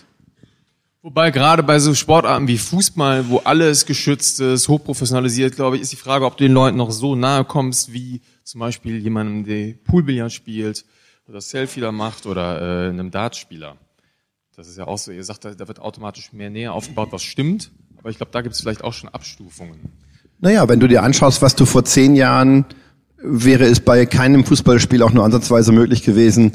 Wobei 1.01 1.31
gerade 1.31 1.61
bei 1.61 1.79
so 1.79 1.93
Sportarten 1.93 2.47
wie 2.47 2.57
Fußball, 2.57 3.27
wo 3.27 3.39
alles 3.39 3.85
geschützt 3.85 4.39
ist, 4.39 4.69
hochprofessionalisiert, 4.69 5.57
glaube 5.57 5.75
ich, 5.75 5.81
ist 5.81 5.91
die 5.91 5.97
Frage, 5.97 6.25
ob 6.25 6.37
du 6.37 6.45
den 6.45 6.53
Leuten 6.53 6.77
noch 6.77 6.91
so 6.91 7.15
nahe 7.15 7.43
kommst, 7.43 7.91
wie 7.91 8.21
zum 8.45 8.59
Beispiel 8.59 8.97
jemandem, 8.99 9.43
der 9.43 9.73
Poolbillard 9.83 10.31
spielt 10.31 10.85
oder 11.27 11.41
Selfie 11.41 11.81
da 11.81 11.91
macht 11.91 12.25
oder 12.25 12.61
äh, 12.61 12.89
einem 12.91 13.11
Dartspieler. 13.11 13.75
Das 14.55 14.67
ist 14.67 14.77
ja 14.77 14.87
auch 14.87 14.97
so, 14.97 15.11
ihr 15.11 15.23
sagt, 15.23 15.45
da 15.45 15.67
wird 15.67 15.79
automatisch 15.79 16.33
mehr 16.33 16.49
näher 16.49 16.73
aufgebaut, 16.73 17.09
was 17.11 17.23
stimmt, 17.23 17.71
aber 18.07 18.11
ich 18.11 18.17
glaube, 18.19 18.31
da 18.31 18.39
gibt 18.39 18.55
es 18.55 18.61
vielleicht 18.61 18.85
auch 18.85 18.93
schon 18.93 19.09
Abstufungen. 19.09 19.79
Naja, 20.39 20.69
wenn 20.69 20.79
du 20.79 20.87
dir 20.87 21.03
anschaust, 21.03 21.41
was 21.41 21.55
du 21.55 21.65
vor 21.65 21.83
zehn 21.83 22.15
Jahren 22.15 22.63
wäre 23.21 23.65
es 23.65 23.81
bei 23.81 24.05
keinem 24.05 24.45
Fußballspiel 24.45 25.03
auch 25.03 25.11
nur 25.11 25.25
ansatzweise 25.25 25.73
möglich 25.73 26.03
gewesen, 26.03 26.53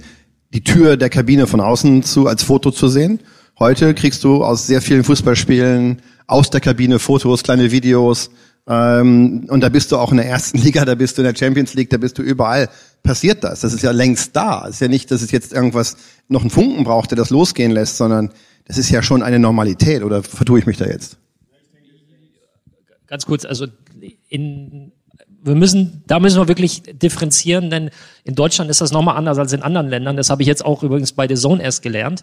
die 0.54 0.64
Tür 0.64 0.96
der 0.96 1.10
Kabine 1.10 1.46
von 1.46 1.60
außen 1.60 2.04
zu 2.04 2.26
als 2.26 2.42
Foto 2.42 2.70
zu 2.70 2.88
sehen. 2.88 3.20
Heute 3.58 3.92
kriegst 3.92 4.24
du 4.24 4.42
aus 4.42 4.66
sehr 4.66 4.80
vielen 4.80 5.04
Fußballspielen 5.04 6.00
aus 6.26 6.48
der 6.48 6.62
Kabine 6.62 6.98
Fotos, 6.98 7.42
kleine 7.42 7.70
Videos, 7.70 8.30
ähm, 8.66 9.44
und 9.48 9.60
da 9.60 9.68
bist 9.68 9.92
du 9.92 9.98
auch 9.98 10.10
in 10.10 10.16
der 10.16 10.26
ersten 10.26 10.56
Liga, 10.62 10.86
da 10.86 10.94
bist 10.94 11.18
du 11.18 11.22
in 11.22 11.28
der 11.30 11.36
Champions 11.36 11.74
League, 11.74 11.90
da 11.90 11.98
bist 11.98 12.16
du 12.16 12.22
überall. 12.22 12.70
Passiert 13.02 13.44
das? 13.44 13.60
Das 13.60 13.74
ist 13.74 13.82
ja 13.82 13.90
längst 13.90 14.34
da. 14.34 14.64
Es 14.66 14.76
ist 14.76 14.80
ja 14.80 14.88
nicht, 14.88 15.10
dass 15.10 15.20
es 15.20 15.32
jetzt 15.32 15.52
irgendwas 15.52 15.98
noch 16.28 16.40
einen 16.40 16.50
Funken 16.50 16.84
braucht, 16.84 17.10
der 17.10 17.18
das 17.18 17.28
losgehen 17.28 17.72
lässt, 17.72 17.98
sondern 17.98 18.30
das 18.64 18.78
ist 18.78 18.88
ja 18.88 19.02
schon 19.02 19.22
eine 19.22 19.38
Normalität. 19.38 20.02
Oder 20.02 20.22
vertue 20.22 20.58
ich 20.58 20.64
mich 20.64 20.78
da 20.78 20.86
jetzt? 20.86 21.18
Ganz 23.12 23.26
kurz, 23.26 23.44
also 23.44 23.66
in, 24.30 24.90
wir 25.42 25.54
müssen, 25.54 26.02
da 26.06 26.18
müssen 26.18 26.40
wir 26.40 26.48
wirklich 26.48 26.82
differenzieren, 26.82 27.68
denn 27.68 27.90
in 28.24 28.34
Deutschland 28.34 28.70
ist 28.70 28.80
das 28.80 28.90
nochmal 28.90 29.18
anders 29.18 29.36
als 29.36 29.52
in 29.52 29.60
anderen 29.60 29.90
Ländern. 29.90 30.16
Das 30.16 30.30
habe 30.30 30.40
ich 30.40 30.48
jetzt 30.48 30.64
auch 30.64 30.82
übrigens 30.82 31.12
bei 31.12 31.28
The 31.28 31.34
Zone 31.34 31.62
erst 31.62 31.82
gelernt. 31.82 32.22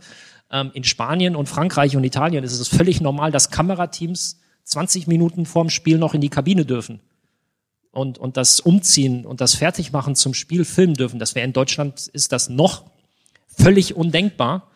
Ähm, 0.52 0.72
in 0.74 0.84
Spanien 0.84 1.36
und 1.36 1.48
Frankreich 1.48 1.96
und 1.96 2.04
Italien 2.04 2.44
ist 2.44 2.60
es 2.60 2.68
völlig 2.70 3.02
normal, 3.02 3.32
dass 3.32 3.52
Kamerateams 3.52 4.40
20 4.64 5.06
Minuten 5.06 5.46
vorm 5.46 5.70
Spiel 5.70 6.00
noch 6.00 6.16
in 6.16 6.22
die 6.22 6.30
Kabine 6.30 6.66
dürfen 6.66 7.02
und, 7.92 8.18
und 8.18 8.36
das 8.36 8.60
Umziehen 8.60 9.28
und 9.28 9.42
das 9.42 9.54
Fertigmachen 9.54 10.16
zum 10.16 10.34
Spiel 10.34 10.66
filmen 10.66 10.96
dürfen. 10.96 11.20
Das 11.20 11.36
wäre 11.36 11.46
in 11.46 11.54
Deutschland, 11.54 12.08
ist 12.08 12.32
das 12.32 12.50
noch 12.50 12.86
völlig 13.46 13.96
undenkbar. 13.96 14.69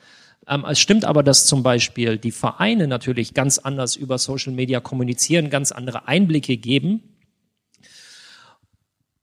Ähm, 0.47 0.65
es 0.65 0.79
stimmt 0.79 1.05
aber, 1.05 1.23
dass 1.23 1.45
zum 1.45 1.63
Beispiel 1.63 2.17
die 2.17 2.31
Vereine 2.31 2.87
natürlich 2.87 3.33
ganz 3.33 3.57
anders 3.59 3.95
über 3.95 4.17
Social 4.17 4.53
Media 4.53 4.79
kommunizieren, 4.79 5.49
ganz 5.49 5.71
andere 5.71 6.07
Einblicke 6.07 6.57
geben. 6.57 7.01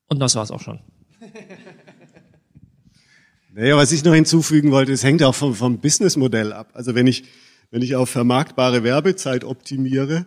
Und 0.07 0.19
das 0.19 0.35
war's 0.35 0.51
auch 0.51 0.61
schon. 0.61 0.81
Naja, 3.53 3.77
was 3.77 3.91
ich 3.91 4.05
noch 4.05 4.15
hinzufügen 4.15 4.71
wollte, 4.71 4.93
es 4.93 5.03
hängt 5.03 5.25
auch 5.25 5.35
vom, 5.35 5.57
vom 5.57 5.81
Businessmodell 5.81 6.53
ab. 6.53 6.71
Also 6.75 6.95
wenn 6.95 7.09
ich, 7.09 7.25
wenn 7.73 7.83
ich 7.83 7.97
auf 7.97 8.09
vermarktbare 8.09 8.85
Werbezeit 8.85 9.43
optimiere, 9.43 10.25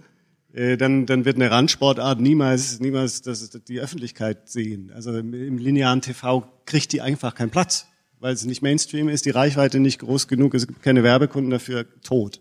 äh, 0.54 0.76
dann, 0.76 1.06
dann 1.06 1.24
wird 1.24 1.38
eine 1.38 1.50
Randsportart 1.50 2.20
niemals, 2.20 2.82
niemals 2.82 3.22
das, 3.22 3.50
die 3.50 3.80
Öffentlichkeit 3.80 4.50
sehen. 4.50 4.92
Also 4.94 5.18
im, 5.18 5.34
im 5.34 5.58
linearen 5.58 6.02
TV 6.02 6.46
kriegt 6.66 6.92
die 6.92 7.00
einfach 7.00 7.34
keinen 7.34 7.50
Platz, 7.50 7.88
weil 8.24 8.34
es 8.34 8.46
nicht 8.46 8.62
Mainstream 8.62 9.10
ist, 9.10 9.26
die 9.26 9.32
Reichweite 9.32 9.82
nicht 9.82 10.00
groß 10.00 10.30
genug, 10.30 10.54
es 10.54 10.66
gibt 10.66 10.82
keine 10.82 11.04
Werbekunden 11.04 11.52
dafür, 11.52 11.86
tot. 12.04 12.40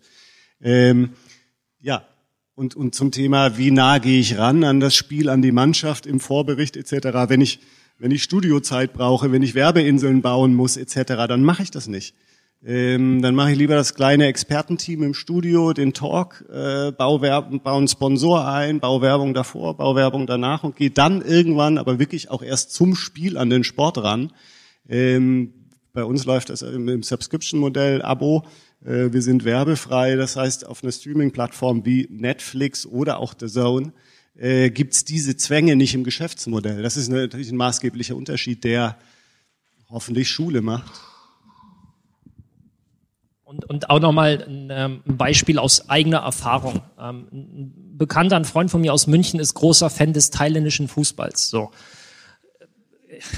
Ähm, 0.61 1.11
ja, 1.81 2.07
und, 2.55 2.77
und 2.77 2.95
zum 2.95 3.11
Thema, 3.11 3.59
wie 3.59 3.73
nah 3.73 3.99
gehe 3.99 4.21
ich 4.21 4.39
ran 4.39 4.63
an 4.63 4.79
das 4.79 4.95
Spiel, 4.95 5.29
an 5.29 5.43
die 5.43 5.51
Mannschaft 5.51 6.07
im 6.07 6.21
Vorbericht 6.21 6.77
etc. 6.77 7.29
Wenn 7.29 7.41
ich, 7.41 7.59
wenn 7.99 8.13
ich 8.13 8.23
Studiozeit 8.23 8.93
brauche, 8.93 9.33
wenn 9.33 9.43
ich 9.43 9.57
Werbeinseln 9.57 10.23
bauen 10.23 10.55
muss 10.55 10.77
etc., 10.77 11.27
dann 11.27 11.43
mache 11.43 11.65
ich 11.65 11.73
das 11.73 11.89
nicht. 11.89 12.15
Ähm, 12.65 13.21
dann 13.21 13.35
mache 13.35 13.51
ich 13.51 13.59
lieber 13.59 13.75
das 13.75 13.97
kleine 13.97 14.27
Expertenteam 14.27 15.03
im 15.03 15.15
Studio, 15.15 15.73
den 15.73 15.95
Talk, 15.95 16.45
äh, 16.49 16.93
baue, 16.93 17.19
baue 17.19 17.77
einen 17.77 17.89
Sponsor 17.89 18.47
ein, 18.47 18.79
baue 18.79 19.03
Werbung 19.03 19.35
davor, 19.35 19.77
baue 19.77 19.97
Werbung 19.97 20.29
danach 20.29 20.63
und 20.63 20.77
gehe 20.77 20.91
dann 20.93 21.23
irgendwann, 21.23 21.77
aber 21.77 21.99
wirklich 21.99 22.31
auch 22.31 22.43
erst 22.43 22.73
zum 22.73 22.95
Spiel 22.95 23.37
an 23.37 23.51
den 23.51 23.65
Sport 23.65 23.99
ran. 23.99 24.33
Ähm, 24.89 25.55
bei 25.93 26.05
uns 26.05 26.25
läuft 26.25 26.51
das 26.51 26.63
im, 26.63 27.03
Subscription-Modell, 27.03 28.03
Abo. 28.03 28.45
Äh, 28.85 29.13
wir 29.13 29.23
sind 29.23 29.45
werbefrei, 29.45 30.17
das 30.17 30.37
heißt 30.37 30.67
auf 30.67 30.83
einer 30.83 30.93
Streaming-Plattform 30.93 31.85
wie 31.85 32.09
Netflix 32.11 32.87
oder 32.87 33.19
auch 33.19 33.35
The 33.39 33.47
Zone 33.47 33.93
äh, 34.35 34.71
gibt's 34.71 35.05
diese 35.05 35.37
Zwänge 35.37 35.77
nicht 35.77 35.95
im 35.95 36.05
Geschäftsmodell. 36.05 36.83
Das 36.83 36.97
ist 36.97 37.09
natürlich 37.09 37.51
ein 37.51 37.57
maßgeblicher 37.57 38.17
Unterschied, 38.17 38.65
der 38.65 38.97
hoffentlich 39.89 40.29
Schule 40.29 40.63
macht. 40.63 40.91
Und, 43.45 43.67
und 43.67 43.91
auch 43.91 44.01
nochmal 44.01 44.43
ein, 44.49 44.69
ähm, 44.71 45.03
ein 45.07 45.17
Beispiel 45.19 45.59
aus 45.59 45.91
eigener 45.91 46.21
Erfahrung. 46.21 46.81
Ähm, 46.99 47.29
ein 47.31 47.99
Bekannter, 47.99 48.43
Freund 48.45 48.71
von 48.71 48.81
mir 48.81 48.95
aus 48.95 49.07
München 49.07 49.39
ist 49.39 49.53
großer 49.53 49.91
Fan 49.91 50.15
des 50.15 50.31
thailändischen 50.31 50.89
Fußballs. 50.89 51.51
So. 51.51 51.71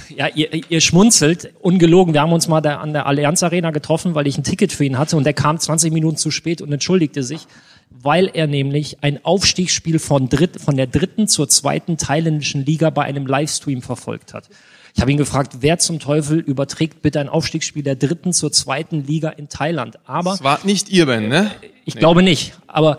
Ja, 0.09 0.29
ihr, 0.29 0.71
ihr 0.71 0.81
schmunzelt, 0.81 1.53
ungelogen. 1.61 2.15
Wir 2.15 2.21
haben 2.21 2.33
uns 2.33 2.49
mal 2.49 2.61
da 2.61 2.77
an 2.77 2.93
der 2.93 3.07
Allianz 3.07 3.43
Arena 3.43 3.71
getroffen, 3.71 4.15
weil 4.15 4.27
ich 4.27 4.39
ein 4.39 4.45
Ticket 4.45 4.73
für 4.73 4.85
ihn 4.85 4.99
hatte 4.99 5.17
und 5.17 5.25
der 5.25 5.33
kam 5.33 5.59
20 5.59 5.93
Minuten 5.93 6.17
zu 6.17 6.31
spät 6.31 6.63
und 6.63 6.73
entschuldigte 6.73 7.23
sich, 7.23 7.47
weil 7.91 8.31
er 8.33 8.47
nämlich 8.47 9.03
ein 9.03 9.25
Aufstiegsspiel 9.25 9.99
von, 9.99 10.29
dritt, 10.29 10.61
von 10.61 10.77
der 10.77 10.87
dritten 10.87 11.29
zur 11.29 11.49
zweiten 11.49 11.97
thailändischen 11.97 12.65
Liga 12.65 12.91
bei 12.91 13.03
einem 13.03 13.27
Livestream 13.27 13.83
verfolgt 13.83 14.35
hat. 14.35 14.49
Ich 14.95 15.01
habe 15.01 15.11
ihn 15.11 15.19
gefragt, 15.19 15.57
wer 15.61 15.79
zum 15.79 15.99
Teufel 15.99 16.39
überträgt 16.39 17.03
bitte 17.03 17.19
ein 17.19 17.29
Aufstiegsspiel 17.29 17.83
der 17.83 17.97
dritten 17.97 18.33
zur 18.33 18.53
zweiten 18.53 19.05
Liga 19.05 19.31
in 19.31 19.49
Thailand? 19.49 19.99
Aber 20.07 20.31
das 20.31 20.45
war 20.45 20.61
nicht 20.65 20.89
ihr 20.89 21.07
Ben, 21.07 21.29
ne? 21.29 21.51
Ich 21.85 21.97
nee. 21.97 21.99
glaube 21.99 22.23
nicht. 22.23 22.55
Aber 22.69 22.99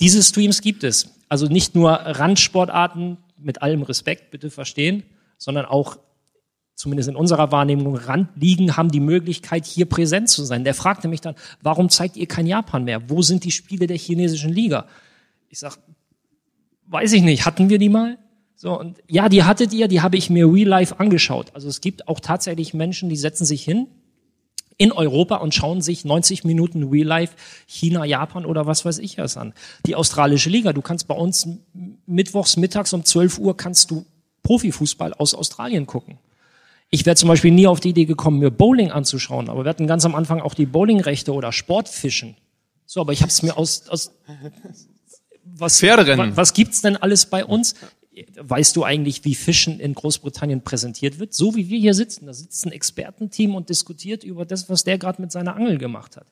diese 0.00 0.22
Streams 0.22 0.62
gibt 0.62 0.84
es. 0.84 1.10
Also 1.28 1.46
nicht 1.46 1.74
nur 1.74 1.90
Randsportarten 1.90 3.18
mit 3.36 3.60
allem 3.60 3.82
Respekt, 3.82 4.30
bitte 4.30 4.50
verstehen, 4.50 5.02
sondern 5.36 5.66
auch 5.66 5.98
zumindest 6.78 7.08
in 7.08 7.16
unserer 7.16 7.50
Wahrnehmung, 7.50 7.96
Randligen 7.96 8.76
haben 8.76 8.92
die 8.92 9.00
Möglichkeit, 9.00 9.66
hier 9.66 9.86
präsent 9.86 10.28
zu 10.28 10.44
sein. 10.44 10.62
Der 10.62 10.74
fragte 10.74 11.08
mich 11.08 11.20
dann, 11.20 11.34
warum 11.60 11.88
zeigt 11.88 12.16
ihr 12.16 12.26
kein 12.26 12.46
Japan 12.46 12.84
mehr? 12.84 13.10
Wo 13.10 13.20
sind 13.20 13.42
die 13.42 13.50
Spiele 13.50 13.88
der 13.88 13.98
chinesischen 13.98 14.52
Liga? 14.52 14.86
Ich 15.48 15.58
sag, 15.58 15.76
weiß 16.86 17.12
ich 17.14 17.22
nicht, 17.22 17.44
hatten 17.44 17.68
wir 17.68 17.78
die 17.78 17.88
mal? 17.88 18.16
So, 18.54 18.78
und 18.78 18.98
ja, 19.08 19.28
die 19.28 19.42
hattet 19.42 19.72
ihr, 19.72 19.88
die 19.88 20.02
habe 20.02 20.16
ich 20.16 20.30
mir 20.30 20.46
real 20.46 20.68
life 20.68 21.00
angeschaut. 21.00 21.50
Also 21.52 21.68
es 21.68 21.80
gibt 21.80 22.06
auch 22.06 22.20
tatsächlich 22.20 22.74
Menschen, 22.74 23.08
die 23.08 23.16
setzen 23.16 23.44
sich 23.44 23.64
hin 23.64 23.88
in 24.76 24.92
Europa 24.92 25.38
und 25.38 25.56
schauen 25.56 25.82
sich 25.82 26.04
90 26.04 26.44
Minuten 26.44 26.84
Real 26.84 27.08
Life 27.08 27.34
China, 27.66 28.04
Japan 28.04 28.46
oder 28.46 28.66
was 28.66 28.84
weiß 28.84 28.98
ich 28.98 29.18
was 29.18 29.36
an. 29.36 29.52
Die 29.84 29.96
australische 29.96 30.48
Liga, 30.48 30.72
du 30.72 30.82
kannst 30.82 31.08
bei 31.08 31.16
uns 31.16 31.48
mittwochs 32.06 32.56
mittags 32.56 32.92
um 32.92 33.04
12 33.04 33.40
Uhr 33.40 33.56
kannst 33.56 33.90
du 33.90 34.06
Profifußball 34.44 35.14
aus 35.14 35.34
Australien 35.34 35.84
gucken. 35.86 36.18
Ich 36.90 37.04
wäre 37.04 37.16
zum 37.16 37.28
Beispiel 37.28 37.50
nie 37.50 37.66
auf 37.66 37.80
die 37.80 37.90
Idee 37.90 38.06
gekommen, 38.06 38.38
mir 38.38 38.50
Bowling 38.50 38.90
anzuschauen, 38.90 39.50
aber 39.50 39.64
wir 39.64 39.68
hatten 39.68 39.86
ganz 39.86 40.04
am 40.04 40.14
Anfang 40.14 40.40
auch 40.40 40.54
die 40.54 40.66
Bowlingrechte 40.66 41.32
oder 41.32 41.52
Sportfischen. 41.52 42.36
So, 42.86 43.00
aber 43.02 43.12
ich 43.12 43.20
habe 43.20 43.30
es 43.30 43.42
mir 43.42 43.58
aus, 43.58 43.88
aus 43.88 44.12
was, 45.44 45.78
Pferderennen. 45.80 46.36
was, 46.36 46.54
gibt's 46.54 46.80
denn 46.80 46.96
alles 46.96 47.26
bei 47.26 47.44
uns? 47.44 47.74
Weißt 48.36 48.74
du 48.74 48.84
eigentlich, 48.84 49.24
wie 49.24 49.34
Fischen 49.34 49.78
in 49.78 49.94
Großbritannien 49.94 50.62
präsentiert 50.62 51.18
wird? 51.18 51.34
So 51.34 51.54
wie 51.54 51.68
wir 51.68 51.78
hier 51.78 51.94
sitzen, 51.94 52.26
da 52.26 52.32
sitzt 52.32 52.64
ein 52.66 52.72
Expertenteam 52.72 53.54
und 53.54 53.68
diskutiert 53.68 54.24
über 54.24 54.46
das, 54.46 54.70
was 54.70 54.84
der 54.84 54.98
gerade 54.98 55.20
mit 55.20 55.30
seiner 55.30 55.54
Angel 55.54 55.76
gemacht 55.76 56.16
hat. 56.16 56.26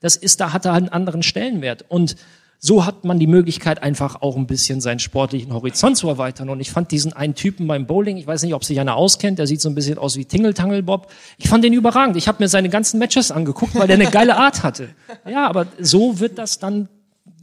Das 0.00 0.16
ist, 0.16 0.40
da 0.40 0.52
hat 0.52 0.64
er 0.64 0.72
halt 0.72 0.84
einen 0.84 0.92
anderen 0.92 1.22
Stellenwert. 1.22 1.84
Und 1.88 2.16
so 2.62 2.84
hat 2.84 3.04
man 3.04 3.18
die 3.18 3.26
Möglichkeit, 3.26 3.82
einfach 3.82 4.20
auch 4.20 4.36
ein 4.36 4.46
bisschen 4.46 4.82
seinen 4.82 4.98
sportlichen 4.98 5.54
Horizont 5.54 5.96
zu 5.96 6.08
erweitern. 6.08 6.50
Und 6.50 6.60
ich 6.60 6.70
fand 6.70 6.90
diesen 6.90 7.14
einen 7.14 7.34
Typen 7.34 7.66
beim 7.66 7.86
Bowling, 7.86 8.18
ich 8.18 8.26
weiß 8.26 8.42
nicht, 8.42 8.52
ob 8.52 8.64
sich 8.64 8.78
einer 8.78 8.96
auskennt, 8.96 9.38
der 9.38 9.46
sieht 9.46 9.62
so 9.62 9.70
ein 9.70 9.74
bisschen 9.74 9.96
aus 9.96 10.18
wie 10.18 10.26
Tingle 10.26 10.52
Bob. 10.82 11.10
Ich 11.38 11.48
fand 11.48 11.64
den 11.64 11.72
überragend. 11.72 12.16
Ich 12.16 12.28
habe 12.28 12.42
mir 12.42 12.48
seine 12.48 12.68
ganzen 12.68 12.98
Matches 12.98 13.30
angeguckt, 13.32 13.74
weil 13.74 13.86
der 13.86 13.96
eine 13.96 14.10
geile 14.10 14.36
Art 14.36 14.62
hatte. 14.62 14.90
Ja, 15.26 15.48
aber 15.48 15.68
so 15.80 16.20
wird 16.20 16.36
das 16.36 16.58
dann, 16.58 16.88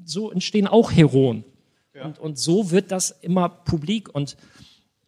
so 0.05 0.31
entstehen 0.31 0.67
auch 0.67 0.91
Heroen. 0.91 1.43
Und, 2.03 2.19
und 2.19 2.37
so 2.37 2.69
wird 2.69 2.91
das 2.91 3.09
immer 3.21 3.49
publik. 3.49 4.13
Und 4.13 4.37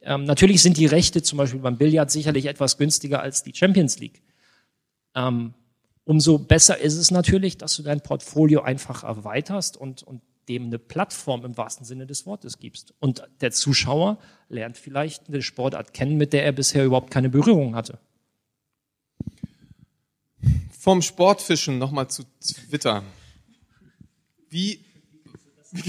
ähm, 0.01 0.23
natürlich 0.23 0.63
sind 0.63 0.77
die 0.77 0.87
Rechte 0.87 1.21
zum 1.21 1.37
Beispiel 1.37 1.59
beim 1.59 1.77
Billard 1.77 2.09
sicherlich 2.09 2.47
etwas 2.47 2.79
günstiger 2.79 3.21
als 3.21 3.43
die 3.43 3.53
Champions 3.53 3.99
League. 3.99 4.23
Ähm, 5.15 5.53
umso 6.09 6.39
besser 6.39 6.79
ist 6.79 6.95
es 6.95 7.11
natürlich, 7.11 7.59
dass 7.59 7.75
du 7.75 7.83
dein 7.83 8.01
Portfolio 8.01 8.63
einfach 8.63 9.03
erweiterst 9.03 9.77
und, 9.77 10.01
und 10.01 10.23
dem 10.47 10.65
eine 10.65 10.79
Plattform 10.79 11.45
im 11.45 11.55
wahrsten 11.55 11.85
Sinne 11.85 12.07
des 12.07 12.25
Wortes 12.25 12.57
gibst. 12.57 12.95
Und 12.99 13.21
der 13.41 13.51
Zuschauer 13.51 14.17
lernt 14.49 14.75
vielleicht 14.75 15.27
eine 15.27 15.43
Sportart 15.43 15.93
kennen, 15.93 16.17
mit 16.17 16.33
der 16.33 16.43
er 16.43 16.51
bisher 16.51 16.83
überhaupt 16.83 17.11
keine 17.11 17.29
Berührung 17.29 17.75
hatte. 17.75 17.99
Vom 20.71 21.03
Sportfischen 21.03 21.77
nochmal 21.77 22.07
zu 22.07 22.23
Twitter. 22.41 23.03
Wie, 24.49 24.83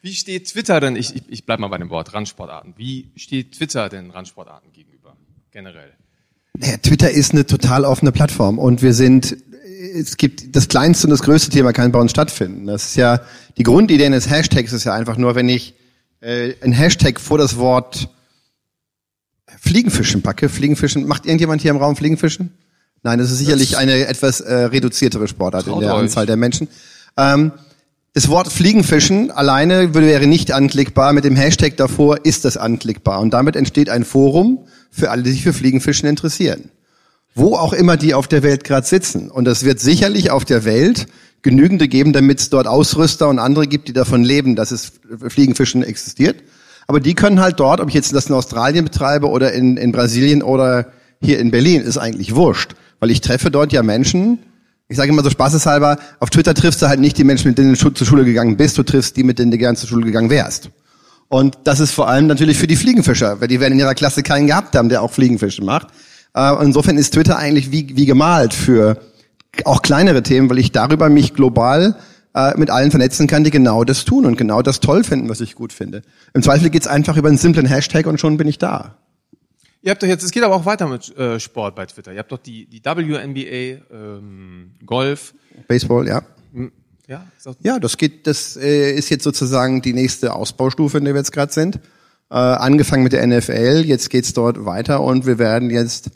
wie 0.00 0.14
steht 0.14 0.46
Twitter 0.46 0.78
denn, 0.78 0.94
ich, 0.94 1.28
ich, 1.28 1.44
bleibe 1.44 1.62
mal 1.62 1.68
bei 1.68 1.78
dem 1.78 1.90
Wort 1.90 2.14
Randsportarten, 2.14 2.74
wie 2.76 3.10
steht 3.16 3.56
Twitter 3.56 3.88
denn 3.88 4.12
Randsportarten 4.12 4.70
gegenüber, 4.70 5.16
generell? 5.50 5.92
Naja, 6.58 6.76
Twitter 6.78 7.10
ist 7.10 7.32
eine 7.32 7.46
total 7.46 7.84
offene 7.84 8.12
Plattform 8.12 8.58
und 8.58 8.82
wir 8.82 8.92
sind, 8.92 9.36
es 9.94 10.16
gibt 10.16 10.54
das 10.54 10.68
kleinste 10.68 11.06
und 11.06 11.10
das 11.10 11.22
größte 11.22 11.50
Thema 11.50 11.72
kann 11.72 11.92
bei 11.92 11.98
uns 11.98 12.10
stattfinden. 12.10 12.66
Das 12.66 12.86
ist 12.86 12.96
ja, 12.96 13.20
die 13.56 13.62
Grundidee 13.62 14.04
eines 14.06 14.28
Hashtags 14.28 14.72
ist 14.72 14.84
ja 14.84 14.92
einfach 14.94 15.16
nur, 15.16 15.34
wenn 15.34 15.48
ich 15.48 15.74
äh, 16.20 16.54
ein 16.62 16.72
Hashtag 16.72 17.20
vor 17.20 17.38
das 17.38 17.56
Wort 17.56 18.08
Fliegenfischen 19.58 20.22
packe. 20.22 20.48
Fliegenfischen, 20.48 21.06
macht 21.06 21.26
irgendjemand 21.26 21.62
hier 21.62 21.70
im 21.70 21.76
Raum 21.76 21.96
Fliegenfischen? 21.96 22.52
Nein, 23.02 23.18
das 23.18 23.30
ist 23.30 23.38
sicherlich 23.38 23.78
eine 23.78 24.06
etwas 24.06 24.40
äh, 24.40 24.54
reduziertere 24.54 25.26
Sportart 25.28 25.66
in 25.66 25.80
der 25.80 25.94
euch. 25.94 26.00
Anzahl 26.02 26.26
der 26.26 26.36
Menschen. 26.36 26.68
Ähm, 27.16 27.52
das 28.12 28.28
Wort 28.28 28.52
Fliegenfischen 28.52 29.30
alleine 29.30 29.94
würde- 29.94 30.06
wäre 30.08 30.26
nicht 30.26 30.52
anklickbar. 30.52 31.12
Mit 31.12 31.24
dem 31.24 31.36
Hashtag 31.36 31.76
davor 31.76 32.24
ist 32.24 32.44
das 32.44 32.56
anklickbar. 32.56 33.20
Und 33.20 33.30
damit 33.32 33.56
entsteht 33.56 33.88
ein 33.88 34.04
Forum 34.04 34.66
für 34.90 35.10
alle, 35.10 35.22
die 35.22 35.30
sich 35.30 35.42
für 35.42 35.52
Fliegenfischen 35.52 36.08
interessieren. 36.08 36.70
Wo 37.34 37.54
auch 37.54 37.72
immer 37.72 37.96
die 37.96 38.14
auf 38.14 38.28
der 38.28 38.42
Welt 38.42 38.64
gerade 38.64 38.86
sitzen. 38.86 39.30
Und 39.30 39.46
es 39.46 39.64
wird 39.64 39.80
sicherlich 39.80 40.30
auf 40.30 40.44
der 40.44 40.64
Welt 40.64 41.06
genügende 41.42 41.88
geben, 41.88 42.12
damit 42.12 42.40
es 42.40 42.50
dort 42.50 42.66
Ausrüster 42.66 43.28
und 43.28 43.38
andere 43.38 43.66
gibt, 43.66 43.88
die 43.88 43.92
davon 43.92 44.24
leben, 44.24 44.56
dass 44.56 44.72
es 44.72 44.92
Fliegenfischen 45.28 45.82
existiert. 45.82 46.42
Aber 46.86 47.00
die 47.00 47.14
können 47.14 47.40
halt 47.40 47.60
dort, 47.60 47.80
ob 47.80 47.88
ich 47.88 47.94
jetzt 47.94 48.12
das 48.14 48.26
in 48.26 48.34
Australien 48.34 48.84
betreibe 48.84 49.28
oder 49.28 49.52
in, 49.52 49.76
in 49.76 49.92
Brasilien 49.92 50.42
oder 50.42 50.92
hier 51.22 51.38
in 51.38 51.50
Berlin, 51.50 51.82
ist 51.82 51.98
eigentlich 51.98 52.34
wurscht. 52.34 52.74
Weil 52.98 53.10
ich 53.10 53.20
treffe 53.20 53.50
dort 53.50 53.72
ja 53.72 53.82
Menschen, 53.82 54.40
ich 54.88 54.96
sage 54.96 55.12
immer 55.12 55.22
so 55.22 55.30
spaßeshalber, 55.30 55.98
auf 56.18 56.30
Twitter 56.30 56.52
triffst 56.52 56.82
du 56.82 56.88
halt 56.88 56.98
nicht 56.98 57.16
die 57.16 57.22
Menschen, 57.22 57.48
mit 57.48 57.58
denen 57.58 57.74
du 57.74 57.90
zur 57.90 58.06
Schule 58.06 58.24
gegangen 58.24 58.56
bist, 58.56 58.76
du 58.76 58.82
triffst 58.82 59.16
die, 59.16 59.22
mit 59.22 59.38
denen 59.38 59.52
du 59.52 59.56
gern 59.56 59.76
zur 59.76 59.88
Schule 59.88 60.04
gegangen 60.04 60.30
wärst. 60.30 60.70
Und 61.30 61.58
das 61.62 61.78
ist 61.78 61.92
vor 61.92 62.08
allem 62.08 62.26
natürlich 62.26 62.58
für 62.58 62.66
die 62.66 62.74
Fliegenfischer, 62.74 63.40
weil 63.40 63.46
die 63.46 63.60
werden 63.60 63.74
in 63.74 63.78
ihrer 63.78 63.94
Klasse 63.94 64.24
keinen 64.24 64.48
gehabt 64.48 64.74
haben, 64.74 64.88
der 64.88 65.00
auch 65.00 65.12
Fliegenfische 65.12 65.62
macht. 65.64 65.86
Äh, 66.34 66.50
und 66.50 66.66
insofern 66.66 66.98
ist 66.98 67.14
Twitter 67.14 67.38
eigentlich 67.38 67.70
wie, 67.70 67.96
wie 67.96 68.04
gemalt 68.04 68.52
für 68.52 69.00
auch 69.64 69.80
kleinere 69.80 70.24
Themen, 70.24 70.50
weil 70.50 70.58
ich 70.58 70.72
darüber 70.72 71.08
mich 71.08 71.32
global 71.32 71.96
äh, 72.34 72.58
mit 72.58 72.68
allen 72.68 72.90
vernetzen 72.90 73.28
kann, 73.28 73.44
die 73.44 73.52
genau 73.52 73.84
das 73.84 74.04
tun 74.04 74.26
und 74.26 74.36
genau 74.36 74.60
das 74.60 74.80
toll 74.80 75.04
finden, 75.04 75.28
was 75.28 75.40
ich 75.40 75.54
gut 75.54 75.72
finde. 75.72 76.02
Im 76.34 76.42
Zweifel 76.42 76.68
geht's 76.68 76.88
einfach 76.88 77.16
über 77.16 77.28
einen 77.28 77.38
simplen 77.38 77.66
Hashtag 77.66 78.06
und 78.06 78.18
schon 78.18 78.36
bin 78.36 78.48
ich 78.48 78.58
da. 78.58 78.96
Ihr 79.82 79.92
habt 79.92 80.02
doch 80.02 80.08
jetzt, 80.08 80.24
es 80.24 80.32
geht 80.32 80.42
aber 80.42 80.56
auch 80.56 80.66
weiter 80.66 80.88
mit 80.88 81.16
äh, 81.16 81.38
Sport 81.38 81.76
bei 81.76 81.86
Twitter. 81.86 82.12
Ihr 82.12 82.18
habt 82.18 82.32
doch 82.32 82.38
die, 82.38 82.66
die 82.66 82.84
WNBA, 82.84 83.84
ähm, 83.94 84.72
Golf. 84.84 85.32
Baseball, 85.68 86.08
ja. 86.08 86.22
Ja, 87.10 87.26
Ja, 87.62 87.80
das 87.80 87.96
geht, 87.96 88.28
das 88.28 88.56
äh, 88.56 88.92
ist 88.92 89.10
jetzt 89.10 89.24
sozusagen 89.24 89.82
die 89.82 89.94
nächste 89.94 90.32
Ausbaustufe, 90.32 90.98
in 90.98 91.04
der 91.04 91.14
wir 91.14 91.18
jetzt 91.18 91.32
gerade 91.32 91.52
sind. 91.52 91.80
Äh, 92.30 92.34
angefangen 92.36 93.02
mit 93.02 93.12
der 93.12 93.26
NFL, 93.26 93.82
jetzt 93.84 94.10
geht's 94.10 94.32
dort 94.32 94.64
weiter 94.64 95.00
und 95.02 95.26
wir 95.26 95.40
werden 95.40 95.70
jetzt 95.70 96.10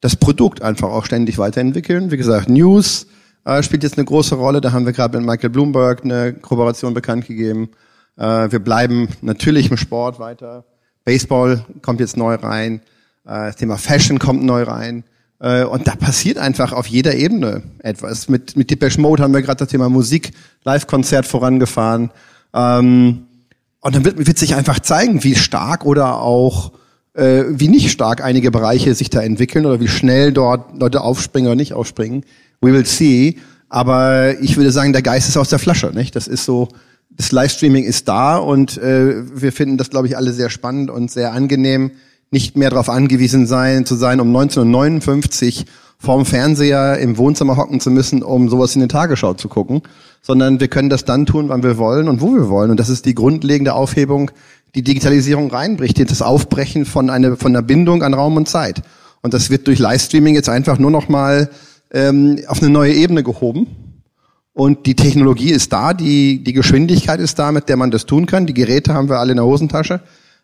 das 0.00 0.16
Produkt 0.16 0.62
einfach 0.62 0.88
auch 0.88 1.04
ständig 1.04 1.36
weiterentwickeln. 1.36 2.10
Wie 2.10 2.16
gesagt, 2.16 2.48
News 2.48 3.06
äh, 3.44 3.62
spielt 3.62 3.82
jetzt 3.82 3.98
eine 3.98 4.06
große 4.06 4.34
Rolle. 4.34 4.62
Da 4.62 4.72
haben 4.72 4.86
wir 4.86 4.94
gerade 4.94 5.18
mit 5.18 5.26
Michael 5.26 5.50
Bloomberg 5.50 6.04
eine 6.04 6.32
Kooperation 6.32 6.94
bekannt 6.94 7.26
gegeben. 7.26 7.68
Äh, 8.16 8.50
wir 8.50 8.60
bleiben 8.60 9.08
natürlich 9.20 9.70
im 9.70 9.76
Sport 9.76 10.18
weiter. 10.20 10.64
Baseball 11.04 11.66
kommt 11.82 12.00
jetzt 12.00 12.16
neu 12.16 12.36
rein. 12.36 12.80
Äh, 13.26 13.48
das 13.48 13.56
Thema 13.56 13.76
Fashion 13.76 14.18
kommt 14.18 14.42
neu 14.42 14.62
rein. 14.62 15.04
Äh, 15.40 15.64
und 15.64 15.86
da 15.86 15.96
passiert 15.96 16.38
einfach 16.38 16.72
auf 16.72 16.86
jeder 16.86 17.14
Ebene 17.14 17.62
etwas. 17.80 18.28
Mit, 18.28 18.56
mit 18.56 18.70
Depeche 18.70 19.00
Mode 19.00 19.22
haben 19.22 19.34
wir 19.34 19.42
gerade 19.42 19.58
das 19.58 19.68
Thema 19.68 19.88
Musik, 19.88 20.32
Live-Konzert 20.64 21.26
vorangefahren. 21.26 22.10
Ähm, 22.54 23.26
und 23.80 23.94
dann 23.94 24.04
wird, 24.04 24.26
wird 24.26 24.38
sich 24.38 24.54
einfach 24.54 24.78
zeigen, 24.80 25.24
wie 25.24 25.34
stark 25.34 25.86
oder 25.86 26.20
auch 26.20 26.72
äh, 27.14 27.44
wie 27.48 27.68
nicht 27.68 27.90
stark 27.90 28.22
einige 28.22 28.50
Bereiche 28.50 28.94
sich 28.94 29.10
da 29.10 29.22
entwickeln 29.22 29.66
oder 29.66 29.80
wie 29.80 29.88
schnell 29.88 30.32
dort 30.32 30.78
Leute 30.78 31.00
aufspringen 31.00 31.48
oder 31.48 31.56
nicht 31.56 31.72
aufspringen. 31.72 32.24
We 32.60 32.72
will 32.72 32.86
see. 32.86 33.38
Aber 33.68 34.38
ich 34.40 34.56
würde 34.56 34.72
sagen, 34.72 34.92
der 34.92 35.02
Geist 35.02 35.28
ist 35.28 35.36
aus 35.36 35.48
der 35.48 35.58
Flasche. 35.58 35.92
Nicht? 35.94 36.14
Das 36.16 36.28
ist 36.28 36.44
so, 36.44 36.68
das 37.10 37.32
Livestreaming 37.32 37.84
ist 37.84 38.08
da 38.08 38.36
und 38.36 38.78
äh, 38.78 39.22
wir 39.40 39.52
finden 39.52 39.78
das, 39.78 39.90
glaube 39.90 40.08
ich, 40.08 40.16
alle 40.16 40.32
sehr 40.32 40.50
spannend 40.50 40.90
und 40.90 41.10
sehr 41.10 41.32
angenehm, 41.32 41.92
nicht 42.30 42.56
mehr 42.56 42.70
darauf 42.70 42.88
angewiesen 42.88 43.46
sein, 43.46 43.84
zu 43.86 43.96
sein, 43.96 44.20
um 44.20 44.28
1959 44.28 45.66
vorm 45.98 46.24
Fernseher 46.24 46.98
im 46.98 47.18
Wohnzimmer 47.18 47.56
hocken 47.56 47.80
zu 47.80 47.90
müssen, 47.90 48.22
um 48.22 48.48
sowas 48.48 48.74
in 48.74 48.80
die 48.80 48.88
Tagesschau 48.88 49.34
zu 49.34 49.48
gucken, 49.48 49.82
sondern 50.22 50.60
wir 50.60 50.68
können 50.68 50.88
das 50.88 51.04
dann 51.04 51.26
tun, 51.26 51.48
wann 51.48 51.62
wir 51.62 51.76
wollen 51.76 52.08
und 52.08 52.20
wo 52.20 52.32
wir 52.34 52.48
wollen. 52.48 52.70
Und 52.70 52.80
das 52.80 52.88
ist 52.88 53.04
die 53.04 53.14
grundlegende 53.14 53.74
Aufhebung, 53.74 54.30
die 54.74 54.82
Digitalisierung 54.82 55.50
reinbricht, 55.50 55.98
das 56.10 56.22
Aufbrechen 56.22 56.86
von 56.86 57.10
einer, 57.10 57.36
von 57.36 57.52
einer 57.52 57.62
Bindung 57.62 58.02
an 58.02 58.14
Raum 58.14 58.36
und 58.36 58.48
Zeit. 58.48 58.82
Und 59.22 59.34
das 59.34 59.50
wird 59.50 59.66
durch 59.66 59.78
Livestreaming 59.78 60.34
jetzt 60.34 60.48
einfach 60.48 60.78
nur 60.78 60.90
noch 60.90 61.08
mal 61.08 61.50
ähm, 61.92 62.38
auf 62.46 62.62
eine 62.62 62.70
neue 62.70 62.94
Ebene 62.94 63.22
gehoben. 63.22 63.66
Und 64.54 64.86
die 64.86 64.96
Technologie 64.96 65.50
ist 65.50 65.72
da, 65.72 65.92
die, 65.94 66.42
die 66.42 66.52
Geschwindigkeit 66.52 67.20
ist 67.20 67.38
da, 67.38 67.52
mit 67.52 67.68
der 67.68 67.76
man 67.76 67.90
das 67.90 68.06
tun 68.06 68.26
kann. 68.26 68.46
Die 68.46 68.54
Geräte 68.54 68.94
haben 68.94 69.08
wir 69.08 69.18
alle 69.18 69.32
in 69.32 69.36
der 69.36 69.46
Hosentasche. 69.46 70.00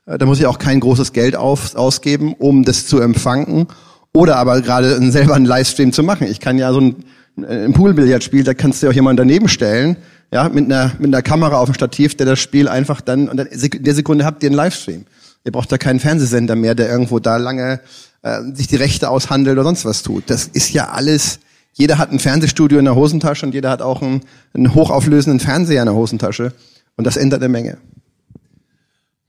Äh, 0.06 0.18
Da 0.18 0.26
muss 0.26 0.38
ich 0.38 0.46
auch 0.46 0.58
kein 0.58 0.80
großes 0.80 1.12
Geld 1.12 1.36
auf, 1.36 1.74
ausgeben, 1.74 2.34
um 2.38 2.64
das 2.64 2.86
zu 2.86 3.00
empfangen. 3.00 3.66
Oder 4.12 4.36
aber 4.36 4.62
gerade 4.62 5.10
selber 5.10 5.34
einen 5.34 5.44
Livestream 5.44 5.92
zu 5.92 6.02
machen. 6.02 6.26
Ich 6.26 6.40
kann 6.40 6.56
ja 6.56 6.72
so 6.72 6.80
ein, 6.80 7.04
ein 7.36 7.74
Poolbillardspiel, 7.74 8.44
da 8.44 8.54
kannst 8.54 8.82
du 8.82 8.88
auch 8.88 8.92
jemanden 8.92 9.18
daneben 9.18 9.48
stellen, 9.48 9.98
ja, 10.32 10.48
mit 10.48 10.64
einer, 10.64 10.92
mit 10.98 11.08
einer 11.08 11.22
Kamera 11.22 11.58
auf 11.58 11.66
dem 11.66 11.74
Stativ, 11.74 12.16
der 12.16 12.26
das 12.26 12.40
Spiel 12.40 12.66
einfach 12.66 13.00
dann, 13.00 13.28
und 13.28 13.36
dann 13.36 13.46
in 13.46 13.84
der 13.84 13.94
Sekunde 13.94 14.24
habt 14.24 14.42
ihr 14.42 14.48
einen 14.48 14.56
Livestream. 14.56 15.04
Ihr 15.44 15.52
braucht 15.52 15.70
da 15.70 15.78
keinen 15.78 16.00
Fernsehsender 16.00 16.56
mehr, 16.56 16.74
der 16.74 16.88
irgendwo 16.88 17.18
da 17.20 17.36
lange 17.36 17.80
äh, 18.22 18.40
sich 18.54 18.66
die 18.66 18.76
Rechte 18.76 19.10
aushandelt 19.10 19.56
oder 19.56 19.64
sonst 19.64 19.84
was 19.84 20.02
tut. 20.02 20.24
Das 20.28 20.46
ist 20.46 20.72
ja 20.72 20.88
alles, 20.88 21.38
jeder 21.74 21.98
hat 21.98 22.10
ein 22.10 22.18
Fernsehstudio 22.18 22.78
in 22.78 22.86
der 22.86 22.96
Hosentasche 22.96 23.46
und 23.46 23.52
jeder 23.54 23.70
hat 23.70 23.82
auch 23.82 24.02
einen, 24.02 24.22
einen 24.54 24.74
hochauflösenden 24.74 25.40
Fernseher 25.40 25.82
in 25.82 25.86
der 25.86 25.94
Hosentasche. 25.94 26.52
Und 26.96 27.06
das 27.06 27.16
ändert 27.16 27.42
eine 27.42 27.50
Menge. 27.50 27.76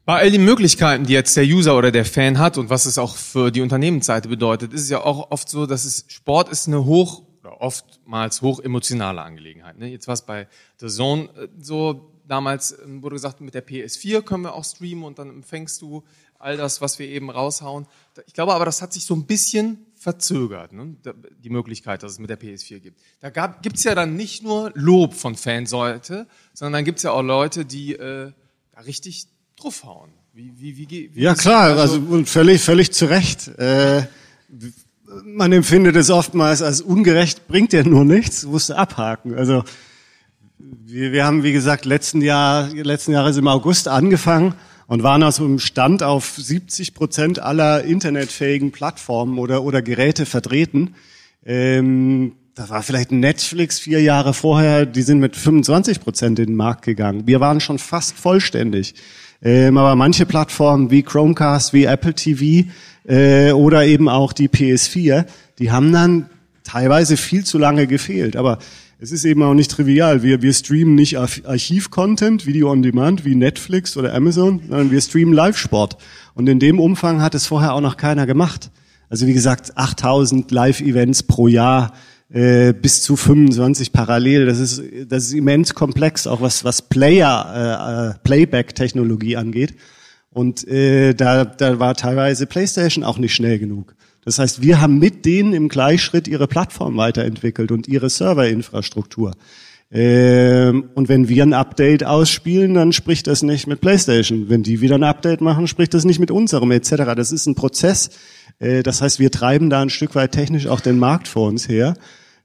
Bei 0.07 0.19
all 0.19 0.31
den 0.31 0.45
Möglichkeiten, 0.45 1.05
die 1.05 1.11
jetzt 1.11 1.35
der 1.35 1.43
User 1.43 1.77
oder 1.77 1.91
der 1.91 2.05
Fan 2.05 2.39
hat 2.39 2.57
und 2.57 2.69
was 2.69 2.85
es 2.85 2.97
auch 2.97 3.17
für 3.17 3.51
die 3.51 3.59
Unternehmensseite 3.59 4.29
bedeutet, 4.29 4.71
ist 4.71 4.83
es 4.83 4.89
ja 4.89 5.03
auch 5.03 5.31
oft 5.31 5.49
so, 5.49 5.65
dass 5.65 5.83
es 5.83 6.05
Sport 6.07 6.47
ist 6.47 6.65
eine 6.65 6.85
hoch 6.85 7.23
oder 7.41 7.59
oftmals 7.59 8.41
hoch 8.41 8.61
emotionale 8.61 9.21
Angelegenheit. 9.21 9.77
Ne? 9.77 9.89
Jetzt 9.89 10.07
war 10.07 10.13
es 10.13 10.21
bei 10.21 10.47
The 10.77 10.87
Zone 10.87 11.27
äh, 11.35 11.49
so, 11.59 12.09
damals 12.25 12.73
ähm, 12.85 13.03
wurde 13.03 13.15
gesagt, 13.15 13.41
mit 13.41 13.53
der 13.53 13.67
PS4 13.67 14.21
können 14.21 14.43
wir 14.43 14.53
auch 14.53 14.63
streamen 14.63 15.03
und 15.03 15.19
dann 15.19 15.27
empfängst 15.27 15.81
du 15.81 16.05
all 16.39 16.55
das, 16.55 16.79
was 16.79 16.99
wir 16.99 17.09
eben 17.09 17.29
raushauen. 17.29 17.85
Ich 18.27 18.33
glaube 18.33 18.53
aber, 18.53 18.63
das 18.63 18.81
hat 18.81 18.93
sich 18.93 19.03
so 19.03 19.13
ein 19.13 19.25
bisschen 19.25 19.87
verzögert, 19.95 20.71
ne? 20.71 20.95
die 21.43 21.49
Möglichkeit, 21.49 22.01
dass 22.01 22.13
es 22.13 22.19
mit 22.19 22.29
der 22.29 22.39
PS4 22.39 22.79
gibt. 22.79 23.01
Da 23.19 23.29
gibt 23.47 23.75
es 23.75 23.83
ja 23.83 23.93
dann 23.93 24.15
nicht 24.15 24.41
nur 24.41 24.71
Lob 24.73 25.15
von 25.15 25.35
Fanseite, 25.35 26.27
sondern 26.53 26.71
dann 26.71 26.85
gibt 26.85 26.99
es 26.99 27.03
ja 27.03 27.11
auch 27.11 27.23
Leute, 27.23 27.65
die 27.65 27.91
äh, 27.91 28.31
da 28.71 28.81
richtig 28.85 29.27
draufhauen. 29.57 30.11
Wie, 30.33 30.53
wie, 30.57 30.77
wie, 30.77 31.09
wie 31.13 31.21
ja 31.21 31.33
klar, 31.33 31.77
also, 31.77 31.95
also 31.95 31.99
und 32.09 32.29
völlig, 32.29 32.61
völlig 32.61 32.91
zu 32.91 33.05
Recht. 33.05 33.47
Äh, 33.57 34.03
man 35.23 35.51
empfindet 35.51 35.95
es 35.95 36.09
oftmals 36.09 36.61
als 36.61 36.81
ungerecht, 36.81 37.47
bringt 37.47 37.73
ja 37.73 37.83
nur 37.83 38.05
nichts, 38.05 38.45
musst 38.45 38.69
du 38.69 38.75
abhaken. 38.75 39.33
Also 39.35 39.63
wir, 40.59 41.11
wir 41.11 41.25
haben, 41.25 41.43
wie 41.43 41.53
gesagt, 41.53 41.85
letzten 41.85 42.21
Jahr, 42.21 42.69
letzten 42.69 43.13
Jahres 43.13 43.37
im 43.37 43.47
August 43.47 43.87
angefangen 43.87 44.53
und 44.85 45.03
waren 45.03 45.23
also 45.23 45.45
im 45.45 45.59
Stand 45.59 46.03
auf 46.03 46.35
70 46.37 46.93
Prozent 46.93 47.39
aller 47.39 47.83
internetfähigen 47.83 48.71
Plattformen 48.71 49.39
oder, 49.39 49.63
oder 49.63 49.81
Geräte 49.81 50.25
vertreten. 50.25 50.95
Ähm, 51.45 52.33
da 52.53 52.69
war 52.69 52.83
vielleicht 52.83 53.11
Netflix 53.11 53.79
vier 53.79 54.01
Jahre 54.01 54.33
vorher, 54.33 54.85
die 54.85 55.03
sind 55.03 55.19
mit 55.19 55.35
25 55.35 55.99
Prozent 55.99 56.39
in 56.39 56.47
den 56.47 56.55
Markt 56.55 56.83
gegangen. 56.83 57.27
Wir 57.27 57.39
waren 57.39 57.59
schon 57.59 57.79
fast 57.79 58.17
vollständig. 58.17 58.95
Ähm, 59.41 59.77
aber 59.77 59.95
manche 59.95 60.25
Plattformen 60.25 60.91
wie 60.91 61.03
Chromecast, 61.03 61.73
wie 61.73 61.85
Apple 61.85 62.13
TV 62.13 62.69
äh, 63.07 63.51
oder 63.51 63.85
eben 63.85 64.09
auch 64.09 64.33
die 64.33 64.49
PS4, 64.49 65.25
die 65.59 65.71
haben 65.71 65.91
dann 65.91 66.29
teilweise 66.63 67.17
viel 67.17 67.45
zu 67.45 67.57
lange 67.57 67.87
gefehlt. 67.87 68.35
Aber 68.35 68.59
es 68.99 69.11
ist 69.11 69.25
eben 69.25 69.43
auch 69.43 69.53
nicht 69.53 69.69
trivial. 69.69 70.23
Wir, 70.23 70.41
wir 70.41 70.53
streamen 70.53 70.95
nicht 70.95 71.17
Archiv-Content, 71.17 72.47
Video 72.47 72.71
on 72.71 72.81
Demand 72.81 73.25
wie 73.25 73.35
Netflix 73.35 73.95
oder 73.95 74.13
Amazon, 74.13 74.61
sondern 74.67 74.91
wir 74.91 75.01
streamen 75.01 75.33
Live-Sport. 75.33 75.97
Und 76.33 76.49
in 76.49 76.59
dem 76.59 76.79
Umfang 76.79 77.21
hat 77.21 77.35
es 77.35 77.45
vorher 77.45 77.73
auch 77.73 77.81
noch 77.81 77.97
keiner 77.97 78.25
gemacht. 78.25 78.71
Also 79.09 79.27
wie 79.27 79.33
gesagt, 79.33 79.77
8000 79.77 80.51
Live-Events 80.51 81.23
pro 81.23 81.47
Jahr 81.47 81.93
äh, 82.29 82.73
bis 82.73 83.03
zu 83.03 83.15
25 83.15 83.93
parallel. 83.93 84.45
Das 84.45 84.59
ist, 84.59 84.81
das 85.07 85.25
ist 85.25 85.33
immens 85.33 85.73
komplex, 85.73 86.27
auch 86.27 86.41
was, 86.41 86.63
was 86.63 86.81
Player, 86.81 88.15
äh, 88.15 88.19
Playback-Technologie 88.23 89.37
angeht. 89.37 89.75
Und 90.29 90.67
äh, 90.67 91.13
da, 91.13 91.45
da 91.45 91.79
war 91.79 91.95
teilweise 91.95 92.45
PlayStation 92.45 93.03
auch 93.03 93.17
nicht 93.17 93.33
schnell 93.33 93.59
genug. 93.59 93.95
Das 94.23 94.39
heißt, 94.39 94.61
wir 94.61 94.81
haben 94.81 94.99
mit 94.99 95.25
denen 95.25 95.53
im 95.53 95.69
Gleichschritt 95.69 96.27
ihre 96.27 96.47
Plattform 96.47 96.97
weiterentwickelt 96.97 97.71
und 97.71 97.87
ihre 97.87 98.09
Serverinfrastruktur. 98.09 99.31
Ähm, 99.89 100.89
und 100.95 101.07
wenn 101.07 101.29
wir 101.29 101.43
ein 101.43 101.53
Update 101.53 102.03
ausspielen, 102.03 102.73
dann 102.73 102.91
spricht 102.91 103.27
das 103.27 103.41
nicht 103.41 103.67
mit 103.67 103.79
PlayStation. 103.79 104.49
Wenn 104.49 104.63
die 104.63 104.81
wieder 104.81 104.95
ein 104.95 105.03
Update 105.03 105.39
machen, 105.39 105.67
spricht 105.67 105.93
das 105.93 106.03
nicht 106.03 106.19
mit 106.19 106.29
unserem 106.29 106.71
etc. 106.71 107.15
Das 107.15 107.31
ist 107.31 107.45
ein 107.45 107.55
Prozess. 107.55 108.09
Äh, 108.59 108.83
das 108.83 109.01
heißt, 109.01 109.19
wir 109.19 109.31
treiben 109.31 109.69
da 109.69 109.81
ein 109.81 109.89
Stück 109.89 110.15
weit 110.15 110.31
technisch 110.31 110.67
auch 110.67 110.79
den 110.79 110.99
Markt 110.99 111.27
vor 111.27 111.47
uns 111.47 111.67
her. 111.67 111.95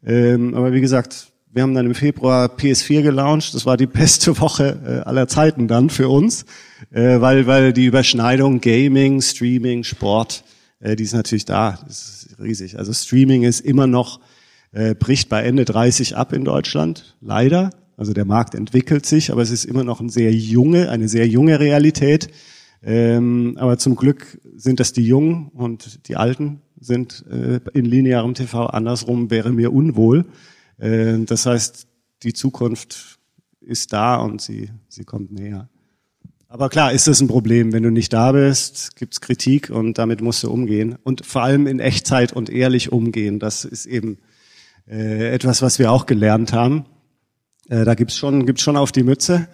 Ähm, 0.05 0.55
aber 0.55 0.73
wie 0.73 0.81
gesagt, 0.81 1.29
wir 1.53 1.63
haben 1.63 1.75
dann 1.75 1.87
im 1.87 1.95
Februar 1.95 2.47
PS4 2.47 3.03
gelauncht. 3.03 3.55
Das 3.55 3.67
war 3.67 3.77
die 3.77 3.87
beste 3.87 4.39
Woche 4.41 4.81
äh, 4.85 5.09
aller 5.09 5.29
Zeiten 5.29 5.69
dann 5.69 5.91
für 5.91 6.09
uns, 6.09 6.45
äh, 6.91 7.21
weil, 7.21 7.47
weil 7.47 7.73
die 7.73 7.87
Überschneidung 7.87 8.61
Gaming, 8.61 9.21
Streaming, 9.21 9.85
Sport, 9.85 10.45
die 10.85 11.05
ist 11.05 11.15
natürlich 11.15 11.45
da. 11.45 11.79
Das 11.87 12.27
ist 12.27 12.41
riesig. 12.41 12.77
Also 12.77 12.93
Streaming 12.93 13.45
ist 13.45 13.61
immer 13.61 13.87
noch 13.87 14.19
bricht 14.99 15.29
bei 15.29 15.45
Ende 15.45 15.65
30 15.65 16.17
ab 16.17 16.33
in 16.33 16.45
Deutschland, 16.45 17.15
leider. 17.21 17.71
Also 17.97 18.15
der 18.15 18.25
Markt 18.25 18.57
entwickelt 18.57 19.07
sich, 19.07 19.31
aber 19.31 19.43
es 19.43 19.53
ist 19.53 19.65
immer 19.65 19.85
noch 19.85 20.01
eine 20.01 20.11
sehr 20.11 20.33
junge, 20.33 20.91
eine 20.91 21.09
sehr 21.09 21.29
junge 21.29 21.61
Realität. 21.61 22.31
Ähm, 22.83 23.57
aber 23.61 23.79
zum 23.79 23.95
Glück 23.95 24.41
sind 24.63 24.79
das 24.79 24.93
die 24.93 25.05
Jungen 25.05 25.49
und 25.49 26.07
die 26.09 26.17
Alten 26.17 26.63
sind 26.79 27.25
äh, 27.29 27.59
in 27.75 27.85
linearem 27.85 28.35
TV. 28.35 28.67
Andersrum 28.67 29.29
wäre 29.29 29.51
mir 29.51 29.73
unwohl. 29.73 30.25
Äh, 30.79 31.19
das 31.25 31.47
heißt, 31.47 31.89
die 32.23 32.33
Zukunft 32.33 33.19
ist 33.61 33.93
da 33.93 34.17
und 34.17 34.41
sie, 34.41 34.71
sie 34.89 35.05
kommt 35.05 35.33
näher. 35.33 35.69
Aber 36.47 36.69
klar 36.69 36.93
ist 36.93 37.09
das 37.09 37.21
ein 37.21 37.27
Problem. 37.27 37.73
Wenn 37.73 37.83
du 37.83 37.91
nicht 37.91 38.13
da 38.13 38.31
bist, 38.31 38.95
gibt's 38.95 39.21
Kritik 39.21 39.71
und 39.71 39.99
damit 39.99 40.21
musst 40.21 40.45
du 40.45 40.51
umgehen. 40.51 40.97
Und 41.03 41.27
vor 41.27 41.43
allem 41.43 41.67
in 41.67 41.81
Echtzeit 41.81 42.33
und 42.33 42.49
ehrlich 42.49 42.93
umgehen. 42.93 43.41
Das 43.41 43.65
ist 43.65 43.87
eben 43.87 44.19
äh, 44.89 45.33
etwas, 45.35 45.63
was 45.63 45.81
wir 45.81 45.91
auch 45.91 46.07
gelernt 46.07 46.53
haben. 46.53 46.85
Äh, 47.69 47.85
da 47.85 47.95
gibt's 47.95 48.17
schon, 48.17 48.47
gibt's 48.47 48.63
schon 48.63 48.77
auf 48.77 48.93
die 48.93 49.03
Mütze. 49.03 49.49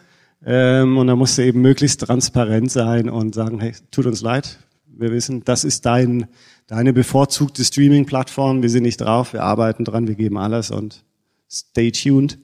Ähm, 0.45 0.99
und 0.99 1.07
da 1.07 1.17
musst 1.17 1.39
du 1.39 1.45
eben 1.45 1.63
möglichst 1.63 2.01
transparent 2.03 2.71
sein 2.71 3.09
und 3.09 3.35
sagen, 3.35 3.59
hey, 3.59 3.73
tut 3.91 4.05
uns 4.05 4.21
leid. 4.21 4.59
Wir 4.99 5.13
wissen, 5.13 5.45
das 5.45 5.63
ist 5.63 5.87
dein, 5.87 6.27
deine 6.67 6.93
bevorzugte 6.93 7.65
Streaming-Plattform. 7.65 8.63
Wir 8.63 8.69
sind 8.69 8.83
nicht 8.83 9.01
drauf. 9.01 9.33
Wir 9.33 9.45
arbeiten 9.45 9.85
dran. 9.85 10.09
Wir 10.09 10.17
geben 10.17 10.37
alles 10.37 10.73
und 10.73 11.05
stay 11.49 11.93
tuned. 11.93 12.39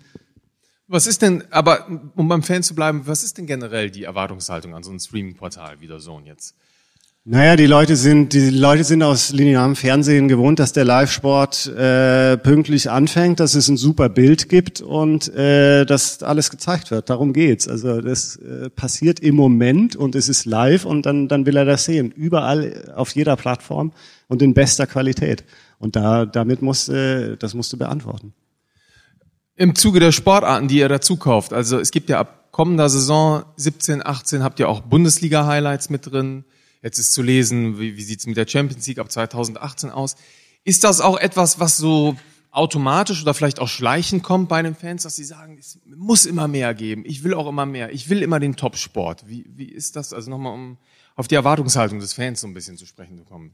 Was 0.86 1.08
ist 1.08 1.22
denn, 1.22 1.42
aber 1.50 1.88
um 2.14 2.28
beim 2.28 2.44
Fan 2.44 2.62
zu 2.62 2.76
bleiben, 2.76 3.06
was 3.06 3.24
ist 3.24 3.38
denn 3.38 3.46
generell 3.46 3.90
die 3.90 4.04
Erwartungshaltung 4.04 4.72
an 4.72 4.84
so 4.84 4.92
ein 4.92 5.00
Streaming-Portal 5.00 5.80
wie 5.80 5.88
der 5.88 5.98
Zone 5.98 6.26
jetzt? 6.26 6.54
Naja, 7.26 7.56
die 7.56 7.64
Leute 7.64 7.96
sind, 7.96 8.34
die 8.34 8.50
Leute 8.50 8.84
sind 8.84 9.02
aus 9.02 9.32
linearem 9.32 9.76
Fernsehen 9.76 10.28
gewohnt, 10.28 10.58
dass 10.58 10.74
der 10.74 10.84
Live-Sport 10.84 11.68
äh, 11.68 12.36
pünktlich 12.36 12.90
anfängt, 12.90 13.40
dass 13.40 13.54
es 13.54 13.66
ein 13.66 13.78
super 13.78 14.10
Bild 14.10 14.50
gibt 14.50 14.82
und 14.82 15.34
äh, 15.34 15.86
dass 15.86 16.22
alles 16.22 16.50
gezeigt 16.50 16.90
wird. 16.90 17.08
Darum 17.08 17.32
geht's. 17.32 17.66
Also 17.66 18.02
das 18.02 18.36
äh, 18.36 18.68
passiert 18.68 19.20
im 19.20 19.36
Moment 19.36 19.96
und 19.96 20.14
es 20.16 20.28
ist 20.28 20.44
live 20.44 20.84
und 20.84 21.06
dann, 21.06 21.26
dann 21.26 21.46
will 21.46 21.56
er 21.56 21.64
das 21.64 21.86
sehen. 21.86 22.12
Überall 22.12 22.92
auf 22.94 23.14
jeder 23.14 23.36
Plattform 23.36 23.92
und 24.28 24.42
in 24.42 24.52
bester 24.52 24.86
Qualität. 24.86 25.44
Und 25.78 25.96
da, 25.96 26.26
damit 26.26 26.60
musst, 26.60 26.90
äh, 26.90 27.38
das 27.38 27.54
musst 27.54 27.72
du 27.72 27.78
beantworten. 27.78 28.34
Im 29.56 29.74
Zuge 29.74 29.98
der 29.98 30.12
Sportarten, 30.12 30.68
die 30.68 30.76
ihr 30.76 30.90
dazu 30.90 31.16
kauft, 31.16 31.54
also 31.54 31.78
es 31.80 31.90
gibt 31.90 32.10
ja 32.10 32.20
ab 32.20 32.50
kommender 32.50 32.90
Saison 32.90 33.44
17, 33.56 34.04
18 34.04 34.44
habt 34.44 34.60
ihr 34.60 34.68
auch 34.68 34.80
Bundesliga-Highlights 34.82 35.88
mit 35.88 36.12
drin. 36.12 36.44
Jetzt 36.84 36.98
ist 36.98 37.14
zu 37.14 37.22
lesen, 37.22 37.80
wie, 37.80 37.96
wie 37.96 38.02
sieht 38.02 38.20
es 38.20 38.26
mit 38.26 38.36
der 38.36 38.46
Champions 38.46 38.86
League 38.86 38.98
ab 38.98 39.10
2018 39.10 39.88
aus. 39.88 40.16
Ist 40.64 40.84
das 40.84 41.00
auch 41.00 41.16
etwas, 41.16 41.58
was 41.58 41.78
so 41.78 42.16
automatisch 42.50 43.22
oder 43.22 43.32
vielleicht 43.32 43.58
auch 43.58 43.68
schleichend 43.68 44.22
kommt 44.22 44.50
bei 44.50 44.60
den 44.60 44.74
Fans, 44.74 45.02
dass 45.02 45.16
sie 45.16 45.24
sagen, 45.24 45.56
es 45.58 45.80
muss 45.86 46.26
immer 46.26 46.46
mehr 46.46 46.74
geben, 46.74 47.04
ich 47.06 47.24
will 47.24 47.32
auch 47.32 47.48
immer 47.48 47.64
mehr, 47.64 47.92
ich 47.92 48.10
will 48.10 48.22
immer 48.22 48.38
den 48.38 48.54
Top-Sport. 48.54 49.24
Wie, 49.26 49.46
wie 49.56 49.64
ist 49.64 49.96
das? 49.96 50.12
Also 50.12 50.30
nochmal, 50.30 50.52
um 50.52 50.76
auf 51.16 51.26
die 51.26 51.36
Erwartungshaltung 51.36 52.00
des 52.00 52.12
Fans 52.12 52.42
so 52.42 52.46
ein 52.46 52.54
bisschen 52.54 52.76
zu 52.76 52.84
sprechen 52.84 53.16
zu 53.16 53.24
kommen. 53.24 53.52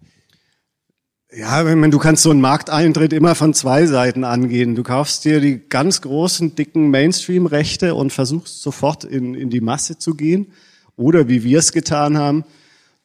Ja, 1.33 1.65
wenn 1.65 1.89
du 1.93 1.99
kannst 2.01 2.25
so 2.25 2.33
einen 2.33 2.41
Markteintritt 2.41 3.13
immer 3.13 3.37
von 3.37 3.55
zwei 3.55 3.87
Seiten 3.87 4.25
angehen. 4.25 4.75
Du 4.75 4.83
kaufst 4.83 5.25
dir 5.25 5.41
die 5.41 5.61
ganz 5.69 6.01
großen, 6.01 6.57
dicken 6.57 6.91
Mainstream-Rechte 6.91 7.95
und 7.95 8.13
versuchst 8.13 8.61
sofort 8.61 9.05
in, 9.05 9.37
in 9.37 9.51
die 9.51 9.61
Masse 9.61 9.99
zu 9.99 10.17
gehen. 10.17 10.53
Oder 10.97 11.29
wie 11.29 11.45
wir 11.45 11.61
es 11.61 11.71
getan 11.71 12.19
haben, 12.19 12.45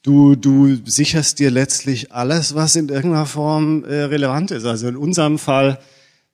Du, 0.05 0.35
du 0.35 0.75
sicherst 0.85 1.39
dir 1.39 1.49
letztlich 1.49 2.11
alles, 2.11 2.53
was 2.53 2.75
in 2.75 2.89
irgendeiner 2.89 3.25
Form 3.25 3.83
äh, 3.85 4.03
relevant 4.03 4.51
ist. 4.51 4.63
Also 4.63 4.87
in 4.87 4.97
unserem 4.97 5.39
Fall 5.39 5.79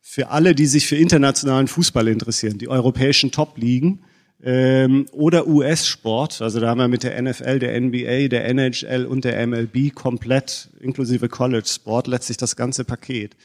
für 0.02 0.30
alle, 0.30 0.54
die 0.56 0.66
sich 0.66 0.88
für 0.88 0.98
internationalen 0.98 1.70
Fußball 1.70 2.10
interessieren, 2.10 2.58
die 2.58 2.68
europäischen 2.68 3.32
Top-Ligen 3.32 4.02
ähm, 4.44 5.06
oder 5.14 5.48
US-Sport. 5.48 6.42
Also 6.42 6.60
da 6.60 6.68
haben 6.68 6.80
wir 6.80 6.90
mit 6.90 7.04
der 7.04 7.22
NFL, 7.22 7.60
der 7.60 7.80
NBA, 7.80 8.28
der 8.28 8.46
NHL 8.50 9.06
und 9.06 9.24
der 9.24 9.48
MLB 9.48 9.96
komplett 9.96 10.68
inklusive 10.82 11.30
College-Sport 11.30 12.08
letztlich 12.08 12.36
das 12.36 12.58
ganze 12.58 12.84
Paket. 12.84 13.38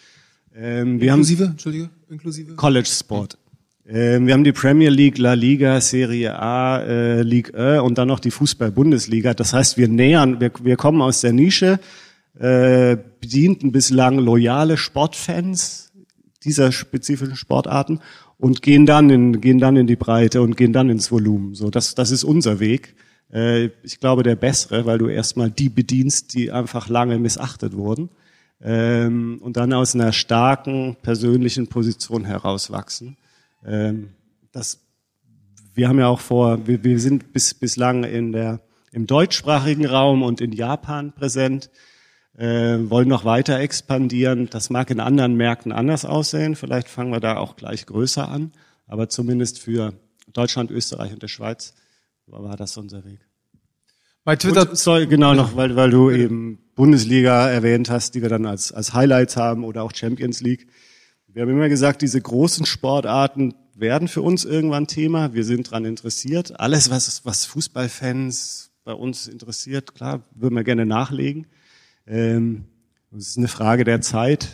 Ähm, 0.56 1.00
inklusive, 1.00 1.44
haben, 1.44 1.50
Entschuldige, 1.52 1.90
inklusive? 2.10 2.56
College-Sport. 2.56 3.38
Ähm, 3.88 4.26
wir 4.26 4.34
haben 4.34 4.44
die 4.44 4.52
Premier 4.52 4.90
League, 4.90 5.18
La 5.18 5.34
Liga, 5.34 5.80
Serie 5.80 6.36
A, 6.38 6.80
äh, 6.80 7.22
Ligue 7.22 7.52
E 7.56 7.78
und 7.78 7.98
dann 7.98 8.08
noch 8.08 8.18
die 8.18 8.32
Fußball-Bundesliga. 8.32 9.34
Das 9.34 9.52
heißt, 9.52 9.76
wir 9.76 9.88
nähern, 9.88 10.40
wir, 10.40 10.50
wir 10.62 10.76
kommen 10.76 11.00
aus 11.00 11.20
der 11.20 11.32
Nische, 11.32 11.78
äh, 12.38 12.96
bedienten 13.20 13.70
bislang 13.70 14.18
loyale 14.18 14.76
Sportfans 14.76 15.92
dieser 16.42 16.72
spezifischen 16.72 17.36
Sportarten 17.36 18.00
und 18.38 18.60
gehen 18.60 18.86
dann 18.86 19.08
in, 19.08 19.40
gehen 19.40 19.58
dann 19.58 19.76
in 19.76 19.86
die 19.86 19.96
Breite 19.96 20.42
und 20.42 20.56
gehen 20.56 20.72
dann 20.72 20.90
ins 20.90 21.12
Volumen. 21.12 21.54
So, 21.54 21.70
das, 21.70 21.94
das 21.94 22.10
ist 22.10 22.24
unser 22.24 22.58
Weg. 22.58 22.96
Äh, 23.32 23.70
ich 23.84 24.00
glaube, 24.00 24.24
der 24.24 24.36
bessere, 24.36 24.84
weil 24.84 24.98
du 24.98 25.06
erstmal 25.06 25.50
die 25.50 25.68
bedienst, 25.68 26.34
die 26.34 26.50
einfach 26.50 26.88
lange 26.88 27.18
missachtet 27.18 27.76
wurden. 27.76 28.10
Ähm, 28.62 29.38
und 29.42 29.56
dann 29.56 29.72
aus 29.72 29.94
einer 29.94 30.12
starken 30.12 30.96
persönlichen 31.02 31.68
Position 31.68 32.24
herauswachsen. 32.24 33.16
Ähm, 33.66 34.10
das, 34.52 34.80
wir 35.74 35.88
haben 35.88 35.98
ja 35.98 36.06
auch 36.06 36.20
vor, 36.20 36.66
wir, 36.66 36.84
wir 36.84 37.00
sind 37.00 37.32
bis, 37.32 37.52
bislang 37.52 38.04
in 38.04 38.32
der, 38.32 38.60
im 38.92 39.06
deutschsprachigen 39.06 39.84
Raum 39.84 40.22
und 40.22 40.40
in 40.40 40.52
Japan 40.52 41.12
präsent, 41.12 41.70
äh, 42.38 42.78
wollen 42.78 43.08
noch 43.08 43.24
weiter 43.24 43.58
expandieren. 43.58 44.48
Das 44.50 44.70
mag 44.70 44.90
in 44.90 45.00
anderen 45.00 45.34
Märkten 45.34 45.72
anders 45.72 46.04
aussehen. 46.04 46.54
Vielleicht 46.54 46.88
fangen 46.88 47.12
wir 47.12 47.20
da 47.20 47.36
auch 47.38 47.56
gleich 47.56 47.86
größer 47.86 48.28
an. 48.28 48.52
Aber 48.86 49.08
zumindest 49.08 49.58
für 49.58 49.94
Deutschland, 50.32 50.70
Österreich 50.70 51.12
und 51.12 51.22
der 51.22 51.28
Schweiz 51.28 51.74
war 52.26 52.56
das 52.56 52.76
unser 52.76 53.04
Weg. 53.04 53.20
Bei 54.24 54.36
Twitter. 54.36 54.68
Und, 54.68 54.78
sorry, 54.78 55.06
genau 55.06 55.34
noch, 55.34 55.56
weil, 55.56 55.76
weil 55.76 55.90
du 55.90 56.10
eben 56.10 56.58
Bundesliga 56.74 57.48
erwähnt 57.48 57.90
hast, 57.90 58.14
die 58.14 58.22
wir 58.22 58.28
dann 58.28 58.44
als, 58.44 58.72
als 58.72 58.92
Highlights 58.92 59.36
haben 59.36 59.64
oder 59.64 59.82
auch 59.82 59.94
Champions 59.94 60.40
League. 60.40 60.66
Wir 61.36 61.42
haben 61.42 61.50
immer 61.50 61.68
gesagt, 61.68 62.00
diese 62.00 62.18
großen 62.18 62.64
Sportarten 62.64 63.52
werden 63.74 64.08
für 64.08 64.22
uns 64.22 64.46
irgendwann 64.46 64.86
Thema. 64.86 65.34
Wir 65.34 65.44
sind 65.44 65.70
dran 65.70 65.84
interessiert. 65.84 66.58
Alles, 66.58 66.88
was, 66.88 67.26
was 67.26 67.44
Fußballfans 67.44 68.70
bei 68.84 68.94
uns 68.94 69.28
interessiert, 69.28 69.94
klar, 69.94 70.22
würden 70.34 70.54
wir 70.54 70.64
gerne 70.64 70.86
nachlegen. 70.86 71.46
Ähm, 72.06 72.64
es 73.14 73.28
ist 73.28 73.36
eine 73.36 73.48
Frage 73.48 73.84
der 73.84 74.00
Zeit, 74.00 74.48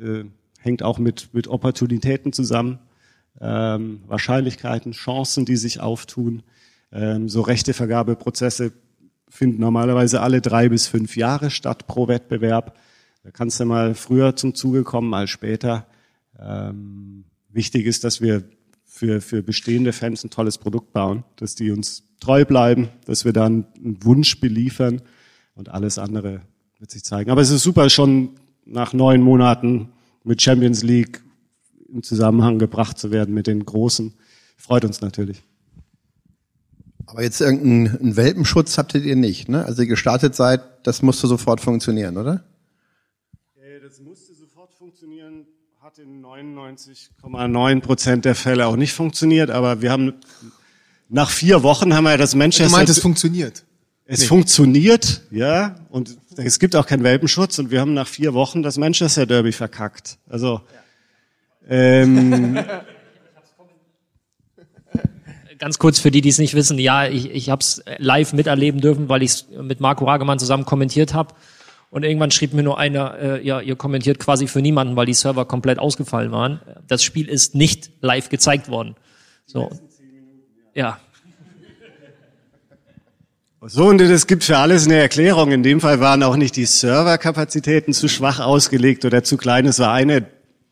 äh, 0.00 0.24
hängt 0.58 0.82
auch 0.82 0.98
mit, 0.98 1.34
mit 1.34 1.48
Opportunitäten 1.48 2.32
zusammen, 2.32 2.78
ähm, 3.38 4.00
Wahrscheinlichkeiten, 4.06 4.92
Chancen, 4.92 5.44
die 5.44 5.56
sich 5.56 5.80
auftun. 5.80 6.44
Ähm, 6.92 7.28
so 7.28 7.42
Rechtevergabeprozesse 7.42 8.72
finden 9.28 9.60
normalerweise 9.60 10.22
alle 10.22 10.40
drei 10.40 10.70
bis 10.70 10.86
fünf 10.86 11.14
Jahre 11.14 11.50
statt 11.50 11.86
pro 11.86 12.08
Wettbewerb. 12.08 12.78
Da 13.22 13.30
kannst 13.30 13.60
du 13.60 13.66
mal 13.66 13.94
früher 13.94 14.34
zum 14.34 14.54
Zuge 14.54 14.82
kommen 14.82 15.12
als 15.12 15.28
später. 15.28 15.86
Ähm, 16.38 17.24
wichtig 17.50 17.86
ist, 17.86 18.04
dass 18.04 18.20
wir 18.20 18.44
für, 18.84 19.20
für 19.20 19.42
bestehende 19.42 19.92
Fans 19.92 20.24
ein 20.24 20.30
tolles 20.30 20.58
Produkt 20.58 20.92
bauen, 20.92 21.24
dass 21.36 21.54
die 21.54 21.70
uns 21.70 22.04
treu 22.20 22.44
bleiben, 22.44 22.88
dass 23.06 23.24
wir 23.24 23.32
dann 23.32 23.66
einen 23.76 24.04
Wunsch 24.04 24.38
beliefern 24.40 25.02
und 25.54 25.70
alles 25.70 25.98
andere 25.98 26.42
wird 26.78 26.90
sich 26.90 27.04
zeigen. 27.04 27.30
Aber 27.30 27.40
es 27.40 27.50
ist 27.50 27.62
super, 27.62 27.88
schon 27.90 28.30
nach 28.64 28.92
neun 28.92 29.22
Monaten 29.22 29.92
mit 30.24 30.42
Champions 30.42 30.82
League 30.82 31.22
in 31.88 32.02
Zusammenhang 32.02 32.58
gebracht 32.58 32.98
zu 32.98 33.10
werden 33.10 33.34
mit 33.34 33.46
den 33.46 33.64
Großen. 33.64 34.14
Freut 34.56 34.84
uns 34.84 35.00
natürlich. 35.00 35.42
Aber 37.06 37.22
jetzt 37.22 37.40
irgendeinen 37.40 38.16
Welpenschutz 38.16 38.78
habt 38.78 38.94
ihr 38.94 39.16
nicht, 39.16 39.48
ne? 39.48 39.64
Also 39.64 39.82
ihr 39.82 39.88
gestartet 39.88 40.34
seid, 40.34 40.62
das 40.84 41.02
musste 41.02 41.26
sofort 41.26 41.60
funktionieren, 41.60 42.16
oder? 42.16 42.44
Äh, 43.56 43.80
das 43.80 44.00
musste 44.00 44.34
sofort 44.34 44.72
funktionieren, 44.72 45.46
hat 45.92 45.98
in 45.98 46.24
99,9 46.24 47.80
Prozent 47.80 48.24
der 48.24 48.34
Fälle 48.34 48.66
auch 48.66 48.76
nicht 48.76 48.94
funktioniert, 48.94 49.50
aber 49.50 49.82
wir 49.82 49.90
haben 49.90 50.14
nach 51.10 51.28
vier 51.28 51.62
Wochen 51.62 51.92
haben 51.94 52.04
wir 52.04 52.16
das 52.16 52.34
Manchester. 52.34 52.70
Du 52.70 52.72
meintest, 52.72 52.98
es 52.98 53.02
funktioniert. 53.02 53.64
Es 54.06 54.20
nee. 54.20 54.26
funktioniert, 54.26 55.20
ja, 55.30 55.76
und 55.90 56.16
es 56.36 56.58
gibt 56.58 56.76
auch 56.76 56.86
keinen 56.86 57.02
Welpenschutz 57.02 57.58
und 57.58 57.70
wir 57.70 57.80
haben 57.80 57.92
nach 57.92 58.06
vier 58.06 58.32
Wochen 58.32 58.62
das 58.62 58.78
Manchester 58.78 59.26
Derby 59.26 59.52
verkackt. 59.52 60.16
Also 60.30 60.62
ähm, 61.68 62.58
Ganz 65.58 65.78
kurz 65.78 65.98
für 65.98 66.10
die, 66.10 66.22
die 66.22 66.30
es 66.30 66.38
nicht 66.38 66.54
wissen, 66.54 66.78
ja, 66.78 67.06
ich, 67.06 67.30
ich 67.30 67.50
habe 67.50 67.60
es 67.60 67.82
live 67.98 68.32
miterleben 68.32 68.80
dürfen, 68.80 69.10
weil 69.10 69.22
ich 69.22 69.30
es 69.30 69.46
mit 69.60 69.80
Marco 69.80 70.08
Hagemann 70.08 70.38
zusammen 70.38 70.64
kommentiert 70.64 71.12
habe. 71.12 71.34
Und 71.92 72.04
irgendwann 72.04 72.30
schrieb 72.30 72.54
mir 72.54 72.62
nur 72.62 72.78
einer, 72.78 73.18
äh, 73.18 73.46
ja, 73.46 73.60
ihr 73.60 73.76
kommentiert 73.76 74.18
quasi 74.18 74.46
für 74.46 74.62
niemanden, 74.62 74.96
weil 74.96 75.04
die 75.04 75.12
Server 75.12 75.44
komplett 75.44 75.78
ausgefallen 75.78 76.32
waren. 76.32 76.58
Das 76.88 77.04
Spiel 77.04 77.28
ist 77.28 77.54
nicht 77.54 77.90
live 78.00 78.30
gezeigt 78.30 78.70
worden. 78.70 78.96
So. 79.44 79.70
Ja. 80.74 80.98
So, 83.60 83.88
und 83.88 84.00
es 84.00 84.26
gibt 84.26 84.42
für 84.42 84.56
alles 84.56 84.86
eine 84.86 84.96
Erklärung. 84.96 85.52
In 85.52 85.62
dem 85.62 85.82
Fall 85.82 86.00
waren 86.00 86.22
auch 86.22 86.36
nicht 86.36 86.56
die 86.56 86.64
Serverkapazitäten 86.64 87.92
zu 87.92 88.08
schwach 88.08 88.40
ausgelegt 88.40 89.04
oder 89.04 89.22
zu 89.22 89.36
klein. 89.36 89.66
Es 89.66 89.78
war 89.78 89.92
eine, 89.92 90.24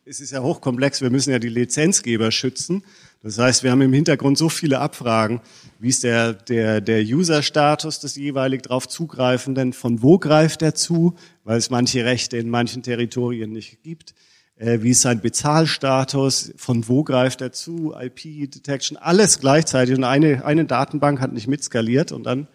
es 0.07 0.21
ist 0.21 0.31
ja 0.31 0.41
hochkomplex, 0.41 1.03
wir 1.03 1.11
müssen 1.11 1.33
ja 1.33 1.39
die 1.39 1.51
Lizenzgeber 1.51 2.33
schützen. 2.33 2.83
Das 3.23 3.39
heißt, 3.39 3.63
wir 3.63 3.71
haben 3.71 3.83
im 3.83 3.93
Hintergrund 3.93 4.39
so 4.39 4.49
viele 4.49 4.79
Abfragen. 4.79 5.41
Wie 5.79 5.89
ist 5.89 6.05
der, 6.05 6.33
der, 6.33 6.81
der 6.81 7.03
User-Status 7.03 8.01
des 8.01 8.17
jeweilig 8.17 8.63
drauf 8.63 8.89
zugreifenden? 8.89 9.75
Von 9.75 10.03
wo 10.03 10.19
greift 10.19 10.63
er 10.63 10.75
zu? 10.75 11.15
Weil 11.45 11.59
es 11.59 11.69
manche 11.69 12.05
Rechte 12.07 12.39
in 12.39 12.49
manchen 12.49 12.83
Territorien 12.83 13.53
nicht 13.53 13.83
gibt. 13.83 14.15
Äh, 14.57 14.81
wie 14.81 14.91
ist 14.91 15.03
sein 15.03 15.21
Bezahlstatus? 15.21 16.55
Von 16.57 16.89
wo 16.89 17.05
greift 17.05 17.43
er 17.43 17.53
zu? 17.53 17.95
IP-Detection, 17.95 18.97
alles 18.97 19.39
gleichzeitig. 19.39 19.97
Und 19.97 20.05
eine, 20.05 20.47
eine 20.47 20.65
Datenbank 20.65 21.21
hat 21.21 21.35
nicht 21.35 21.47
mitskaliert 21.47 22.13
und 22.13 22.25
dann 22.25 22.49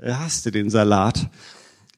äh, 0.00 0.12
hast 0.12 0.46
du 0.46 0.52
den 0.52 0.70
Salat. 0.70 1.28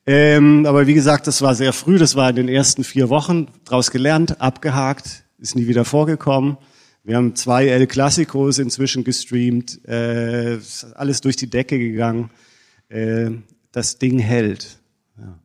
Ähm, 0.06 0.64
aber 0.64 0.86
wie 0.86 0.94
gesagt, 0.94 1.26
das 1.26 1.42
war 1.42 1.54
sehr 1.54 1.74
früh, 1.74 1.98
das 1.98 2.16
war 2.16 2.30
in 2.30 2.36
den 2.36 2.48
ersten 2.48 2.84
vier 2.84 3.11
Wochen, 3.11 3.48
draus 3.66 3.90
gelernt, 3.90 4.40
abgehakt, 4.40 5.24
ist 5.38 5.54
nie 5.54 5.66
wieder 5.66 5.84
vorgekommen. 5.84 6.56
Wir 7.09 7.16
haben 7.16 7.34
zwei 7.34 7.68
El 7.68 7.86
Clasicos 7.86 8.59
inzwischen 8.59 9.02
gestreamt, 9.02 9.82
äh, 9.88 10.59
alles 10.94 11.22
durch 11.22 11.36
die 11.36 11.48
Decke 11.48 11.78
gegangen. 11.78 12.28
Äh, 12.90 13.30
das 13.72 13.98
Ding 13.98 14.18
hält. 14.18 14.78
Ja. 15.16 15.38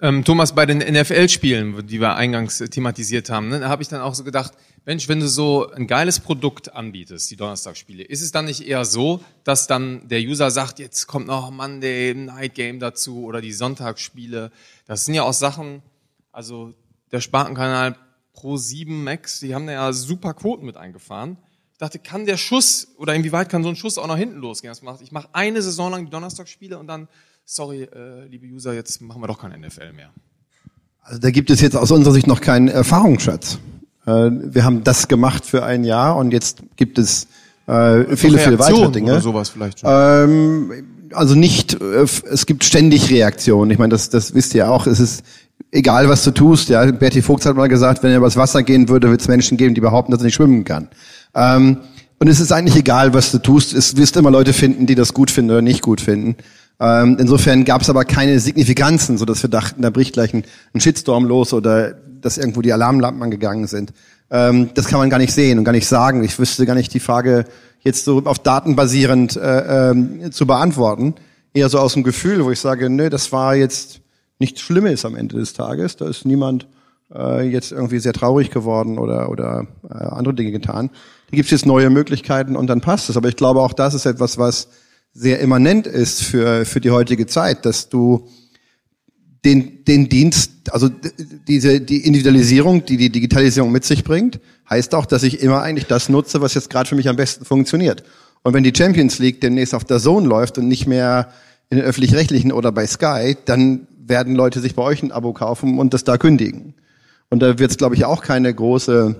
Ähm, 0.00 0.24
Thomas, 0.24 0.56
bei 0.56 0.66
den 0.66 0.78
NFL-Spielen, 0.78 1.86
die 1.86 2.00
wir 2.00 2.16
eingangs 2.16 2.58
thematisiert 2.58 3.30
haben, 3.30 3.46
ne, 3.46 3.60
da 3.60 3.68
habe 3.68 3.80
ich 3.80 3.86
dann 3.86 4.00
auch 4.00 4.16
so 4.16 4.24
gedacht, 4.24 4.54
Mensch, 4.84 5.08
wenn 5.08 5.20
du 5.20 5.28
so 5.28 5.70
ein 5.70 5.86
geiles 5.86 6.18
Produkt 6.18 6.74
anbietest, 6.74 7.30
die 7.30 7.36
Donnerstagsspiele, 7.36 8.02
ist 8.02 8.20
es 8.20 8.32
dann 8.32 8.46
nicht 8.46 8.66
eher 8.66 8.84
so, 8.84 9.20
dass 9.44 9.68
dann 9.68 10.08
der 10.08 10.18
User 10.18 10.50
sagt, 10.50 10.80
jetzt 10.80 11.06
kommt 11.06 11.28
noch 11.28 11.52
Monday 11.52 12.12
Night 12.14 12.56
Game 12.56 12.80
dazu 12.80 13.22
oder 13.22 13.40
die 13.40 13.52
Sonntagsspiele? 13.52 14.50
Das 14.84 15.04
sind 15.04 15.14
ja 15.14 15.22
auch 15.22 15.32
Sachen, 15.32 15.80
also 16.32 16.74
der 17.12 17.20
Spartenkanal 17.20 17.94
Pro 18.38 18.56
7 18.56 19.02
Max, 19.02 19.40
die 19.40 19.52
haben 19.52 19.66
da 19.66 19.72
ja 19.72 19.92
super 19.92 20.32
Quoten 20.32 20.64
mit 20.64 20.76
eingefahren. 20.76 21.38
Ich 21.72 21.78
dachte, 21.78 21.98
kann 21.98 22.24
der 22.24 22.36
Schuss 22.36 22.86
oder 22.96 23.12
inwieweit 23.12 23.48
kann 23.48 23.64
so 23.64 23.68
ein 23.68 23.74
Schuss 23.74 23.98
auch 23.98 24.06
nach 24.06 24.16
hinten 24.16 24.38
losgehen? 24.38 24.72
Ich 25.02 25.10
mache 25.10 25.28
eine 25.32 25.60
Saison 25.60 25.90
lang 25.90 26.04
die 26.04 26.10
Donnerstagsspiele 26.10 26.78
und 26.78 26.86
dann, 26.86 27.08
sorry, 27.44 27.82
äh, 27.82 28.26
liebe 28.28 28.46
User, 28.46 28.74
jetzt 28.74 29.00
machen 29.02 29.20
wir 29.20 29.26
doch 29.26 29.40
kein 29.40 29.60
NFL 29.60 29.92
mehr. 29.92 30.10
Also 31.02 31.18
da 31.18 31.32
gibt 31.32 31.50
es 31.50 31.60
jetzt 31.60 31.74
aus 31.74 31.90
unserer 31.90 32.14
Sicht 32.14 32.28
noch 32.28 32.40
keinen 32.40 32.68
Erfahrungsschatz. 32.68 33.58
Äh, 34.06 34.30
wir 34.30 34.62
haben 34.62 34.84
das 34.84 35.08
gemacht 35.08 35.44
für 35.44 35.64
ein 35.64 35.82
Jahr 35.82 36.16
und 36.16 36.30
jetzt 36.30 36.62
gibt 36.76 37.00
es 37.00 37.26
äh, 37.66 38.16
viele, 38.16 38.38
viele 38.38 38.60
weitere 38.60 38.92
Dinge. 38.92 39.10
Oder 39.10 39.20
sowas 39.20 39.48
vielleicht 39.48 39.80
schon. 39.80 39.90
Ähm, 39.90 41.10
also 41.12 41.34
nicht, 41.34 41.74
äh, 41.80 42.06
es 42.30 42.46
gibt 42.46 42.62
ständig 42.62 43.10
Reaktionen. 43.10 43.72
Ich 43.72 43.78
meine, 43.78 43.90
das, 43.90 44.10
das 44.10 44.32
wisst 44.32 44.54
ihr 44.54 44.70
auch. 44.70 44.86
Es 44.86 45.00
ist 45.00 45.24
egal 45.70 46.08
was 46.08 46.24
du 46.24 46.30
tust, 46.30 46.68
ja, 46.68 46.90
Bertie 46.90 47.22
Fuchs 47.22 47.46
hat 47.46 47.56
mal 47.56 47.68
gesagt, 47.68 48.02
wenn 48.02 48.10
er 48.10 48.18
übers 48.18 48.36
Wasser 48.36 48.62
gehen 48.62 48.88
würde, 48.88 49.10
wird 49.10 49.20
es 49.20 49.28
Menschen 49.28 49.56
geben, 49.56 49.74
die 49.74 49.80
behaupten, 49.80 50.12
dass 50.12 50.20
er 50.20 50.26
nicht 50.26 50.34
schwimmen 50.34 50.64
kann. 50.64 50.88
Ähm, 51.34 51.78
und 52.18 52.28
es 52.28 52.40
ist 52.40 52.52
eigentlich 52.52 52.76
egal, 52.76 53.14
was 53.14 53.30
du 53.30 53.38
tust. 53.38 53.74
Es 53.74 53.96
wirst 53.96 54.16
immer 54.16 54.30
Leute 54.30 54.52
finden, 54.52 54.86
die 54.86 54.96
das 54.96 55.14
gut 55.14 55.30
finden 55.30 55.52
oder 55.52 55.62
nicht 55.62 55.82
gut 55.82 56.00
finden. 56.00 56.36
Ähm, 56.80 57.16
insofern 57.18 57.64
gab 57.64 57.82
es 57.82 57.90
aber 57.90 58.04
keine 58.04 58.38
Signifikanzen, 58.40 59.18
so 59.18 59.24
dass 59.24 59.42
wir 59.42 59.50
dachten, 59.50 59.82
da 59.82 59.90
bricht 59.90 60.14
gleich 60.14 60.34
ein, 60.34 60.44
ein 60.74 60.80
Shitstorm 60.80 61.24
los 61.24 61.52
oder 61.52 61.94
dass 62.20 62.38
irgendwo 62.38 62.62
die 62.62 62.72
Alarmlampen 62.72 63.22
angegangen 63.22 63.66
sind. 63.66 63.92
Ähm, 64.30 64.70
das 64.74 64.86
kann 64.86 64.98
man 64.98 65.10
gar 65.10 65.18
nicht 65.18 65.32
sehen 65.32 65.58
und 65.58 65.64
gar 65.64 65.72
nicht 65.72 65.86
sagen. 65.86 66.22
Ich 66.24 66.38
wüsste 66.38 66.66
gar 66.66 66.74
nicht 66.74 66.92
die 66.94 67.00
Frage 67.00 67.44
jetzt 67.80 68.04
so 68.04 68.22
auf 68.24 68.38
Daten 68.40 68.76
basierend 68.76 69.36
äh, 69.36 69.90
ähm, 69.90 70.32
zu 70.32 70.46
beantworten. 70.46 71.14
Eher 71.54 71.68
so 71.68 71.78
aus 71.78 71.94
dem 71.94 72.02
Gefühl, 72.02 72.44
wo 72.44 72.50
ich 72.50 72.60
sage, 72.60 72.90
nö, 72.90 73.10
das 73.10 73.32
war 73.32 73.54
jetzt 73.54 74.00
nichts 74.38 74.60
Schlimmes 74.60 75.04
am 75.04 75.16
Ende 75.16 75.36
des 75.36 75.52
Tages. 75.52 75.96
Da 75.96 76.08
ist 76.08 76.24
niemand 76.24 76.66
äh, 77.14 77.48
jetzt 77.48 77.72
irgendwie 77.72 77.98
sehr 77.98 78.12
traurig 78.12 78.50
geworden 78.50 78.98
oder, 78.98 79.30
oder 79.30 79.66
äh, 79.88 79.94
andere 79.94 80.34
Dinge 80.34 80.52
getan. 80.52 80.90
Da 81.30 81.36
gibt 81.36 81.46
es 81.46 81.50
jetzt 81.50 81.66
neue 81.66 81.90
Möglichkeiten 81.90 82.56
und 82.56 82.66
dann 82.68 82.80
passt 82.80 83.08
es. 83.10 83.16
Aber 83.16 83.28
ich 83.28 83.36
glaube, 83.36 83.60
auch 83.60 83.72
das 83.72 83.94
ist 83.94 84.06
etwas, 84.06 84.38
was 84.38 84.68
sehr 85.12 85.40
immanent 85.40 85.86
ist 85.86 86.22
für, 86.22 86.64
für 86.64 86.80
die 86.80 86.90
heutige 86.90 87.26
Zeit, 87.26 87.64
dass 87.64 87.88
du 87.88 88.28
den, 89.44 89.84
den 89.84 90.08
Dienst, 90.08 90.72
also 90.72 90.90
diese, 91.46 91.80
die 91.80 92.06
Individualisierung, 92.06 92.84
die 92.84 92.96
die 92.96 93.10
Digitalisierung 93.10 93.72
mit 93.72 93.84
sich 93.84 94.04
bringt, 94.04 94.40
heißt 94.68 94.94
auch, 94.94 95.06
dass 95.06 95.22
ich 95.22 95.40
immer 95.40 95.62
eigentlich 95.62 95.86
das 95.86 96.08
nutze, 96.08 96.40
was 96.40 96.54
jetzt 96.54 96.70
gerade 96.70 96.88
für 96.88 96.96
mich 96.96 97.08
am 97.08 97.16
besten 97.16 97.44
funktioniert. 97.44 98.02
Und 98.42 98.54
wenn 98.54 98.64
die 98.64 98.72
Champions 98.76 99.18
League 99.18 99.40
demnächst 99.40 99.74
auf 99.74 99.84
der 99.84 99.98
Zone 99.98 100.26
läuft 100.26 100.58
und 100.58 100.68
nicht 100.68 100.86
mehr 100.86 101.28
in 101.70 101.78
den 101.78 101.86
öffentlich-rechtlichen 101.86 102.52
oder 102.52 102.72
bei 102.72 102.86
Sky, 102.86 103.36
dann 103.44 103.86
werden 104.08 104.34
Leute 104.34 104.60
sich 104.60 104.74
bei 104.74 104.82
euch 104.82 105.02
ein 105.02 105.12
Abo 105.12 105.32
kaufen 105.32 105.78
und 105.78 105.94
das 105.94 106.04
da 106.04 106.18
kündigen. 106.18 106.74
Und 107.30 107.40
da 107.40 107.58
wird 107.58 107.70
es, 107.70 107.76
glaube 107.76 107.94
ich, 107.94 108.04
auch 108.04 108.22
keine 108.22 108.52
große, 108.52 109.16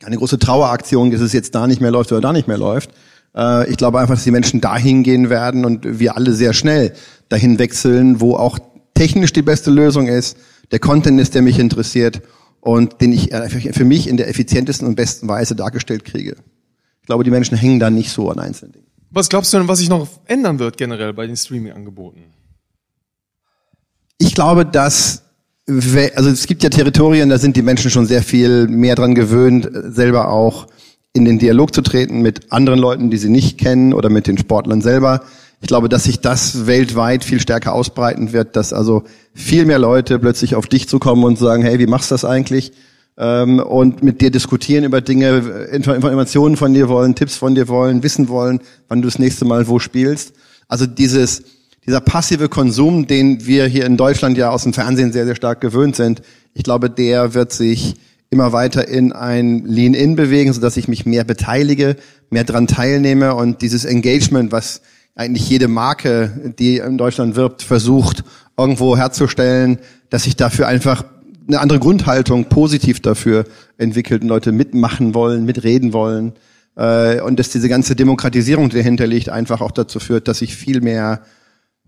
keine 0.00 0.16
große 0.16 0.38
Traueraktion, 0.38 1.10
dass 1.10 1.20
es 1.20 1.32
jetzt 1.32 1.54
da 1.54 1.66
nicht 1.66 1.80
mehr 1.80 1.90
läuft 1.90 2.12
oder 2.12 2.20
da 2.20 2.32
nicht 2.32 2.48
mehr 2.48 2.58
läuft. 2.58 2.90
Äh, 3.34 3.70
ich 3.70 3.76
glaube 3.76 4.00
einfach, 4.00 4.14
dass 4.14 4.24
die 4.24 4.30
Menschen 4.30 4.60
dahin 4.60 5.02
gehen 5.02 5.30
werden 5.30 5.64
und 5.64 5.98
wir 5.98 6.16
alle 6.16 6.32
sehr 6.32 6.52
schnell 6.52 6.92
dahin 7.28 7.58
wechseln, 7.58 8.20
wo 8.20 8.34
auch 8.36 8.58
technisch 8.94 9.32
die 9.32 9.42
beste 9.42 9.70
Lösung 9.70 10.08
ist, 10.08 10.36
der 10.70 10.78
Content 10.78 11.20
ist, 11.20 11.34
der 11.34 11.42
mich 11.42 11.58
interessiert 11.58 12.22
und 12.60 13.00
den 13.00 13.12
ich 13.12 13.30
für 13.32 13.84
mich 13.84 14.08
in 14.08 14.16
der 14.16 14.28
effizientesten 14.28 14.88
und 14.88 14.96
besten 14.96 15.28
Weise 15.28 15.54
dargestellt 15.54 16.04
kriege. 16.04 16.36
Ich 17.02 17.06
glaube, 17.06 17.22
die 17.22 17.30
Menschen 17.30 17.56
hängen 17.56 17.78
da 17.78 17.90
nicht 17.90 18.10
so 18.10 18.30
an 18.30 18.40
einzelnen 18.40 18.72
Dingen. 18.72 18.86
Was 19.10 19.28
glaubst 19.28 19.52
du 19.52 19.58
denn, 19.58 19.68
was 19.68 19.78
sich 19.78 19.88
noch 19.88 20.08
ändern 20.26 20.58
wird 20.58 20.76
generell 20.76 21.12
bei 21.12 21.26
den 21.26 21.36
Streaming-Angeboten? 21.36 22.24
Ich 24.18 24.34
glaube, 24.34 24.64
dass 24.66 25.22
also 25.68 26.30
es 26.30 26.46
gibt 26.46 26.62
ja 26.62 26.70
Territorien, 26.70 27.28
da 27.28 27.38
sind 27.38 27.56
die 27.56 27.62
Menschen 27.62 27.90
schon 27.90 28.06
sehr 28.06 28.22
viel 28.22 28.68
mehr 28.68 28.94
dran 28.94 29.16
gewöhnt, 29.16 29.68
selber 29.88 30.28
auch 30.28 30.68
in 31.12 31.24
den 31.24 31.38
Dialog 31.38 31.74
zu 31.74 31.82
treten 31.82 32.22
mit 32.22 32.52
anderen 32.52 32.78
Leuten, 32.78 33.10
die 33.10 33.16
sie 33.16 33.30
nicht 33.30 33.58
kennen 33.58 33.92
oder 33.92 34.08
mit 34.08 34.26
den 34.26 34.38
Sportlern 34.38 34.80
selber. 34.80 35.22
Ich 35.60 35.68
glaube, 35.68 35.88
dass 35.88 36.04
sich 36.04 36.20
das 36.20 36.66
weltweit 36.66 37.24
viel 37.24 37.40
stärker 37.40 37.72
ausbreiten 37.72 38.32
wird, 38.32 38.54
dass 38.54 38.72
also 38.72 39.04
viel 39.34 39.64
mehr 39.64 39.78
Leute 39.78 40.18
plötzlich 40.18 40.54
auf 40.54 40.66
dich 40.66 40.88
zukommen 40.88 41.24
und 41.24 41.38
sagen, 41.38 41.62
hey, 41.62 41.78
wie 41.78 41.86
machst 41.86 42.10
du 42.10 42.14
das 42.14 42.24
eigentlich? 42.24 42.72
Ähm, 43.18 43.58
und 43.58 44.02
mit 44.02 44.20
dir 44.20 44.30
diskutieren 44.30 44.84
über 44.84 45.00
Dinge, 45.00 45.68
Informationen 45.72 46.56
von 46.56 46.74
dir 46.74 46.88
wollen, 46.88 47.14
Tipps 47.14 47.36
von 47.36 47.54
dir 47.54 47.66
wollen, 47.68 48.02
wissen 48.02 48.28
wollen, 48.28 48.60
wann 48.88 49.00
du 49.00 49.08
das 49.08 49.18
nächste 49.18 49.46
Mal 49.46 49.66
wo 49.66 49.78
spielst. 49.78 50.34
Also 50.68 50.86
dieses, 50.86 51.42
dieser 51.86 52.00
passive 52.00 52.48
Konsum, 52.48 53.06
den 53.06 53.46
wir 53.46 53.66
hier 53.66 53.86
in 53.86 53.96
Deutschland 53.96 54.36
ja 54.36 54.50
aus 54.50 54.64
dem 54.64 54.72
Fernsehen 54.72 55.12
sehr, 55.12 55.24
sehr 55.24 55.36
stark 55.36 55.60
gewöhnt 55.60 55.96
sind, 55.96 56.22
ich 56.54 56.62
glaube, 56.62 56.90
der 56.90 57.34
wird 57.34 57.52
sich 57.52 57.94
immer 58.30 58.52
weiter 58.52 58.88
in 58.88 59.12
ein 59.12 59.64
Lean-In 59.64 60.16
bewegen, 60.16 60.52
sodass 60.52 60.76
ich 60.76 60.88
mich 60.88 61.06
mehr 61.06 61.24
beteilige, 61.24 61.96
mehr 62.30 62.44
dran 62.44 62.66
teilnehme 62.66 63.34
und 63.34 63.62
dieses 63.62 63.84
Engagement, 63.84 64.52
was 64.52 64.80
eigentlich 65.14 65.48
jede 65.48 65.68
Marke, 65.68 66.54
die 66.58 66.78
in 66.78 66.98
Deutschland 66.98 67.36
wirbt, 67.36 67.62
versucht 67.62 68.24
irgendwo 68.56 68.96
herzustellen, 68.96 69.78
dass 70.10 70.24
sich 70.24 70.36
dafür 70.36 70.66
einfach 70.66 71.04
eine 71.48 71.60
andere 71.60 71.78
Grundhaltung 71.78 72.46
positiv 72.46 73.00
dafür 73.00 73.44
entwickelt 73.78 74.22
und 74.22 74.28
Leute 74.28 74.50
mitmachen 74.50 75.14
wollen, 75.14 75.44
mitreden 75.44 75.92
wollen. 75.92 76.32
Äh, 76.76 77.20
und 77.20 77.38
dass 77.38 77.50
diese 77.50 77.68
ganze 77.68 77.94
Demokratisierung, 77.94 78.68
die 78.68 78.76
dahinter 78.76 79.06
liegt, 79.06 79.28
einfach 79.28 79.60
auch 79.60 79.70
dazu 79.70 80.00
führt, 80.00 80.26
dass 80.26 80.42
ich 80.42 80.56
viel 80.56 80.80
mehr 80.80 81.22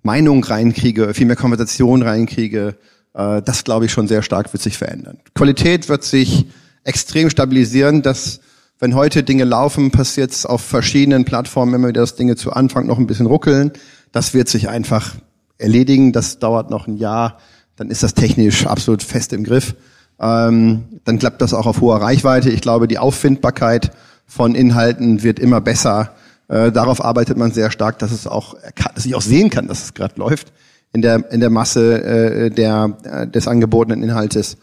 Meinung 0.09 0.43
reinkriege, 0.43 1.13
viel 1.13 1.27
mehr 1.27 1.37
Konversation 1.37 2.01
reinkriege, 2.01 2.77
äh, 3.13 3.43
das 3.43 3.65
glaube 3.65 3.85
ich 3.85 3.93
schon 3.93 4.09
sehr 4.09 4.23
stark 4.23 4.51
wird 4.55 4.63
sich 4.63 4.79
verändern. 4.79 5.19
Qualität 5.35 5.91
wird 5.91 6.03
sich 6.03 6.47
extrem 6.83 7.29
stabilisieren, 7.29 8.01
dass 8.01 8.41
wenn 8.79 8.95
heute 8.95 9.23
Dinge 9.23 9.45
laufen, 9.45 9.91
passiert 9.91 10.31
es 10.31 10.47
auf 10.47 10.63
verschiedenen 10.63 11.27
Plattformen 11.27 11.75
immer 11.75 11.89
wieder, 11.89 12.01
dass 12.01 12.17
Dinge 12.17 12.37
zu 12.37 12.55
Anfang 12.55 12.87
noch 12.87 12.99
ein 12.99 13.07
bisschen 13.07 13.27
ruckeln. 13.27 13.73
Das 14.11 14.33
wird 14.33 14.49
sich 14.49 14.71
einfach 14.71 15.17
erledigen. 15.59 16.13
Das 16.15 16.39
dauert 16.39 16.71
noch 16.71 16.87
ein 16.87 16.97
Jahr. 16.97 17.37
Dann 17.77 17.91
ist 17.91 18.03
das 18.03 18.15
technisch 18.15 18.67
absolut 18.67 19.03
fest 19.03 19.35
im 19.35 19.45
Griff. 19.45 19.75
Ähm, 20.19 20.85
dann 21.05 21.19
klappt 21.19 21.43
das 21.43 21.53
auch 21.53 21.67
auf 21.67 21.83
hoher 21.83 22.01
Reichweite. 22.01 22.49
Ich 22.49 22.63
glaube, 22.63 22.89
die 22.89 22.99
Auffindbarkeit 22.99 23.91
von 24.27 24.55
Inhalten 24.55 25.23
wird 25.23 25.39
immer 25.39 25.61
besser. 25.61 26.15
Äh, 26.49 26.73
darauf 26.73 27.05
arbeitet 27.05 27.37
man 27.37 27.53
sehr 27.53 27.71
stark, 27.71 27.99
dass 27.99 28.11
es 28.11 28.27
auch, 28.27 28.57
dass 28.95 29.07
ich 29.07 29.15
auch 29.15 29.23
sehen 29.23 29.51
kann, 29.51 29.69
dass 29.69 29.85
es 29.85 29.95
gerade 29.95 30.15
läuft 30.17 30.53
in 30.93 31.03
der, 31.03 31.31
in 31.31 31.41
der 31.41 31.51
Masse 31.51 32.03
äh, 32.03 32.51
der, 32.51 32.97
äh, 33.05 33.27
des 33.27 33.47
angebotenen 33.47 34.03
Inhaltes. 34.03 34.57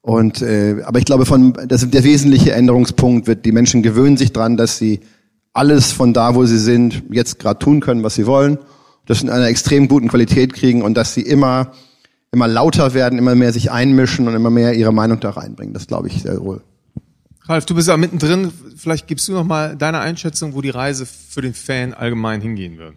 Und 0.00 0.42
äh, 0.42 0.82
aber 0.84 0.98
ich 0.98 1.04
glaube, 1.04 1.26
von 1.26 1.52
das 1.66 1.88
der 1.88 2.04
wesentliche 2.04 2.52
Änderungspunkt 2.52 3.26
wird, 3.26 3.44
die 3.44 3.52
Menschen 3.52 3.82
gewöhnen 3.82 4.16
sich 4.16 4.32
dran, 4.32 4.56
dass 4.56 4.78
sie 4.78 5.00
alles 5.52 5.92
von 5.92 6.12
da, 6.12 6.34
wo 6.34 6.44
sie 6.44 6.58
sind, 6.58 7.04
jetzt 7.10 7.38
gerade 7.38 7.58
tun 7.58 7.80
können, 7.80 8.02
was 8.02 8.14
sie 8.14 8.26
wollen, 8.26 8.58
das 9.06 9.22
in 9.22 9.30
einer 9.30 9.46
extrem 9.46 9.88
guten 9.88 10.08
Qualität 10.08 10.54
kriegen 10.54 10.82
und 10.82 10.96
dass 10.96 11.14
sie 11.14 11.22
immer 11.22 11.72
immer 12.32 12.48
lauter 12.48 12.94
werden, 12.94 13.18
immer 13.18 13.34
mehr 13.34 13.52
sich 13.52 13.70
einmischen 13.70 14.26
und 14.26 14.34
immer 14.34 14.50
mehr 14.50 14.74
ihre 14.74 14.92
Meinung 14.92 15.20
da 15.20 15.30
reinbringen. 15.30 15.74
Das 15.74 15.86
glaube 15.86 16.08
ich 16.08 16.22
sehr 16.22 16.42
wohl. 16.42 16.62
Ralf, 17.46 17.66
du 17.66 17.74
bist 17.74 17.88
ja 17.88 17.96
mittendrin. 17.96 18.52
Vielleicht 18.76 19.06
gibst 19.06 19.28
du 19.28 19.32
noch 19.32 19.44
mal 19.44 19.76
deine 19.76 20.00
Einschätzung, 20.00 20.54
wo 20.54 20.60
die 20.60 20.70
Reise 20.70 21.06
für 21.06 21.42
den 21.42 21.54
Fan 21.54 21.92
allgemein 21.92 22.40
hingehen 22.40 22.78
wird. 22.78 22.94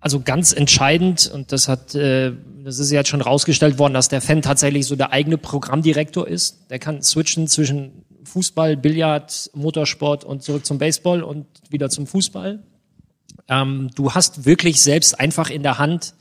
Also 0.00 0.20
ganz 0.20 0.52
entscheidend, 0.52 1.30
und 1.32 1.50
das 1.50 1.66
hat, 1.66 1.94
äh, 1.94 2.32
das 2.62 2.78
ist 2.78 2.90
ja 2.90 2.98
jetzt 2.98 3.08
schon 3.08 3.22
rausgestellt 3.22 3.78
worden, 3.78 3.94
dass 3.94 4.08
der 4.08 4.20
Fan 4.20 4.42
tatsächlich 4.42 4.86
so 4.86 4.96
der 4.96 5.12
eigene 5.12 5.38
Programmdirektor 5.38 6.28
ist. 6.28 6.68
Der 6.68 6.78
kann 6.78 7.00
switchen 7.02 7.48
zwischen 7.48 8.04
Fußball, 8.24 8.76
Billard, 8.76 9.50
Motorsport 9.54 10.24
und 10.24 10.42
zurück 10.42 10.66
zum 10.66 10.76
Baseball 10.76 11.22
und 11.22 11.46
wieder 11.70 11.88
zum 11.88 12.06
Fußball. 12.06 12.62
Ähm, 13.48 13.90
du 13.94 14.12
hast 14.12 14.44
wirklich 14.44 14.82
selbst 14.82 15.18
einfach 15.18 15.48
in 15.48 15.62
der 15.62 15.78
Hand, 15.78 16.14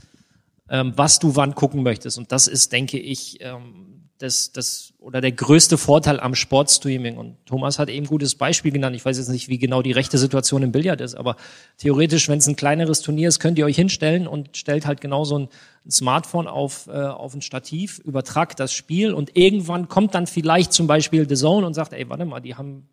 ähm, 0.70 0.94
was 0.96 1.20
du 1.20 1.36
wann 1.36 1.54
gucken 1.54 1.84
möchtest. 1.84 2.18
Und 2.18 2.32
das 2.32 2.48
ist, 2.48 2.72
denke 2.72 2.98
ich, 2.98 3.40
ähm, 3.42 3.93
das, 4.24 4.54
das 4.54 4.94
oder 5.00 5.20
der 5.20 5.34
größte 5.34 5.78
Vorteil 5.78 6.20
am 6.20 6.34
Sportstreaming. 6.34 7.18
Und 7.18 7.36
Thomas 7.46 7.78
hat 7.78 7.90
eben 7.90 8.08
gutes 8.08 8.36
Beispiel 8.36 8.72
genannt. 8.72 8.96
Ich 8.96 9.04
weiß 9.04 9.18
jetzt 9.18 9.28
nicht, 9.28 9.50
wie 9.50 9.58
genau 9.58 9.82
die 9.82 9.92
rechte 9.92 10.18
Situation 10.18 10.64
im 10.64 10.72
Billard 10.72 11.02
ist, 11.02 11.16
aber 11.16 11.36
theoretisch, 11.78 12.30
wenn 12.30 12.40
es 12.40 12.48
ein 12.48 12.56
kleineres 12.56 13.02
Turnier 13.02 13.28
ist, 13.28 13.40
könnt 13.40 13.58
ihr 13.58 13.66
euch 13.66 13.76
hinstellen 13.76 14.26
und 14.26 14.56
stellt 14.56 14.86
halt 14.86 15.02
genau 15.02 15.26
so 15.26 15.40
ein, 15.40 15.50
ein 15.86 15.92
Smartphone 15.92 16.48
auf, 16.48 16.88
äh, 16.88 16.92
auf 16.92 17.34
ein 17.34 17.42
Stativ, 17.42 18.00
übertragt 18.00 18.62
das 18.62 18.74
Spiel 18.74 19.14
und 19.14 19.36
irgendwann 19.36 19.90
kommt 19.90 20.16
dann 20.16 20.26
vielleicht 20.26 20.72
zum 20.72 20.88
Beispiel 20.88 21.28
The 21.28 21.36
Zone 21.36 21.68
und 21.68 21.74
sagt, 21.74 21.92
ey, 21.92 22.08
warte 22.08 22.24
mal, 22.24 22.40
die 22.40 22.56
haben 22.56 22.88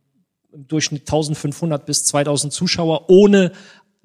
im 0.52 0.66
Durchschnitt 0.66 1.02
1500 1.02 1.86
bis 1.86 2.04
2000 2.06 2.52
Zuschauer 2.52 3.08
ohne 3.08 3.52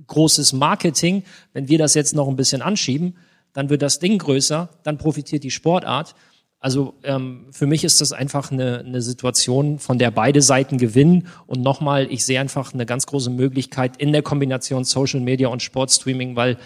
großes 0.06 0.54
Marketing. 0.54 1.24
Wenn 1.54 1.70
wir 1.70 1.80
das 1.80 1.96
jetzt 1.96 2.14
noch 2.14 2.28
ein 2.28 2.36
bisschen 2.36 2.62
anschieben, 2.62 3.18
dann 3.54 3.70
wird 3.70 3.82
das 3.82 3.98
Ding 3.98 4.20
größer, 4.20 4.70
dann 4.84 5.00
profitiert 5.00 5.44
die 5.44 5.50
Sportart. 5.50 6.14
Also 6.60 6.96
ähm, 7.04 7.48
für 7.52 7.68
mich 7.68 7.84
ist 7.84 8.02
das 8.02 8.12
einfach 8.12 8.52
eine, 8.52 8.80
eine 8.80 9.02
Situation, 9.02 9.78
von 9.78 10.00
der 10.00 10.10
beide 10.12 10.42
Seiten 10.42 10.78
gewinnen. 10.78 11.28
Und 11.46 11.62
nochmal, 11.62 12.12
ich 12.12 12.26
sehe 12.26 12.40
einfach 12.40 12.74
eine 12.74 12.86
ganz 12.86 13.06
große 13.06 13.30
Möglichkeit 13.30 13.98
in 13.98 14.12
der 14.12 14.24
Kombination 14.24 14.84
Social 14.84 15.20
Media 15.20 15.48
und 15.50 15.62
Sportstreaming, 15.62 16.36
weil 16.36 16.58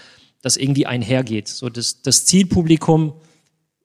das 0.42 0.58
irgendwie 0.58 0.86
einhergeht. 0.86 1.48
So 1.48 1.70
das, 1.70 2.02
das 2.02 2.26
Zielpublikum, 2.26 3.14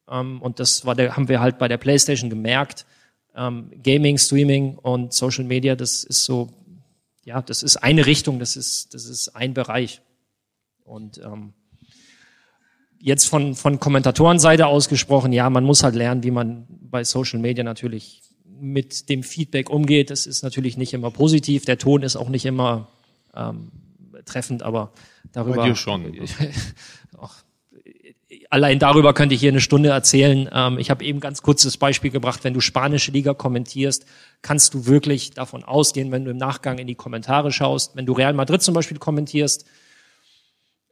ähm, 0.09 0.41
und 0.41 0.61
das 0.61 0.87
war 0.87 0.95
der, 0.95 1.17
haben 1.17 1.29
wir 1.29 1.41
halt 1.41 1.59
bei 1.59 1.69
der 1.69 1.79
PlayStation 1.79 2.31
gemerkt, 2.31 2.87
ähm, 3.35 3.71
Gaming, 3.83 4.19
Streaming 4.19 4.79
und 4.79 5.13
Social 5.13 5.45
Media, 5.45 5.75
das 5.75 6.05
ist 6.05 6.25
so, 6.25 6.51
ja, 7.25 7.43
das 7.43 7.63
ist 7.63 7.79
eine 7.79 8.07
Richtung, 8.07 8.39
das 8.39 8.57
ist, 8.57 8.95
das 8.95 9.07
ist 9.07 9.31
ein 9.31 9.55
Bereich. 9.55 10.03
Und 10.85 11.19
ähm, 11.19 11.55
jetzt 13.05 13.29
von, 13.29 13.55
von 13.55 13.79
Kommentatorenseite 13.79 14.67
ausgesprochen, 14.67 15.35
ja, 15.35 15.51
man 15.51 15.63
muss 15.63 15.83
halt 15.83 15.95
lernen, 15.95 16.23
wie 16.23 16.31
man 16.31 16.67
bei 16.69 17.05
Social 17.05 17.39
Media 17.39 17.63
natürlich 17.63 18.23
mit 18.59 19.11
dem 19.11 19.23
Feedback 19.23 19.69
umgeht. 19.69 20.09
Das 20.09 20.27
ist 20.27 20.43
natürlich 20.43 20.79
nicht 20.79 20.95
immer 20.95 21.11
positiv. 21.11 21.67
Der 21.67 21.77
Ton 21.77 22.03
ist 22.03 22.17
auch 22.17 22.31
nicht 22.31 22.47
immer 22.47 22.89
ähm, 23.37 23.71
treffend, 24.25 24.63
aber 24.63 24.91
darüber. 25.33 25.57
Bei 25.57 25.69
dir 25.69 25.77
schon. 25.77 26.15
Allein 28.49 28.79
darüber 28.79 29.13
könnte 29.13 29.35
ich 29.35 29.41
hier 29.41 29.51
eine 29.51 29.61
Stunde 29.61 29.91
erzählen. 29.91 30.49
Ähm, 30.51 30.79
ich 30.79 30.89
habe 30.89 31.05
eben 31.05 31.21
ganz 31.21 31.43
kurz 31.43 31.63
das 31.65 31.77
Beispiel 31.77 32.11
gebracht, 32.11 32.43
wenn 32.43 32.55
du 32.55 32.61
spanische 32.61 33.13
Liga 33.13 33.35
kommentierst, 33.35 34.07
kannst 34.41 34.73
du 34.73 34.87
wirklich 34.87 35.33
davon 35.33 35.63
ausgehen, 35.63 36.11
wenn 36.11 36.25
du 36.25 36.31
im 36.31 36.39
Nachgang 36.39 36.79
in 36.79 36.87
die 36.87 36.95
Kommentare 36.95 37.53
schaust, 37.53 37.97
wenn 37.97 38.07
du 38.07 38.15
Real 38.15 38.33
Madrid 38.33 38.63
zum 38.63 38.73
Beispiel 38.73 38.99
kommentierst, 38.99 39.67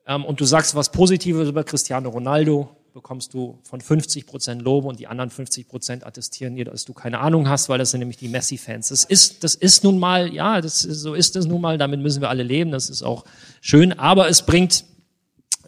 ähm, 0.06 0.24
und 0.24 0.40
du 0.40 0.44
sagst 0.44 0.74
was 0.74 0.90
Positives 0.90 1.48
über 1.48 1.64
Cristiano 1.64 2.08
Ronaldo, 2.08 2.76
bekommst 2.92 3.32
du 3.34 3.58
von 3.62 3.80
50 3.80 4.26
Prozent 4.26 4.62
Lob 4.62 4.84
und 4.84 5.00
die 5.00 5.06
anderen 5.06 5.30
50 5.30 5.66
Prozent 5.68 6.06
attestieren 6.06 6.56
dir, 6.56 6.64
dass 6.66 6.84
du 6.84 6.92
keine 6.92 7.20
Ahnung 7.20 7.48
hast, 7.48 7.68
weil 7.68 7.78
das 7.78 7.90
sind 7.90 8.00
nämlich 8.00 8.18
die 8.18 8.28
Messi-Fans. 8.28 8.88
Das 8.88 9.04
ist, 9.04 9.44
das 9.44 9.54
ist 9.54 9.82
nun 9.84 9.98
mal, 9.98 10.32
ja, 10.32 10.60
das 10.60 10.84
ist, 10.84 11.00
so 11.00 11.14
ist 11.14 11.36
es 11.36 11.46
nun 11.46 11.60
mal, 11.60 11.78
damit 11.78 12.00
müssen 12.00 12.20
wir 12.20 12.28
alle 12.28 12.42
leben, 12.42 12.70
das 12.70 12.90
ist 12.90 13.02
auch 13.02 13.24
schön, 13.60 13.92
aber 13.98 14.28
es 14.28 14.42
bringt 14.42 14.84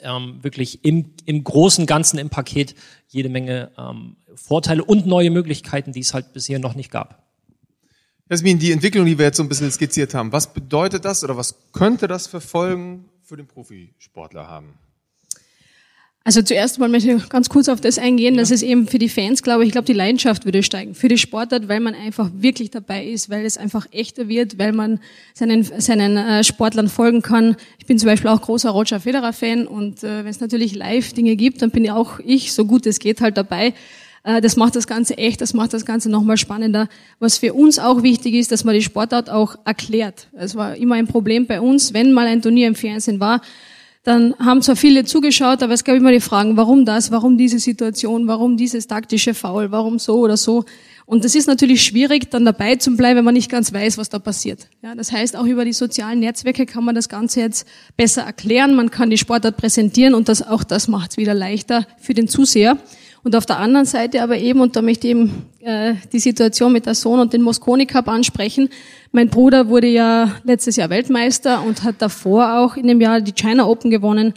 ähm, 0.01 0.39
wirklich 0.43 0.85
im, 0.85 1.14
im 1.24 1.43
großen 1.43 1.87
Ganzen 1.87 2.18
im 2.18 2.28
Paket 2.28 2.74
jede 3.09 3.28
Menge 3.28 3.70
ähm, 3.78 4.16
Vorteile 4.35 4.85
und 4.85 5.07
neue 5.07 5.30
Möglichkeiten, 5.30 5.93
die 5.93 6.01
es 6.01 6.12
halt 6.12 6.32
bisher 6.32 6.59
noch 6.59 6.74
nicht 6.74 6.91
gab. 6.91 7.22
Jasmin, 8.28 8.59
die 8.59 8.72
Entwicklung, 8.72 9.07
die 9.07 9.18
wir 9.18 9.26
jetzt 9.26 9.37
so 9.37 9.43
ein 9.43 9.49
bisschen 9.49 9.70
skizziert 9.70 10.14
haben, 10.14 10.32
was 10.32 10.53
bedeutet 10.53 11.05
das 11.05 11.24
oder 11.24 11.37
was 11.37 11.57
könnte 11.72 12.09
das 12.09 12.26
verfolgen 12.26 13.07
für 13.25 13.37
den 13.37 13.47
Profisportler 13.47 14.49
haben? 14.49 14.79
Also 16.27 16.41
zuerst 16.41 16.79
mal 16.79 16.89
möchte 16.89 17.12
ich 17.12 17.29
ganz 17.29 17.51
kurz 17.51 17.68
auf 17.68 17.83
das 17.83 17.99
eingehen, 17.99 18.35
ja. 18.35 18.41
dass 18.41 18.51
es 18.51 18.62
eben 18.62 18.89
für 18.89 18.99
die 18.99 19.11
Fans, 19.11 19.43
glaube 19.43 19.62
ich, 19.62 19.68
ich 19.68 19.72
glaube, 19.72 19.85
die 19.85 19.93
Leidenschaft 19.93 20.47
würde 20.47 20.62
steigen. 20.62 20.95
Für 20.95 21.09
die 21.09 21.18
Sportart, 21.18 21.68
weil 21.68 21.81
man 21.81 21.95
einfach 21.95 22.31
wirklich 22.35 22.70
dabei 22.70 23.05
ist, 23.05 23.29
weil 23.29 23.45
es 23.45 23.59
einfach 23.59 23.87
echter 23.91 24.27
wird, 24.27 24.59
weil 24.59 24.72
man 24.72 25.01
seinen, 25.35 25.64
seinen 25.64 26.16
äh, 26.16 26.43
Sportlern 26.43 26.89
folgen 26.89 27.20
kann. 27.20 27.57
Ich 27.79 27.85
bin 27.85 27.99
zum 27.99 28.07
Beispiel 28.07 28.31
auch 28.31 28.41
großer 28.41 28.70
Roger 28.70 29.01
Federer-Fan 29.01 29.66
und 29.66 30.03
äh, 30.03 30.25
wenn 30.25 30.31
es 30.31 30.41
natürlich 30.41 30.75
Live-Dinge 30.75 31.37
gibt, 31.37 31.61
dann 31.61 31.70
bin 31.70 31.91
auch 31.91 32.18
ich, 32.20 32.55
so 32.55 32.64
gut 32.64 32.87
es 32.87 33.01
geht, 33.01 33.20
halt 33.20 33.37
dabei. 33.37 33.75
Äh, 34.25 34.41
das 34.41 34.57
macht 34.57 34.75
das 34.75 34.87
Ganze 34.87 35.16
echt, 35.16 35.41
das 35.41 35.55
macht 35.55 35.72
das 35.72 35.87
Ganze 35.87 36.11
nochmal 36.11 36.37
spannender. 36.37 36.89
Was 37.20 37.39
für 37.39 37.55
uns 37.55 37.79
auch 37.79 38.03
wichtig 38.03 38.35
ist, 38.35 38.51
dass 38.51 38.64
man 38.64 38.75
die 38.75 38.83
Sportart 38.83 39.31
auch 39.31 39.57
erklärt. 39.64 40.29
Es 40.33 40.57
war 40.57 40.75
immer 40.77 40.97
ein 40.97 41.07
Problem 41.07 41.47
bei 41.47 41.61
uns, 41.61 41.95
wenn 41.95 42.12
mal 42.12 42.27
ein 42.27 42.43
Turnier 42.43 42.66
im 42.66 42.75
Fernsehen 42.75 43.20
war, 43.20 43.41
dann 44.05 44.35
haben 44.39 44.61
zwar 44.61 44.77
viele 44.77 45.07
zugeschaut, 45.07 45.62
aber 45.62 45.72
es 45.72 45.83
gab 45.83 45.97
immer 45.97 46.12
die 46.12 46.20
Fragen, 46.20 46.59
warum 46.59 46.85
das, 46.85 47.11
warum 47.11 47.39
diese 47.39 47.59
Situation, 47.59 48.29
warum 48.29 48.59
dieses 48.59 48.87
taktische 48.87 49.33
Foul, 49.33 49.70
warum 49.70 49.99
so 49.99 50.18
oder 50.18 50.37
so. 50.37 50.64
Und 51.07 51.25
das 51.25 51.35
ist 51.35 51.47
natürlich 51.47 51.83
schwierig, 51.83 52.31
dann 52.31 52.45
dabei 52.45 52.77
zu 52.77 52.97
bleiben, 52.97 53.18
wenn 53.18 53.25
man 53.25 53.35
nicht 53.35 53.51
ganz 53.51 53.72
weiß, 53.72 53.97
was 53.97 54.11
da 54.11 54.18
passiert. 54.18 54.68
Ja, 54.83 54.95
das 54.95 55.11
heißt, 55.11 55.37
auch 55.37 55.47
über 55.47 55.64
die 55.64 55.72
sozialen 55.72 56.20
Netzwerke 56.20 56.66
kann 56.66 56.85
man 56.85 56.95
das 56.95 57.09
Ganze 57.09 57.41
jetzt 57.41 57.66
besser 57.97 58.22
erklären, 58.22 58.75
man 58.75 58.91
kann 58.91 59.09
die 59.09 59.18
Sportart 59.18 59.57
präsentieren 59.57 60.12
und 60.12 60.29
das, 60.29 60.47
auch 60.47 60.64
das 60.64 60.87
macht 60.87 61.12
es 61.12 61.16
wieder 61.16 61.33
leichter 61.33 61.87
für 61.99 62.12
den 62.12 62.29
Zuseher. 62.29 62.77
Und 63.25 63.35
auf 63.35 63.47
der 63.47 63.59
anderen 63.59 63.87
Seite 63.87 64.22
aber 64.22 64.37
eben, 64.37 64.61
und 64.61 64.77
da 64.77 64.83
möchte 64.83 65.07
ich 65.07 65.12
eben 65.12 65.47
äh, 65.61 65.95
die 66.12 66.18
Situation 66.18 66.72
mit 66.72 66.85
der 66.85 66.95
Sohn 66.95 67.18
und 67.20 67.33
den 67.33 67.41
Mosconi 67.41 67.87
Cup 67.87 68.07
ansprechen. 68.07 68.68
Mein 69.12 69.31
Bruder 69.31 69.68
wurde 69.68 69.87
ja 69.87 70.37
letztes 70.45 70.77
Jahr 70.77 70.91
Weltmeister 70.91 71.62
und 71.62 71.85
hat 71.85 71.97
davor 72.01 72.59
auch 72.59 72.77
in 72.77 72.87
dem 72.87 73.01
Jahr 73.01 73.22
die 73.22 73.33
China 73.33 73.66
Open 73.66 73.91
gewonnen. 73.91 74.35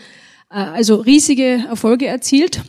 Äh, 0.49 0.55
also 0.55 0.95
riesige 0.95 1.65
Erfolge 1.67 2.07
erzielt. 2.07 2.61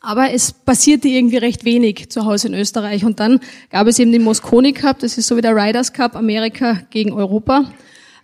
Aber 0.00 0.32
es 0.32 0.52
passierte 0.52 1.08
irgendwie 1.08 1.36
recht 1.36 1.66
wenig 1.66 2.08
zu 2.08 2.24
Hause 2.24 2.48
in 2.48 2.54
Österreich. 2.54 3.04
Und 3.04 3.20
dann 3.20 3.40
gab 3.70 3.86
es 3.86 3.98
eben 3.98 4.12
den 4.12 4.22
Mosconi 4.22 4.72
Cup, 4.72 4.98
das 5.00 5.18
ist 5.18 5.26
so 5.26 5.36
wie 5.36 5.42
der 5.42 5.54
Riders 5.54 5.92
Cup, 5.92 6.16
Amerika 6.16 6.80
gegen 6.88 7.12
Europa. 7.12 7.70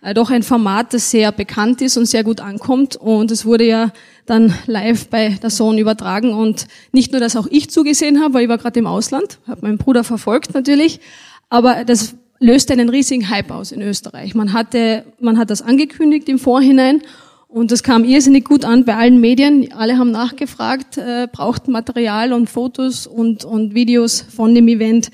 Äh, 0.03 0.15
doch 0.15 0.31
ein 0.31 0.43
Format, 0.43 0.95
das 0.95 1.11
sehr 1.11 1.33
bekannt 1.33 1.83
ist 1.83 1.97
und 1.97 2.07
sehr 2.07 2.25
gut 2.25 2.41
ankommt. 2.41 2.97
Und 2.97 3.31
es 3.31 3.45
wurde 3.45 3.67
ja 3.67 3.93
dann 4.27 4.55
live 4.67 5.09
bei 5.09 5.39
der 5.43 5.51
Sohn 5.51 5.79
übertragen. 5.79 6.33
Und 6.33 6.67
nicht 6.93 7.13
nur, 7.13 7.21
dass 7.21 7.37
auch 7.37 7.47
ich 7.51 7.71
zugesehen 7.71 8.21
habe, 8.21 8.35
weil 8.35 8.43
ich 8.45 8.49
war 8.49 8.59
gerade 8.59 8.79
im 8.79 8.87
Ausland, 8.87 9.39
habe 9.47 9.63
meinen 9.63 9.79
Bruder 9.79 10.05
verfolgt 10.05 10.55
natürlich, 10.55 11.01
aber 11.49 11.85
das 11.85 12.15
löste 12.39 12.73
einen 12.73 12.89
riesigen 12.89 13.29
Hype 13.29 13.51
aus 13.51 13.71
in 13.71 13.83
Österreich. 13.83 14.35
Man 14.35 14.53
hatte, 14.53 15.05
man 15.21 15.39
hat 15.39 15.51
das 15.51 15.61
angekündigt 15.61 16.29
im 16.29 16.39
Vorhinein 16.39 17.03
und 17.49 17.71
das 17.71 17.83
kam 17.83 18.05
irrsinnig 18.05 18.45
gut 18.45 18.65
an 18.65 18.85
bei 18.85 18.97
allen 18.97 19.21
Medien. 19.21 19.73
Alle 19.73 19.99
haben 19.99 20.11
nachgefragt, 20.11 20.97
äh, 20.97 21.29
brauchten 21.31 21.73
Material 21.73 22.33
und 22.33 22.49
Fotos 22.49 23.07
und, 23.07 23.45
und 23.45 23.75
Videos 23.75 24.23
von 24.23 24.55
dem 24.55 24.69
Event 24.69 25.11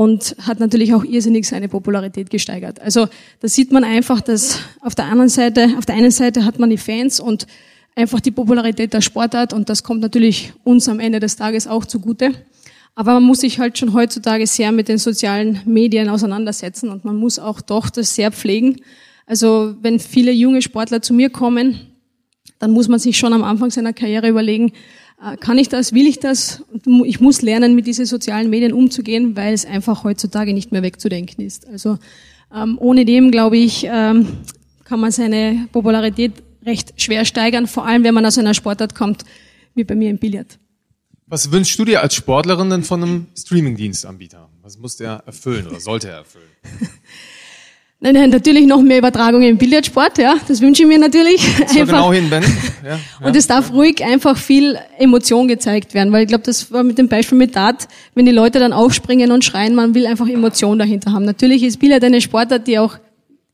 und 0.00 0.34
hat 0.46 0.60
natürlich 0.60 0.94
auch 0.94 1.04
irrsinnig 1.04 1.46
seine 1.46 1.68
Popularität 1.68 2.30
gesteigert. 2.30 2.80
Also 2.80 3.08
da 3.40 3.48
sieht 3.48 3.70
man 3.70 3.84
einfach, 3.84 4.22
dass 4.22 4.60
auf 4.80 4.94
der 4.94 5.04
anderen 5.04 5.28
Seite, 5.28 5.74
auf 5.76 5.84
der 5.84 5.94
einen 5.94 6.10
Seite 6.10 6.46
hat 6.46 6.58
man 6.58 6.70
die 6.70 6.78
Fans 6.78 7.20
und 7.20 7.46
einfach 7.94 8.18
die 8.20 8.30
Popularität 8.30 8.94
der 8.94 9.02
Sportart 9.02 9.52
und 9.52 9.68
das 9.68 9.82
kommt 9.82 10.00
natürlich 10.00 10.54
uns 10.64 10.88
am 10.88 11.00
Ende 11.00 11.20
des 11.20 11.36
Tages 11.36 11.66
auch 11.66 11.84
zugute. 11.84 12.30
Aber 12.94 13.12
man 13.12 13.24
muss 13.24 13.40
sich 13.40 13.58
halt 13.58 13.76
schon 13.76 13.92
heutzutage 13.92 14.46
sehr 14.46 14.72
mit 14.72 14.88
den 14.88 14.96
sozialen 14.96 15.60
Medien 15.66 16.08
auseinandersetzen 16.08 16.88
und 16.88 17.04
man 17.04 17.16
muss 17.16 17.38
auch 17.38 17.60
doch 17.60 17.90
das 17.90 18.14
sehr 18.14 18.32
pflegen. 18.32 18.76
Also 19.26 19.74
wenn 19.82 20.00
viele 20.00 20.32
junge 20.32 20.62
Sportler 20.62 21.02
zu 21.02 21.12
mir 21.12 21.28
kommen, 21.28 21.78
dann 22.58 22.70
muss 22.70 22.88
man 22.88 23.00
sich 23.00 23.18
schon 23.18 23.34
am 23.34 23.44
Anfang 23.44 23.70
seiner 23.70 23.92
Karriere 23.92 24.30
überlegen, 24.30 24.72
kann 25.40 25.58
ich 25.58 25.68
das, 25.68 25.92
will 25.92 26.06
ich 26.06 26.18
das? 26.18 26.62
Ich 27.04 27.20
muss 27.20 27.42
lernen, 27.42 27.74
mit 27.74 27.86
diesen 27.86 28.06
sozialen 28.06 28.48
Medien 28.48 28.72
umzugehen, 28.72 29.36
weil 29.36 29.52
es 29.52 29.66
einfach 29.66 30.02
heutzutage 30.04 30.54
nicht 30.54 30.72
mehr 30.72 30.82
wegzudenken 30.82 31.44
ist. 31.44 31.66
Also 31.68 31.98
ähm, 32.54 32.78
ohne 32.80 33.04
dem, 33.04 33.30
glaube 33.30 33.58
ich, 33.58 33.84
ähm, 33.84 34.26
kann 34.84 35.00
man 35.00 35.12
seine 35.12 35.68
Popularität 35.72 36.32
recht 36.64 37.00
schwer 37.00 37.24
steigern, 37.24 37.66
vor 37.66 37.86
allem 37.86 38.02
wenn 38.04 38.14
man 38.14 38.24
aus 38.26 38.38
einer 38.38 38.54
Sportart 38.54 38.94
kommt, 38.94 39.24
wie 39.74 39.84
bei 39.84 39.94
mir 39.94 40.10
im 40.10 40.18
Billard. 40.18 40.58
Was 41.26 41.52
wünschst 41.52 41.78
du 41.78 41.84
dir 41.84 42.02
als 42.02 42.14
Sportlerin 42.14 42.70
denn 42.70 42.82
von 42.82 43.02
einem 43.02 43.26
Streaming-Dienstanbieter? 43.38 44.48
Was 44.62 44.78
muss 44.78 44.96
der 44.96 45.22
erfüllen 45.26 45.68
oder 45.68 45.80
sollte 45.80 46.08
er 46.08 46.16
erfüllen? 46.16 46.48
Nein, 48.02 48.14
nein, 48.14 48.30
natürlich 48.30 48.66
noch 48.66 48.80
mehr 48.80 48.96
Übertragungen 48.96 49.46
im 49.46 49.58
Billardsport, 49.58 50.16
ja, 50.16 50.36
das 50.48 50.62
wünsche 50.62 50.84
ich 50.84 50.88
mir 50.88 50.98
natürlich. 50.98 51.46
Das 51.60 51.76
einfach. 51.76 51.86
genau 51.86 52.12
hin, 52.14 52.30
Ben. 52.30 52.42
Ja, 52.82 52.88
ja. 53.20 53.26
Und 53.26 53.36
es 53.36 53.46
darf 53.46 53.74
ruhig 53.74 54.02
einfach 54.02 54.38
viel 54.38 54.78
Emotion 54.98 55.48
gezeigt 55.48 55.92
werden, 55.92 56.10
weil 56.10 56.22
ich 56.22 56.28
glaube, 56.28 56.44
das 56.44 56.72
war 56.72 56.82
mit 56.82 56.96
dem 56.96 57.08
Beispiel 57.08 57.36
mit 57.36 57.54
Dart, 57.56 57.88
wenn 58.14 58.24
die 58.24 58.32
Leute 58.32 58.58
dann 58.58 58.72
aufspringen 58.72 59.30
und 59.32 59.44
schreien, 59.44 59.74
man 59.74 59.94
will 59.94 60.06
einfach 60.06 60.26
Emotion 60.26 60.78
dahinter 60.78 61.12
haben. 61.12 61.26
Natürlich 61.26 61.62
ist 61.62 61.78
Billard 61.78 62.02
eine 62.02 62.22
Sportart, 62.22 62.66
die 62.66 62.78
auch 62.78 62.96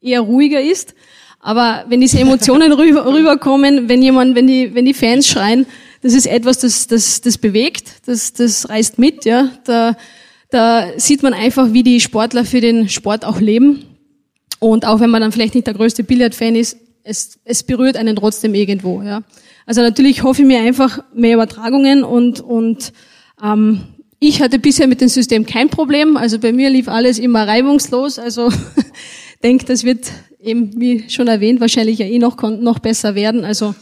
eher 0.00 0.20
ruhiger 0.20 0.60
ist, 0.60 0.94
aber 1.40 1.84
wenn 1.88 2.00
diese 2.00 2.20
Emotionen 2.20 2.70
rüber, 2.72 3.04
rüberkommen, 3.04 3.88
wenn 3.88 4.00
jemand, 4.00 4.36
wenn 4.36 4.46
die, 4.46 4.72
wenn 4.76 4.84
die 4.84 4.94
Fans 4.94 5.26
schreien, 5.26 5.66
das 6.02 6.14
ist 6.14 6.28
etwas, 6.28 6.58
das, 6.58 6.86
das, 6.86 7.20
das 7.20 7.36
bewegt, 7.36 8.06
das, 8.06 8.32
das 8.32 8.68
reißt 8.68 9.00
mit, 9.00 9.24
ja. 9.24 9.48
Da, 9.64 9.96
da 10.50 10.86
sieht 10.98 11.24
man 11.24 11.34
einfach, 11.34 11.72
wie 11.72 11.82
die 11.82 11.98
Sportler 12.00 12.44
für 12.44 12.60
den 12.60 12.88
Sport 12.88 13.24
auch 13.24 13.40
leben 13.40 13.95
und 14.58 14.86
auch 14.86 15.00
wenn 15.00 15.10
man 15.10 15.20
dann 15.20 15.32
vielleicht 15.32 15.54
nicht 15.54 15.66
der 15.66 15.74
größte 15.74 16.04
Billardfan 16.04 16.56
ist, 16.56 16.76
es, 17.02 17.38
es 17.44 17.62
berührt 17.62 17.96
einen 17.96 18.16
trotzdem 18.16 18.54
irgendwo. 18.54 19.02
Ja. 19.02 19.22
Also 19.64 19.80
natürlich 19.80 20.22
hoffe 20.22 20.42
ich 20.42 20.48
mir 20.48 20.60
einfach 20.60 21.02
mehr 21.14 21.34
Übertragungen 21.34 22.04
und, 22.04 22.40
und 22.40 22.92
ähm, 23.42 23.82
ich 24.18 24.40
hatte 24.40 24.58
bisher 24.58 24.86
mit 24.86 25.00
dem 25.00 25.08
System 25.08 25.46
kein 25.46 25.68
Problem. 25.68 26.16
Also 26.16 26.38
bei 26.38 26.52
mir 26.52 26.70
lief 26.70 26.88
alles 26.88 27.18
immer 27.18 27.46
reibungslos. 27.46 28.18
Also 28.18 28.50
denke, 29.42 29.66
das 29.66 29.84
wird 29.84 30.10
eben, 30.40 30.80
wie 30.80 31.08
schon 31.08 31.28
erwähnt, 31.28 31.60
wahrscheinlich 31.60 31.98
ja 31.98 32.06
eh 32.06 32.18
noch, 32.18 32.40
noch 32.42 32.78
besser 32.78 33.14
werden. 33.14 33.44
Also 33.44 33.74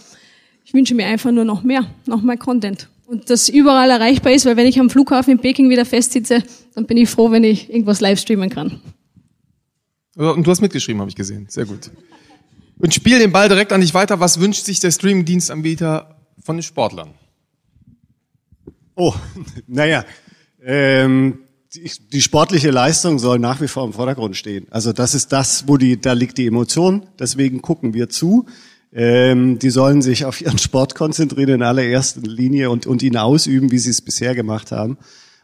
ich 0.65 0.75
wünsche 0.75 0.95
mir 0.95 1.07
einfach 1.07 1.31
nur 1.31 1.45
noch 1.45 1.63
mehr, 1.63 1.87
noch 2.07 2.23
mehr 2.23 2.37
Content. 2.37 2.89
Und 3.07 3.29
das 3.31 3.49
überall 3.49 3.91
erreichbar 3.91 4.33
ist, 4.33 4.47
weil 4.47 4.57
wenn 4.57 4.67
ich 4.67 4.81
am 4.81 4.91
Flughafen 4.91 5.33
in 5.33 5.39
Peking 5.39 5.71
wieder 5.71 5.85
festsitze, 5.85 6.43
dann 6.75 6.87
bin 6.87 6.97
ich 6.97 7.09
froh, 7.09 7.31
wenn 7.31 7.45
ich 7.45 7.71
irgendwas 7.71 8.01
live 8.01 8.19
streamen 8.19 8.49
kann. 8.49 8.81
Und 10.17 10.47
du 10.47 10.51
hast 10.51 10.61
mitgeschrieben, 10.61 11.01
habe 11.01 11.11
ich 11.11 11.17
gesehen. 11.17 11.47
Sehr 11.49 11.67
gut. 11.67 11.91
Und 12.79 12.95
spiel 12.95 13.19
den 13.19 13.33
Ball 13.33 13.49
direkt 13.49 13.73
an 13.73 13.81
dich 13.81 13.95
weiter. 13.95 14.21
Was 14.21 14.41
wünscht 14.41 14.65
sich 14.65 14.81
der 14.81 14.91
Streaming-Dienstanbieter 14.91 16.17
von 16.43 16.57
den 16.57 16.63
Sportlern? 16.63 17.15
Oh, 18.95 19.15
naja, 19.67 20.05
ähm, 20.63 21.41
die, 21.75 21.91
die 22.13 22.23
sportliche 22.23 22.71
Leistung 22.71 23.19
soll 23.19 23.39
nach 23.39 23.61
wie 23.61 23.69
vor 23.69 23.85
im 23.85 23.93
Vordergrund 23.93 24.37
stehen. 24.37 24.67
Also 24.71 24.93
das 24.93 25.15
ist 25.15 25.33
das, 25.33 25.67
wo 25.67 25.77
die, 25.77 26.01
da 26.01 26.13
liegt 26.13 26.39
die 26.39 26.47
Emotion. 26.47 27.07
Deswegen 27.19 27.63
gucken 27.63 27.95
wir 27.95 28.09
zu. 28.09 28.47
Ähm, 28.93 29.59
die 29.59 29.71
sollen 29.71 30.03
sich 30.03 30.25
auf 30.25 30.41
ihren 30.41 30.59
Sport 30.59 30.95
konzentrieren 30.95 31.51
in 31.51 31.63
allererster 31.63 32.21
Linie 32.21 32.71
und, 32.71 32.87
und 32.87 33.03
ihn 33.03 33.17
ausüben, 33.17 33.73
wie 33.73 33.79
sie 33.79 33.91
es 33.91 34.01
bisher 34.01 34.37
gemacht 34.37 34.71
haben. 34.71 34.99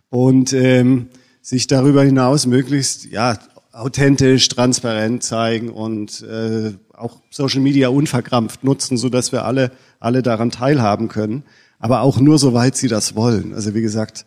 Und 0.08 0.52
ähm, 0.52 1.08
sich 1.42 1.66
darüber 1.66 2.04
hinaus 2.04 2.46
möglichst 2.46 3.06
ja 3.06 3.38
authentisch, 3.72 4.48
transparent 4.48 5.22
zeigen 5.22 5.70
und 5.70 6.22
äh, 6.22 6.72
auch 6.92 7.20
Social 7.30 7.60
Media 7.60 7.88
unverkrampft 7.88 8.64
nutzen, 8.64 8.96
so 8.96 9.08
dass 9.08 9.32
wir 9.32 9.44
alle 9.44 9.70
alle 10.00 10.22
daran 10.22 10.50
teilhaben 10.50 11.08
können. 11.08 11.44
Aber 11.78 12.00
auch 12.00 12.18
nur 12.18 12.38
soweit 12.38 12.76
sie 12.76 12.88
das 12.88 13.14
wollen. 13.14 13.54
Also 13.54 13.74
wie 13.74 13.82
gesagt, 13.82 14.24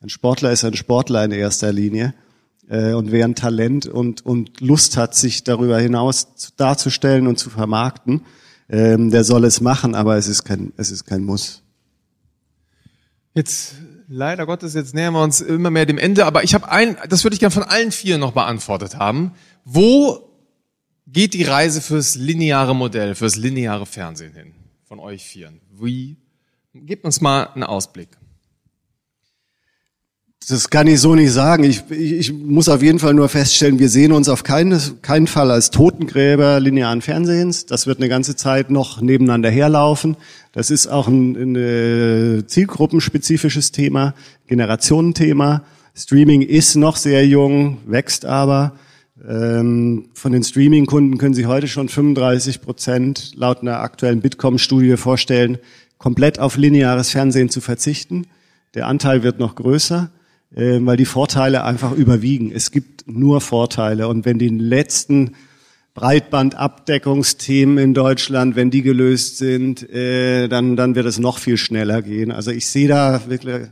ein 0.00 0.08
Sportler 0.08 0.52
ist 0.52 0.64
ein 0.64 0.74
Sportler 0.74 1.24
in 1.24 1.32
erster 1.32 1.72
Linie. 1.72 2.14
Äh, 2.68 2.94
und 2.94 3.12
wer 3.12 3.24
ein 3.24 3.34
Talent 3.34 3.86
und, 3.86 4.24
und 4.24 4.60
Lust 4.60 4.96
hat, 4.96 5.14
sich 5.14 5.44
darüber 5.44 5.78
hinaus 5.78 6.54
darzustellen 6.56 7.26
und 7.26 7.38
zu 7.38 7.50
vermarkten, 7.50 8.22
ähm, 8.68 9.10
der 9.10 9.22
soll 9.22 9.44
es 9.44 9.60
machen, 9.60 9.94
aber 9.94 10.16
es 10.16 10.26
ist 10.26 10.44
kein, 10.44 10.72
es 10.76 10.90
ist 10.90 11.04
kein 11.04 11.22
Muss. 11.22 11.62
Jetzt 13.34 13.74
leider 14.08 14.46
Gottes, 14.46 14.74
jetzt 14.74 14.94
nähern 14.94 15.14
wir 15.14 15.22
uns 15.22 15.40
immer 15.40 15.70
mehr 15.70 15.86
dem 15.86 15.98
Ende, 15.98 16.26
aber 16.26 16.44
ich 16.44 16.54
habe 16.54 16.70
ein, 16.70 16.96
das 17.08 17.24
würde 17.24 17.34
ich 17.34 17.40
gerne 17.40 17.52
von 17.52 17.62
allen 17.62 17.92
vier 17.92 18.18
noch 18.18 18.32
beantwortet 18.32 18.96
haben. 18.96 19.32
Wo 19.64 20.30
geht 21.06 21.34
die 21.34 21.44
Reise 21.44 21.80
fürs 21.80 22.14
lineare 22.14 22.74
Modell, 22.74 23.14
fürs 23.14 23.36
lineare 23.36 23.86
Fernsehen 23.86 24.32
hin? 24.32 24.54
Von 24.84 24.98
euch 25.00 25.24
vieren. 25.24 25.60
Wie? 25.70 26.16
Gebt 26.74 27.04
uns 27.04 27.20
mal 27.20 27.44
einen 27.44 27.64
Ausblick. 27.64 28.08
Das 30.48 30.70
kann 30.70 30.86
ich 30.86 31.00
so 31.00 31.14
nicht 31.16 31.32
sagen. 31.32 31.64
Ich, 31.64 31.82
ich, 31.90 32.12
ich, 32.12 32.32
muss 32.32 32.68
auf 32.68 32.80
jeden 32.80 33.00
Fall 33.00 33.14
nur 33.14 33.28
feststellen, 33.28 33.80
wir 33.80 33.88
sehen 33.88 34.12
uns 34.12 34.28
auf 34.28 34.44
keinen, 34.44 34.80
keinen 35.02 35.26
Fall 35.26 35.50
als 35.50 35.70
Totengräber 35.70 36.60
linearen 36.60 37.02
Fernsehens. 37.02 37.66
Das 37.66 37.88
wird 37.88 37.98
eine 37.98 38.08
ganze 38.08 38.36
Zeit 38.36 38.70
noch 38.70 39.00
nebeneinander 39.00 39.50
herlaufen. 39.50 40.16
Das 40.52 40.70
ist 40.70 40.86
auch 40.86 41.08
ein, 41.08 41.56
ein 41.56 42.44
zielgruppenspezifisches 42.46 43.72
Thema, 43.72 44.14
Generationenthema. 44.46 45.64
Streaming 45.96 46.42
ist 46.42 46.76
noch 46.76 46.96
sehr 46.96 47.26
jung, 47.26 47.78
wächst 47.86 48.24
aber. 48.24 48.76
Ähm, 49.26 50.10
von 50.12 50.32
den 50.32 50.44
Streaming-Kunden 50.44 51.18
können 51.18 51.34
Sie 51.34 51.46
heute 51.46 51.66
schon 51.66 51.88
35 51.88 52.60
Prozent 52.60 53.32
laut 53.34 53.62
einer 53.62 53.80
aktuellen 53.80 54.20
Bitkom-Studie 54.20 54.96
vorstellen, 54.96 55.58
komplett 55.98 56.38
auf 56.38 56.56
lineares 56.56 57.10
Fernsehen 57.10 57.48
zu 57.48 57.60
verzichten. 57.60 58.26
Der 58.74 58.86
Anteil 58.86 59.22
wird 59.22 59.38
noch 59.40 59.54
größer. 59.54 60.10
Äh, 60.54 60.78
weil 60.80 60.96
die 60.96 61.04
Vorteile 61.04 61.64
einfach 61.64 61.92
überwiegen. 61.92 62.52
Es 62.52 62.70
gibt 62.70 63.08
nur 63.08 63.40
Vorteile. 63.40 64.08
Und 64.08 64.24
wenn 64.24 64.38
die 64.38 64.48
letzten 64.48 65.34
Breitbandabdeckungsthemen 65.94 67.78
in 67.78 67.94
Deutschland, 67.94 68.54
wenn 68.54 68.70
die 68.70 68.82
gelöst 68.82 69.38
sind, 69.38 69.88
äh, 69.90 70.46
dann, 70.48 70.76
dann 70.76 70.94
wird 70.94 71.06
es 71.06 71.18
noch 71.18 71.38
viel 71.38 71.56
schneller 71.56 72.02
gehen. 72.02 72.30
Also 72.30 72.50
ich 72.50 72.66
sehe 72.66 72.88
da 72.88 73.22
wirklich 73.28 73.68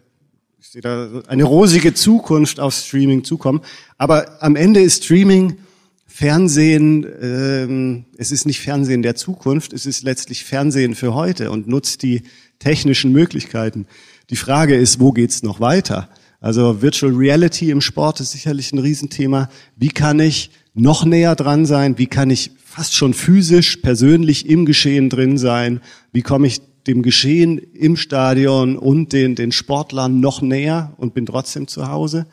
ich 0.59 0.69
sehe 0.71 0.83
da 0.83 1.23
eine 1.29 1.45
rosige 1.45 1.95
Zukunft 1.95 2.59
auf 2.59 2.75
Streaming 2.75 3.23
zukommen. 3.23 3.61
Aber 3.99 4.43
am 4.43 4.57
Ende 4.57 4.81
ist 4.81 5.05
Streaming 5.05 5.59
Fernsehen, 6.07 7.07
ähm, 7.21 8.05
es 8.17 8.31
ist 8.31 8.47
nicht 8.47 8.61
Fernsehen 8.61 9.03
der 9.03 9.17
Zukunft, 9.17 9.73
es 9.73 9.85
ist 9.85 10.05
letztlich 10.05 10.45
Fernsehen 10.45 10.95
für 10.95 11.13
heute 11.13 11.51
und 11.51 11.67
nutzt 11.67 12.03
die 12.03 12.23
technischen 12.61 13.13
Möglichkeiten. 13.13 13.87
Die 14.31 14.37
Frage 14.37 14.77
ist, 14.77 15.01
wo 15.01 15.13
geht's 15.13 15.43
noch 15.43 15.61
weiter? 15.61 16.09
Also 16.45 16.83
Virtual 16.83 17.11
Reality 17.11 17.71
im 17.71 17.81
Sport 17.81 18.21
ist 18.21 18.33
sicherlich 18.33 18.71
ein 18.71 18.79
Riesenthema. 18.79 19.49
Wie 19.77 19.89
kann 19.89 20.21
ich 20.21 20.51
noch 20.75 21.07
näher 21.07 21.37
dran 21.37 21.65
sein? 21.65 21.97
Wie 21.97 22.07
kann 22.07 22.29
ich 22.29 22.51
fast 22.63 22.95
schon 22.95 23.15
physisch, 23.15 23.79
persönlich 23.79 24.47
im 24.47 24.67
Geschehen 24.67 25.09
drin 25.09 25.39
sein? 25.39 25.81
Wie 26.13 26.21
komme 26.21 26.47
ich 26.47 26.61
dem 26.87 27.01
Geschehen 27.01 27.57
im 27.57 27.97
Stadion 27.97 28.77
und 28.77 29.15
den, 29.15 29.37
den 29.37 29.53
Sportlern 29.53 30.21
noch 30.21 30.43
näher 30.43 30.93
und 30.99 31.15
bin 31.15 31.25
trotzdem 31.25 31.67
zu 31.67 31.89
Hause. 31.89 32.27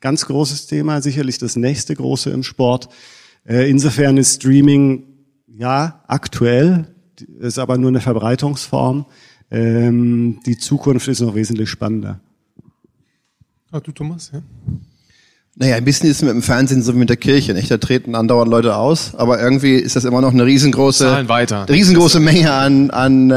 Ganz 0.00 0.24
großes 0.24 0.66
Thema, 0.66 1.02
sicherlich 1.02 1.36
das 1.36 1.54
nächste 1.54 1.94
große 1.94 2.30
im 2.30 2.44
Sport. 2.44 2.88
Äh, 3.46 3.68
insofern 3.68 4.16
ist 4.16 4.36
Streaming 4.36 5.02
ja 5.46 6.02
aktuell, 6.06 6.86
ist 7.38 7.58
aber 7.58 7.76
nur 7.76 7.88
eine 7.88 8.00
Verbreitungsform. 8.00 9.04
Ähm, 9.50 10.40
die 10.46 10.56
Zukunft 10.56 11.06
ist 11.08 11.20
noch 11.20 11.34
wesentlich 11.34 11.68
spannender. 11.68 12.22
Ah, 13.70 13.80
du 13.80 13.92
Thomas, 13.92 14.30
ja? 14.32 14.40
Naja, 15.56 15.76
ein 15.76 15.84
bisschen 15.84 16.08
ist 16.08 16.18
es 16.18 16.22
mit 16.22 16.30
dem 16.30 16.40
Fernsehen 16.40 16.82
so 16.82 16.94
wie 16.94 16.98
mit 16.98 17.10
der 17.10 17.16
Kirche, 17.16 17.52
nicht? 17.52 17.70
Da 17.70 17.78
treten 17.78 18.14
andauernd 18.14 18.50
Leute 18.50 18.76
aus, 18.76 19.14
aber 19.16 19.42
irgendwie 19.42 19.74
ist 19.74 19.96
das 19.96 20.04
immer 20.04 20.20
noch 20.20 20.32
eine 20.32 20.46
riesengroße, 20.46 21.26
riesengroße 21.68 22.20
Menge 22.20 22.52
an, 22.52 22.90
an, 22.90 23.30
äh, 23.30 23.34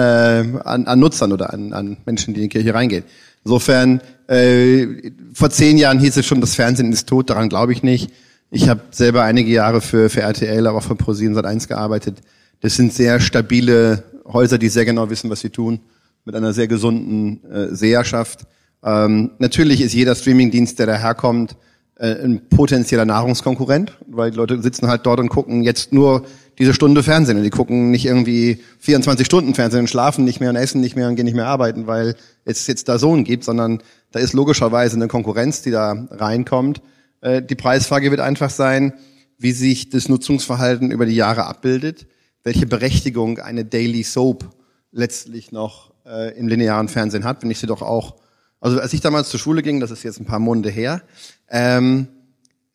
an, 0.63 0.85
an 0.85 0.99
Nutzern 0.99 1.33
oder 1.33 1.51
an, 1.51 1.73
an 1.73 1.97
Menschen, 2.05 2.33
die 2.33 2.41
in 2.41 2.43
die 2.43 2.49
Kirche 2.49 2.73
reingehen. 2.73 3.03
Insofern, 3.43 4.01
äh, 4.27 5.11
vor 5.33 5.49
zehn 5.49 5.77
Jahren 5.77 5.99
hieß 5.99 6.15
es 6.15 6.25
schon, 6.25 6.39
das 6.39 6.55
Fernsehen 6.55 6.93
ist 6.93 7.09
tot, 7.09 7.29
daran 7.29 7.49
glaube 7.49 7.73
ich 7.73 7.81
nicht. 7.81 8.11
Ich 8.51 8.69
habe 8.69 8.81
selber 8.91 9.23
einige 9.23 9.51
Jahre 9.51 9.81
für, 9.81 10.09
für 10.09 10.21
RTL, 10.21 10.67
aber 10.67 10.77
auch 10.77 10.83
für 10.83 10.95
ProSieben 10.95 11.35
Sat1 11.35 11.67
gearbeitet. 11.67 12.21
Das 12.61 12.75
sind 12.75 12.93
sehr 12.93 13.19
stabile 13.19 14.03
Häuser, 14.25 14.59
die 14.59 14.69
sehr 14.69 14.85
genau 14.85 15.09
wissen, 15.09 15.29
was 15.29 15.39
sie 15.39 15.49
tun, 15.49 15.79
mit 16.23 16.35
einer 16.35 16.53
sehr 16.53 16.67
gesunden 16.67 17.43
äh, 17.51 17.75
Seherschaft. 17.75 18.45
Ähm, 18.83 19.31
natürlich 19.39 19.81
ist 19.81 19.93
jeder 19.93 20.15
Streamingdienst, 20.15 20.79
der 20.79 20.85
daherkommt, 20.87 21.55
äh, 22.01 22.23
ein 22.23 22.49
potenzieller 22.49 23.05
Nahrungskonkurrent, 23.05 23.97
weil 24.07 24.31
die 24.31 24.37
Leute 24.37 24.61
sitzen 24.61 24.87
halt 24.87 25.05
dort 25.05 25.19
und 25.19 25.29
gucken 25.29 25.61
jetzt 25.61 25.93
nur 25.93 26.25
diese 26.57 26.73
Stunde 26.73 27.03
Fernsehen 27.03 27.37
und 27.37 27.43
die 27.43 27.49
gucken 27.49 27.91
nicht 27.91 28.05
irgendwie 28.05 28.59
24 28.79 29.25
Stunden 29.25 29.53
Fernsehen 29.53 29.81
und 29.81 29.87
schlafen 29.87 30.25
nicht 30.25 30.39
mehr 30.39 30.49
und 30.49 30.55
essen 30.55 30.81
nicht 30.81 30.95
mehr 30.95 31.07
und 31.07 31.15
gehen 31.15 31.25
nicht 31.25 31.35
mehr 31.35 31.47
arbeiten, 31.47 31.87
weil 31.87 32.15
es 32.43 32.65
jetzt 32.67 32.89
da 32.89 32.97
Sohn 32.97 33.23
gibt, 33.23 33.43
sondern 33.43 33.83
da 34.11 34.19
ist 34.19 34.33
logischerweise 34.33 34.95
eine 34.95 35.07
Konkurrenz, 35.07 35.61
die 35.61 35.71
da 35.71 36.07
reinkommt. 36.09 36.81
Äh, 37.21 37.41
die 37.43 37.55
Preisfrage 37.55 38.09
wird 38.09 38.19
einfach 38.19 38.49
sein, 38.49 38.93
wie 39.37 39.51
sich 39.51 39.89
das 39.89 40.09
Nutzungsverhalten 40.09 40.91
über 40.91 41.05
die 41.05 41.15
Jahre 41.15 41.45
abbildet, 41.45 42.07
welche 42.43 42.65
Berechtigung 42.65 43.39
eine 43.39 43.65
Daily 43.65 44.03
Soap 44.03 44.49
letztlich 44.91 45.51
noch 45.51 45.93
äh, 46.05 46.37
im 46.37 46.47
linearen 46.47 46.87
Fernsehen 46.87 47.23
hat, 47.23 47.43
wenn 47.43 47.51
ich 47.51 47.59
sie 47.59 47.67
doch 47.67 47.81
auch 47.81 48.15
also 48.61 48.79
als 48.79 48.93
ich 48.93 49.01
damals 49.01 49.29
zur 49.29 49.39
Schule 49.39 49.63
ging, 49.63 49.79
das 49.79 49.91
ist 49.91 50.03
jetzt 50.03 50.19
ein 50.19 50.25
paar 50.25 50.39
Monate 50.39 50.69
her, 50.69 51.01
ähm, 51.49 52.07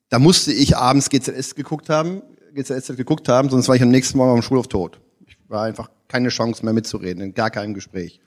da 0.08 0.18
musste 0.18 0.52
ich 0.52 0.76
abends 0.76 1.08
GZS 1.08 1.54
geguckt 1.54 1.88
haben, 1.88 2.22
GZS 2.54 2.96
geguckt 2.96 3.28
haben, 3.28 3.48
sonst 3.48 3.68
war 3.68 3.76
ich 3.76 3.82
am 3.82 3.88
nächsten 3.88 4.18
Morgen 4.18 4.32
am 4.32 4.42
Schulhof 4.42 4.68
tot. 4.68 5.00
Ich 5.26 5.38
war 5.48 5.62
einfach 5.62 5.90
keine 6.08 6.28
Chance 6.28 6.64
mehr 6.64 6.74
mitzureden, 6.74 7.22
in 7.22 7.34
gar 7.34 7.50
keinem 7.50 7.72
Gespräch. 7.72 8.20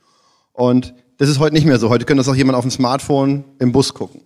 Und 0.54 0.94
das 1.18 1.30
ist 1.30 1.40
heute 1.40 1.54
nicht 1.54 1.66
mehr 1.66 1.80
so. 1.80 1.90
Heute 1.90 2.06
können 2.06 2.18
das 2.18 2.28
auch 2.30 2.36
jemand 2.36 2.58
auf 2.58 2.64
dem 2.64 2.72
Smartphone 2.72 3.44
im 3.60 3.72
Bus 3.72 3.94
gucken. 3.94 4.22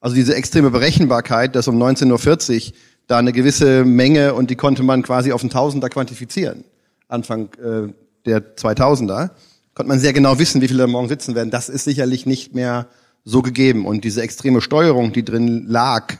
Also 0.00 0.14
diese 0.14 0.34
extreme 0.34 0.70
Berechenbarkeit, 0.70 1.54
dass 1.54 1.68
um 1.68 1.82
19.40 1.82 2.68
Uhr 2.68 2.72
da 3.06 3.18
eine 3.18 3.32
gewisse 3.32 3.84
Menge 3.84 4.34
und 4.34 4.50
die 4.50 4.56
konnte 4.56 4.82
man 4.82 5.02
quasi 5.02 5.32
auf 5.32 5.40
den 5.40 5.50
Tausender 5.50 5.88
quantifizieren, 5.88 6.64
Anfang 7.08 7.48
äh, 7.54 7.92
der 8.24 8.56
2000er 8.56 9.30
konnte 9.76 9.88
man 9.88 10.00
sehr 10.00 10.14
genau 10.14 10.38
wissen, 10.38 10.62
wie 10.62 10.68
viele 10.68 10.80
da 10.80 10.86
morgen 10.86 11.08
sitzen 11.08 11.34
werden. 11.34 11.50
Das 11.50 11.68
ist 11.68 11.84
sicherlich 11.84 12.24
nicht 12.24 12.54
mehr 12.54 12.86
so 13.24 13.42
gegeben. 13.42 13.84
Und 13.84 14.04
diese 14.04 14.22
extreme 14.22 14.62
Steuerung, 14.62 15.12
die 15.12 15.22
drin 15.22 15.66
lag, 15.68 16.14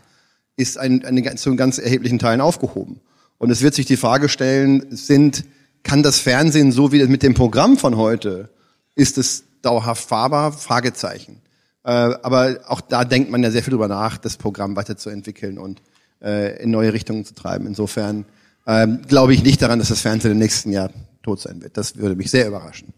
ist 0.57 0.77
ein, 0.77 1.03
eine, 1.07 1.35
zu 1.37 1.57
ganz 1.57 1.79
erheblichen 1.79 2.19
Teilen 2.19 2.43
aufgehoben. 2.43 3.01
Und 3.39 3.51
es 3.51 3.63
wird 3.63 3.75
sich 3.75 3.87
die 3.87 3.97
Frage 3.97 4.29
stellen, 4.29 4.85
sind, 4.91 5.45
kann 5.85 6.03
das 6.03 6.21
Fernsehen 6.21 6.71
so 6.71 6.93
wie 6.93 7.03
mit 7.07 7.23
dem 7.23 7.33
Programm 7.33 7.79
von 7.79 7.97
heute, 7.97 8.51
ist 8.95 9.17
es 9.17 9.45
dauerhaft 9.63 10.07
fahrbar? 10.07 10.53
Fragezeichen. 10.53 11.41
Äh, 11.83 11.91
aber 11.91 12.59
auch 12.67 12.83
da 12.83 13.05
denkt 13.07 13.31
man 13.31 13.43
ja 13.43 13.51
sehr 13.51 13.63
viel 13.63 13.71
drüber 13.71 13.89
nach, 13.89 14.19
das 14.19 14.37
Programm 14.37 14.77
weiterzuentwickeln 14.77 15.57
und 15.57 15.81
äh, 16.23 16.63
in 16.63 16.71
neue 16.71 16.93
Richtungen 16.93 17.25
zu 17.25 17.35
treiben. 17.35 17.67
Insofern 17.67 18.27
äh, 18.67 18.87
glaube 19.09 19.33
ich 19.33 19.43
nicht 19.43 19.63
daran, 19.63 19.79
dass 19.79 19.89
das 19.89 20.03
Fernsehen 20.03 20.33
im 20.33 20.39
nächsten 20.39 20.73
Jahr 20.73 20.91
tot 21.23 21.41
sein 21.41 21.63
wird. 21.63 21.79
Das 21.79 21.97
würde 21.97 22.17
mich 22.17 22.31
sehr 22.31 22.47
überraschen. 22.47 22.93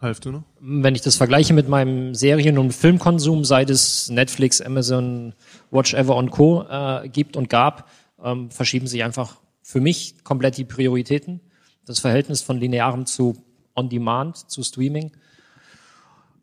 Half 0.00 0.24
noch? 0.24 0.44
Wenn 0.60 0.94
ich 0.94 1.02
das 1.02 1.16
vergleiche 1.16 1.52
mit 1.52 1.68
meinem 1.68 2.14
Serien- 2.14 2.58
und 2.58 2.72
Filmkonsum, 2.72 3.44
seit 3.44 3.68
es 3.70 4.08
Netflix, 4.08 4.60
Amazon, 4.60 5.34
Watch 5.70 5.94
Ever 5.94 6.16
und 6.16 6.30
Co. 6.30 6.64
Äh, 6.68 7.08
gibt 7.08 7.36
und 7.36 7.48
gab, 7.48 7.90
ähm, 8.22 8.50
verschieben 8.50 8.86
sich 8.86 9.04
einfach 9.04 9.36
für 9.62 9.80
mich 9.80 10.24
komplett 10.24 10.56
die 10.56 10.64
Prioritäten. 10.64 11.40
Das 11.84 11.98
Verhältnis 11.98 12.42
von 12.42 12.58
linearem 12.58 13.06
zu 13.06 13.36
On-Demand, 13.74 14.50
zu 14.50 14.62
Streaming. 14.62 15.12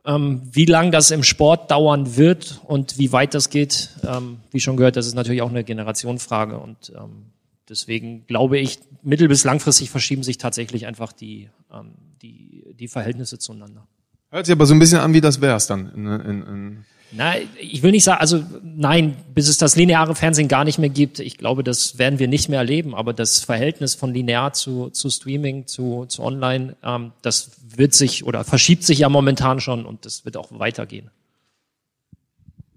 Ähm, 0.06 0.42
wie 0.52 0.66
lang 0.66 0.92
das 0.92 1.12
im 1.12 1.24
Sport 1.24 1.70
dauern 1.70 2.16
wird 2.16 2.62
und 2.66 2.98
wie 2.98 3.12
weit 3.12 3.34
das 3.34 3.50
geht, 3.50 3.90
ähm, 4.08 4.38
wie 4.52 4.62
schon 4.62 4.78
gehört, 4.78 4.96
das 4.96 5.06
ist 5.06 5.16
natürlich 5.16 5.42
auch 5.42 5.50
eine 5.50 5.66
Generationenfrage 5.66 6.58
und 6.58 6.94
ähm, 6.96 7.26
deswegen 7.68 8.26
glaube 8.26 8.58
ich, 8.58 8.80
mittel- 9.04 9.28
bis 9.28 9.44
langfristig 9.44 9.90
verschieben 9.90 10.24
sich 10.24 10.38
tatsächlich 10.38 10.88
einfach 10.88 11.12
die, 11.12 11.50
ähm, 11.74 11.92
die, 12.22 12.64
die 12.74 12.88
Verhältnisse 12.88 13.40
zueinander. 13.40 13.88
Hört 14.30 14.46
sich 14.46 14.54
aber 14.54 14.66
so 14.66 14.74
ein 14.74 14.80
bisschen 14.80 15.00
an, 15.00 15.14
wie 15.14 15.22
das 15.22 15.42
wär's 15.42 15.68
dann. 15.68 15.92
In, 15.94 16.06
in, 16.06 16.42
in 16.44 16.86
Nein, 17.12 17.48
ich 17.58 17.84
will 17.84 17.92
nicht 17.92 18.04
sagen, 18.04 18.20
also 18.20 18.44
nein, 18.62 19.16
bis 19.34 19.48
es 19.48 19.58
das 19.58 19.78
lineare 19.78 20.14
Fernsehen 20.14 20.50
gar 20.50 20.66
nicht 20.66 20.78
mehr 20.78 20.90
gibt. 20.90 21.20
Ich 21.20 21.38
glaube, 21.38 21.64
das 21.64 21.98
werden 21.98 22.20
wir 22.20 22.28
nicht 22.28 22.50
mehr 22.50 22.60
erleben. 22.60 22.94
Aber 22.94 23.14
das 23.14 23.40
Verhältnis 23.40 23.96
von 23.96 24.14
linear 24.14 24.52
zu, 24.52 24.90
zu 24.90 25.10
Streaming, 25.10 25.68
zu, 25.68 26.06
zu 26.06 26.22
Online, 26.22 26.76
ähm, 26.84 27.14
das 27.22 27.52
wird 27.76 27.94
sich 27.94 28.26
oder 28.26 28.44
verschiebt 28.44 28.84
sich 28.84 29.00
ja 29.00 29.10
momentan 29.10 29.62
schon 29.62 29.86
und 29.86 30.06
das 30.06 30.26
wird 30.26 30.36
auch 30.36 30.48
weitergehen. 30.52 31.10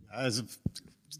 Also 0.08 0.42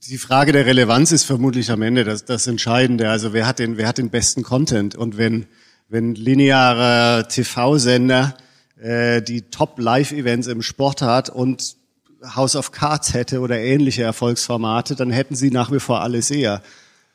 die 0.08 0.18
Frage 0.18 0.52
der 0.52 0.66
Relevanz 0.66 1.10
ist 1.10 1.24
vermutlich 1.24 1.70
am 1.70 1.82
Ende 1.82 2.04
das, 2.04 2.24
das 2.24 2.46
Entscheidende. 2.46 3.10
Also 3.10 3.32
wer 3.32 3.46
hat 3.46 3.58
den, 3.58 3.76
wer 3.76 3.88
hat 3.88 3.98
den 3.98 4.10
besten 4.10 4.44
Content? 4.44 4.94
Und 4.94 5.18
wenn, 5.18 5.46
wenn 5.91 6.14
lineare 6.14 7.26
TV-Sender 7.28 8.36
äh, 8.80 9.20
die 9.20 9.43
Top-Live-Events 9.43 10.47
im 10.47 10.62
Sport 10.62 11.03
hat 11.03 11.28
und 11.28 11.76
House 12.22 12.55
of 12.55 12.70
Cards 12.70 13.12
hätte 13.12 13.41
oder 13.41 13.59
ähnliche 13.59 14.03
Erfolgsformate, 14.03 14.95
dann 14.95 15.11
hätten 15.11 15.34
sie 15.34 15.51
nach 15.51 15.72
wie 15.72 15.80
vor 15.80 16.01
alles 16.01 16.30
eher. 16.30 16.62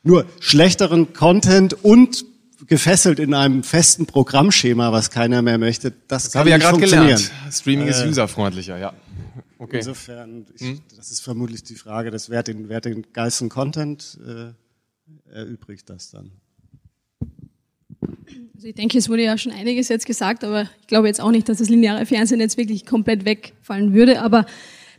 Nur 0.03 0.25
schlechteren 0.39 1.13
Content 1.13 1.73
und 1.73 2.25
gefesselt 2.67 3.19
in 3.19 3.33
einem 3.33 3.63
festen 3.63 4.05
Programmschema, 4.05 4.91
was 4.91 5.09
keiner 5.09 5.41
mehr 5.41 5.57
möchte, 5.57 5.91
das, 6.07 6.23
das 6.23 6.33
kann 6.33 6.39
habe 6.41 6.49
ich 6.49 6.53
ja 6.53 6.57
gerade 6.57 6.79
gelernt. 6.79 7.31
Streaming 7.51 7.87
ist 7.87 8.01
Äh, 8.01 8.09
userfreundlicher, 8.09 8.77
ja. 8.77 8.93
Okay. 9.57 9.77
Insofern, 9.77 10.45
ich, 10.59 10.81
das 10.95 11.11
ist 11.11 11.21
vermutlich 11.21 11.63
die 11.63 11.75
Frage, 11.75 12.11
das 12.11 12.29
wer 12.29 12.43
den, 12.43 12.67
wer 12.69 12.81
den 12.81 13.05
geilsten 13.13 13.49
Content 13.49 14.17
äh, 14.25 15.33
erübrigt 15.33 15.89
das 15.89 16.11
dann. 16.11 16.31
Also 18.65 18.71
ich 18.71 18.75
denke, 18.77 18.97
es 18.97 19.09
wurde 19.09 19.21
ja 19.21 19.37
schon 19.37 19.51
einiges 19.51 19.89
jetzt 19.89 20.07
gesagt, 20.07 20.43
aber 20.43 20.63
ich 20.81 20.87
glaube 20.87 21.05
jetzt 21.05 21.21
auch 21.21 21.29
nicht, 21.29 21.47
dass 21.47 21.59
das 21.59 21.69
lineare 21.69 22.03
Fernsehen 22.07 22.39
jetzt 22.39 22.57
wirklich 22.57 22.83
komplett 22.83 23.23
wegfallen 23.23 23.93
würde. 23.93 24.23
Aber 24.23 24.47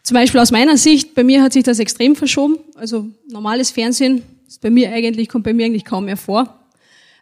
zum 0.05 0.15
Beispiel 0.15 0.39
aus 0.39 0.53
meiner 0.53 0.77
Sicht, 0.77 1.17
bei 1.17 1.25
mir 1.25 1.43
hat 1.43 1.53
sich 1.53 1.65
das 1.65 1.81
extrem 1.81 2.15
verschoben. 2.15 2.59
Also 2.77 3.09
normales 3.29 3.73
Fernsehen 3.73 4.23
ist 4.47 4.61
bei 4.61 4.71
mir 4.71 4.93
eigentlich, 4.93 5.29
kommt 5.29 5.43
bei 5.43 5.53
mir 5.53 5.67
eigentlich 5.67 5.85
kaum 5.85 6.05
mehr 6.05 6.17
vor. 6.17 6.61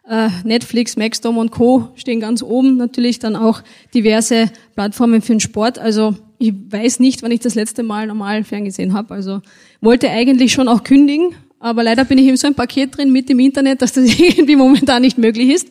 Äh, 0.07 0.29
Netflix, 0.43 0.97
Maxdom 0.97 1.39
und 1.39 1.49
Co. 1.49 1.87
stehen 1.95 2.19
ganz 2.19 2.43
oben. 2.43 2.77
Natürlich 2.77 3.17
dann 3.17 3.35
auch 3.35 3.63
diverse 3.95 4.51
Plattformen 4.75 5.23
für 5.23 5.33
den 5.33 5.39
Sport. 5.39 5.79
Also 5.79 6.13
ich 6.37 6.53
weiß 6.69 6.99
nicht, 6.99 7.23
wann 7.23 7.31
ich 7.31 7.39
das 7.39 7.55
letzte 7.55 7.81
Mal 7.81 8.05
normal 8.05 8.43
ferngesehen 8.43 8.93
habe. 8.93 9.15
Also 9.15 9.41
wollte 9.81 10.11
eigentlich 10.11 10.53
schon 10.53 10.67
auch 10.67 10.83
kündigen, 10.83 11.33
aber 11.57 11.81
leider 11.81 12.05
bin 12.05 12.19
ich 12.19 12.27
in 12.27 12.37
so 12.37 12.45
ein 12.45 12.53
Paket 12.53 12.95
drin 12.95 13.11
mit 13.11 13.29
dem 13.29 13.39
Internet, 13.39 13.81
dass 13.81 13.93
das 13.93 14.03
irgendwie 14.19 14.55
momentan 14.55 15.01
nicht 15.01 15.17
möglich 15.17 15.49
ist. 15.49 15.69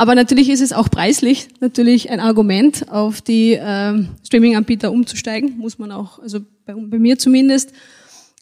Aber 0.00 0.14
natürlich 0.14 0.48
ist 0.48 0.62
es 0.62 0.72
auch 0.72 0.88
preislich 0.88 1.48
natürlich 1.60 2.08
ein 2.08 2.20
Argument, 2.20 2.90
auf 2.90 3.20
die 3.20 3.58
ähm, 3.60 4.08
Streaming-Anbieter 4.24 4.90
umzusteigen, 4.90 5.58
muss 5.58 5.78
man 5.78 5.92
auch, 5.92 6.18
also 6.20 6.40
bei, 6.64 6.72
bei 6.72 6.98
mir 6.98 7.18
zumindest. 7.18 7.74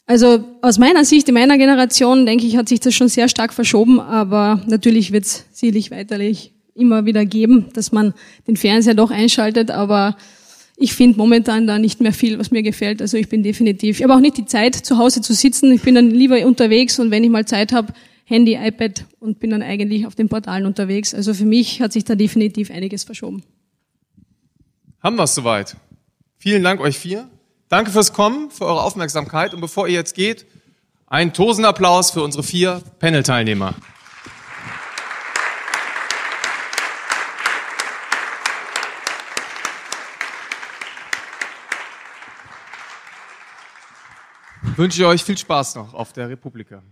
Also 0.07 0.45
aus 0.63 0.79
meiner 0.79 1.05
Sicht, 1.05 1.27
in 1.27 1.35
meiner 1.35 1.59
Generation, 1.59 2.27
denke 2.27 2.47
ich, 2.47 2.57
hat 2.57 2.69
sich 2.69 2.79
das 2.79 2.95
schon 2.95 3.09
sehr 3.09 3.29
stark 3.29 3.53
verschoben, 3.53 3.99
aber 3.99 4.63
natürlich 4.69 5.11
wird 5.11 5.25
es 5.25 5.47
sicherlich 5.51 5.91
weiterlich 5.91 6.53
immer 6.77 7.07
wieder 7.07 7.27
geben, 7.27 7.65
dass 7.75 7.91
man 7.91 8.15
den 8.47 8.57
Fernseher 8.57 8.95
doch 8.95 9.11
einschaltet, 9.11 9.73
aber 9.73 10.17
ich 10.77 10.93
finde 10.93 11.19
momentan 11.19 11.67
da 11.67 11.81
nicht 11.81 12.01
mehr 12.01 12.13
viel, 12.13 12.39
was 12.39 12.53
mir 12.53 12.63
gefällt. 12.63 13.03
Also 13.03 13.17
ich 13.17 13.29
bin 13.29 13.43
definitiv, 13.43 13.99
ich 13.99 14.05
habe 14.05 14.15
auch 14.15 14.21
nicht 14.21 14.37
die 14.37 14.47
Zeit, 14.47 14.77
zu 14.77 14.97
Hause 14.97 15.23
zu 15.23 15.35
sitzen. 15.35 15.73
Ich 15.73 15.83
bin 15.83 15.97
dann 15.97 16.09
lieber 16.13 16.37
unterwegs 16.47 17.01
und 17.01 17.11
wenn 17.11 17.25
ich 17.25 17.31
mal 17.31 17.47
Zeit 17.47 17.73
habe, 17.73 17.93
Handy, 18.29 18.57
iPad 18.57 19.07
und 19.21 19.41
bin 19.41 19.51
dann 19.51 19.63
eigentlich 19.63 20.07
auf 20.07 20.15
den 20.15 20.29
Portalen 20.29 20.67
unterwegs. 20.67 21.15
Also 21.15 21.33
für 21.33 21.47
mich 21.47 21.81
hat 21.81 21.95
sich 21.95 22.05
da 22.05 22.15
definitiv 22.15 22.71
einiges 22.71 23.05
verschoben. 23.05 23.43
Haben 25.03 25.17
wir 25.17 25.23
es 25.23 25.35
soweit. 25.35 25.79
Vielen 26.37 26.63
Dank 26.63 26.79
euch 26.83 26.99
vier. 26.99 27.27
Danke 27.71 27.91
fürs 27.91 28.13
Kommen, 28.13 28.51
für 28.51 28.67
eure 28.67 28.83
Aufmerksamkeit. 28.83 29.55
Und 29.55 29.63
bevor 29.63 29.89
ihr 29.89 29.95
jetzt 29.95 30.15
geht, 30.15 30.45
einen 31.07 31.33
Tosenapplaus 31.33 32.11
für 32.11 32.23
unsere 32.23 32.43
vier 32.43 32.83
Panel-Teilnehmer. 32.99 33.75
Wünsche 44.77 45.01
ich 45.01 45.07
euch 45.07 45.25
viel 45.25 45.39
Spaß 45.39 45.77
noch 45.77 45.95
auf 45.95 46.13
der 46.13 46.29
Republika. 46.29 46.83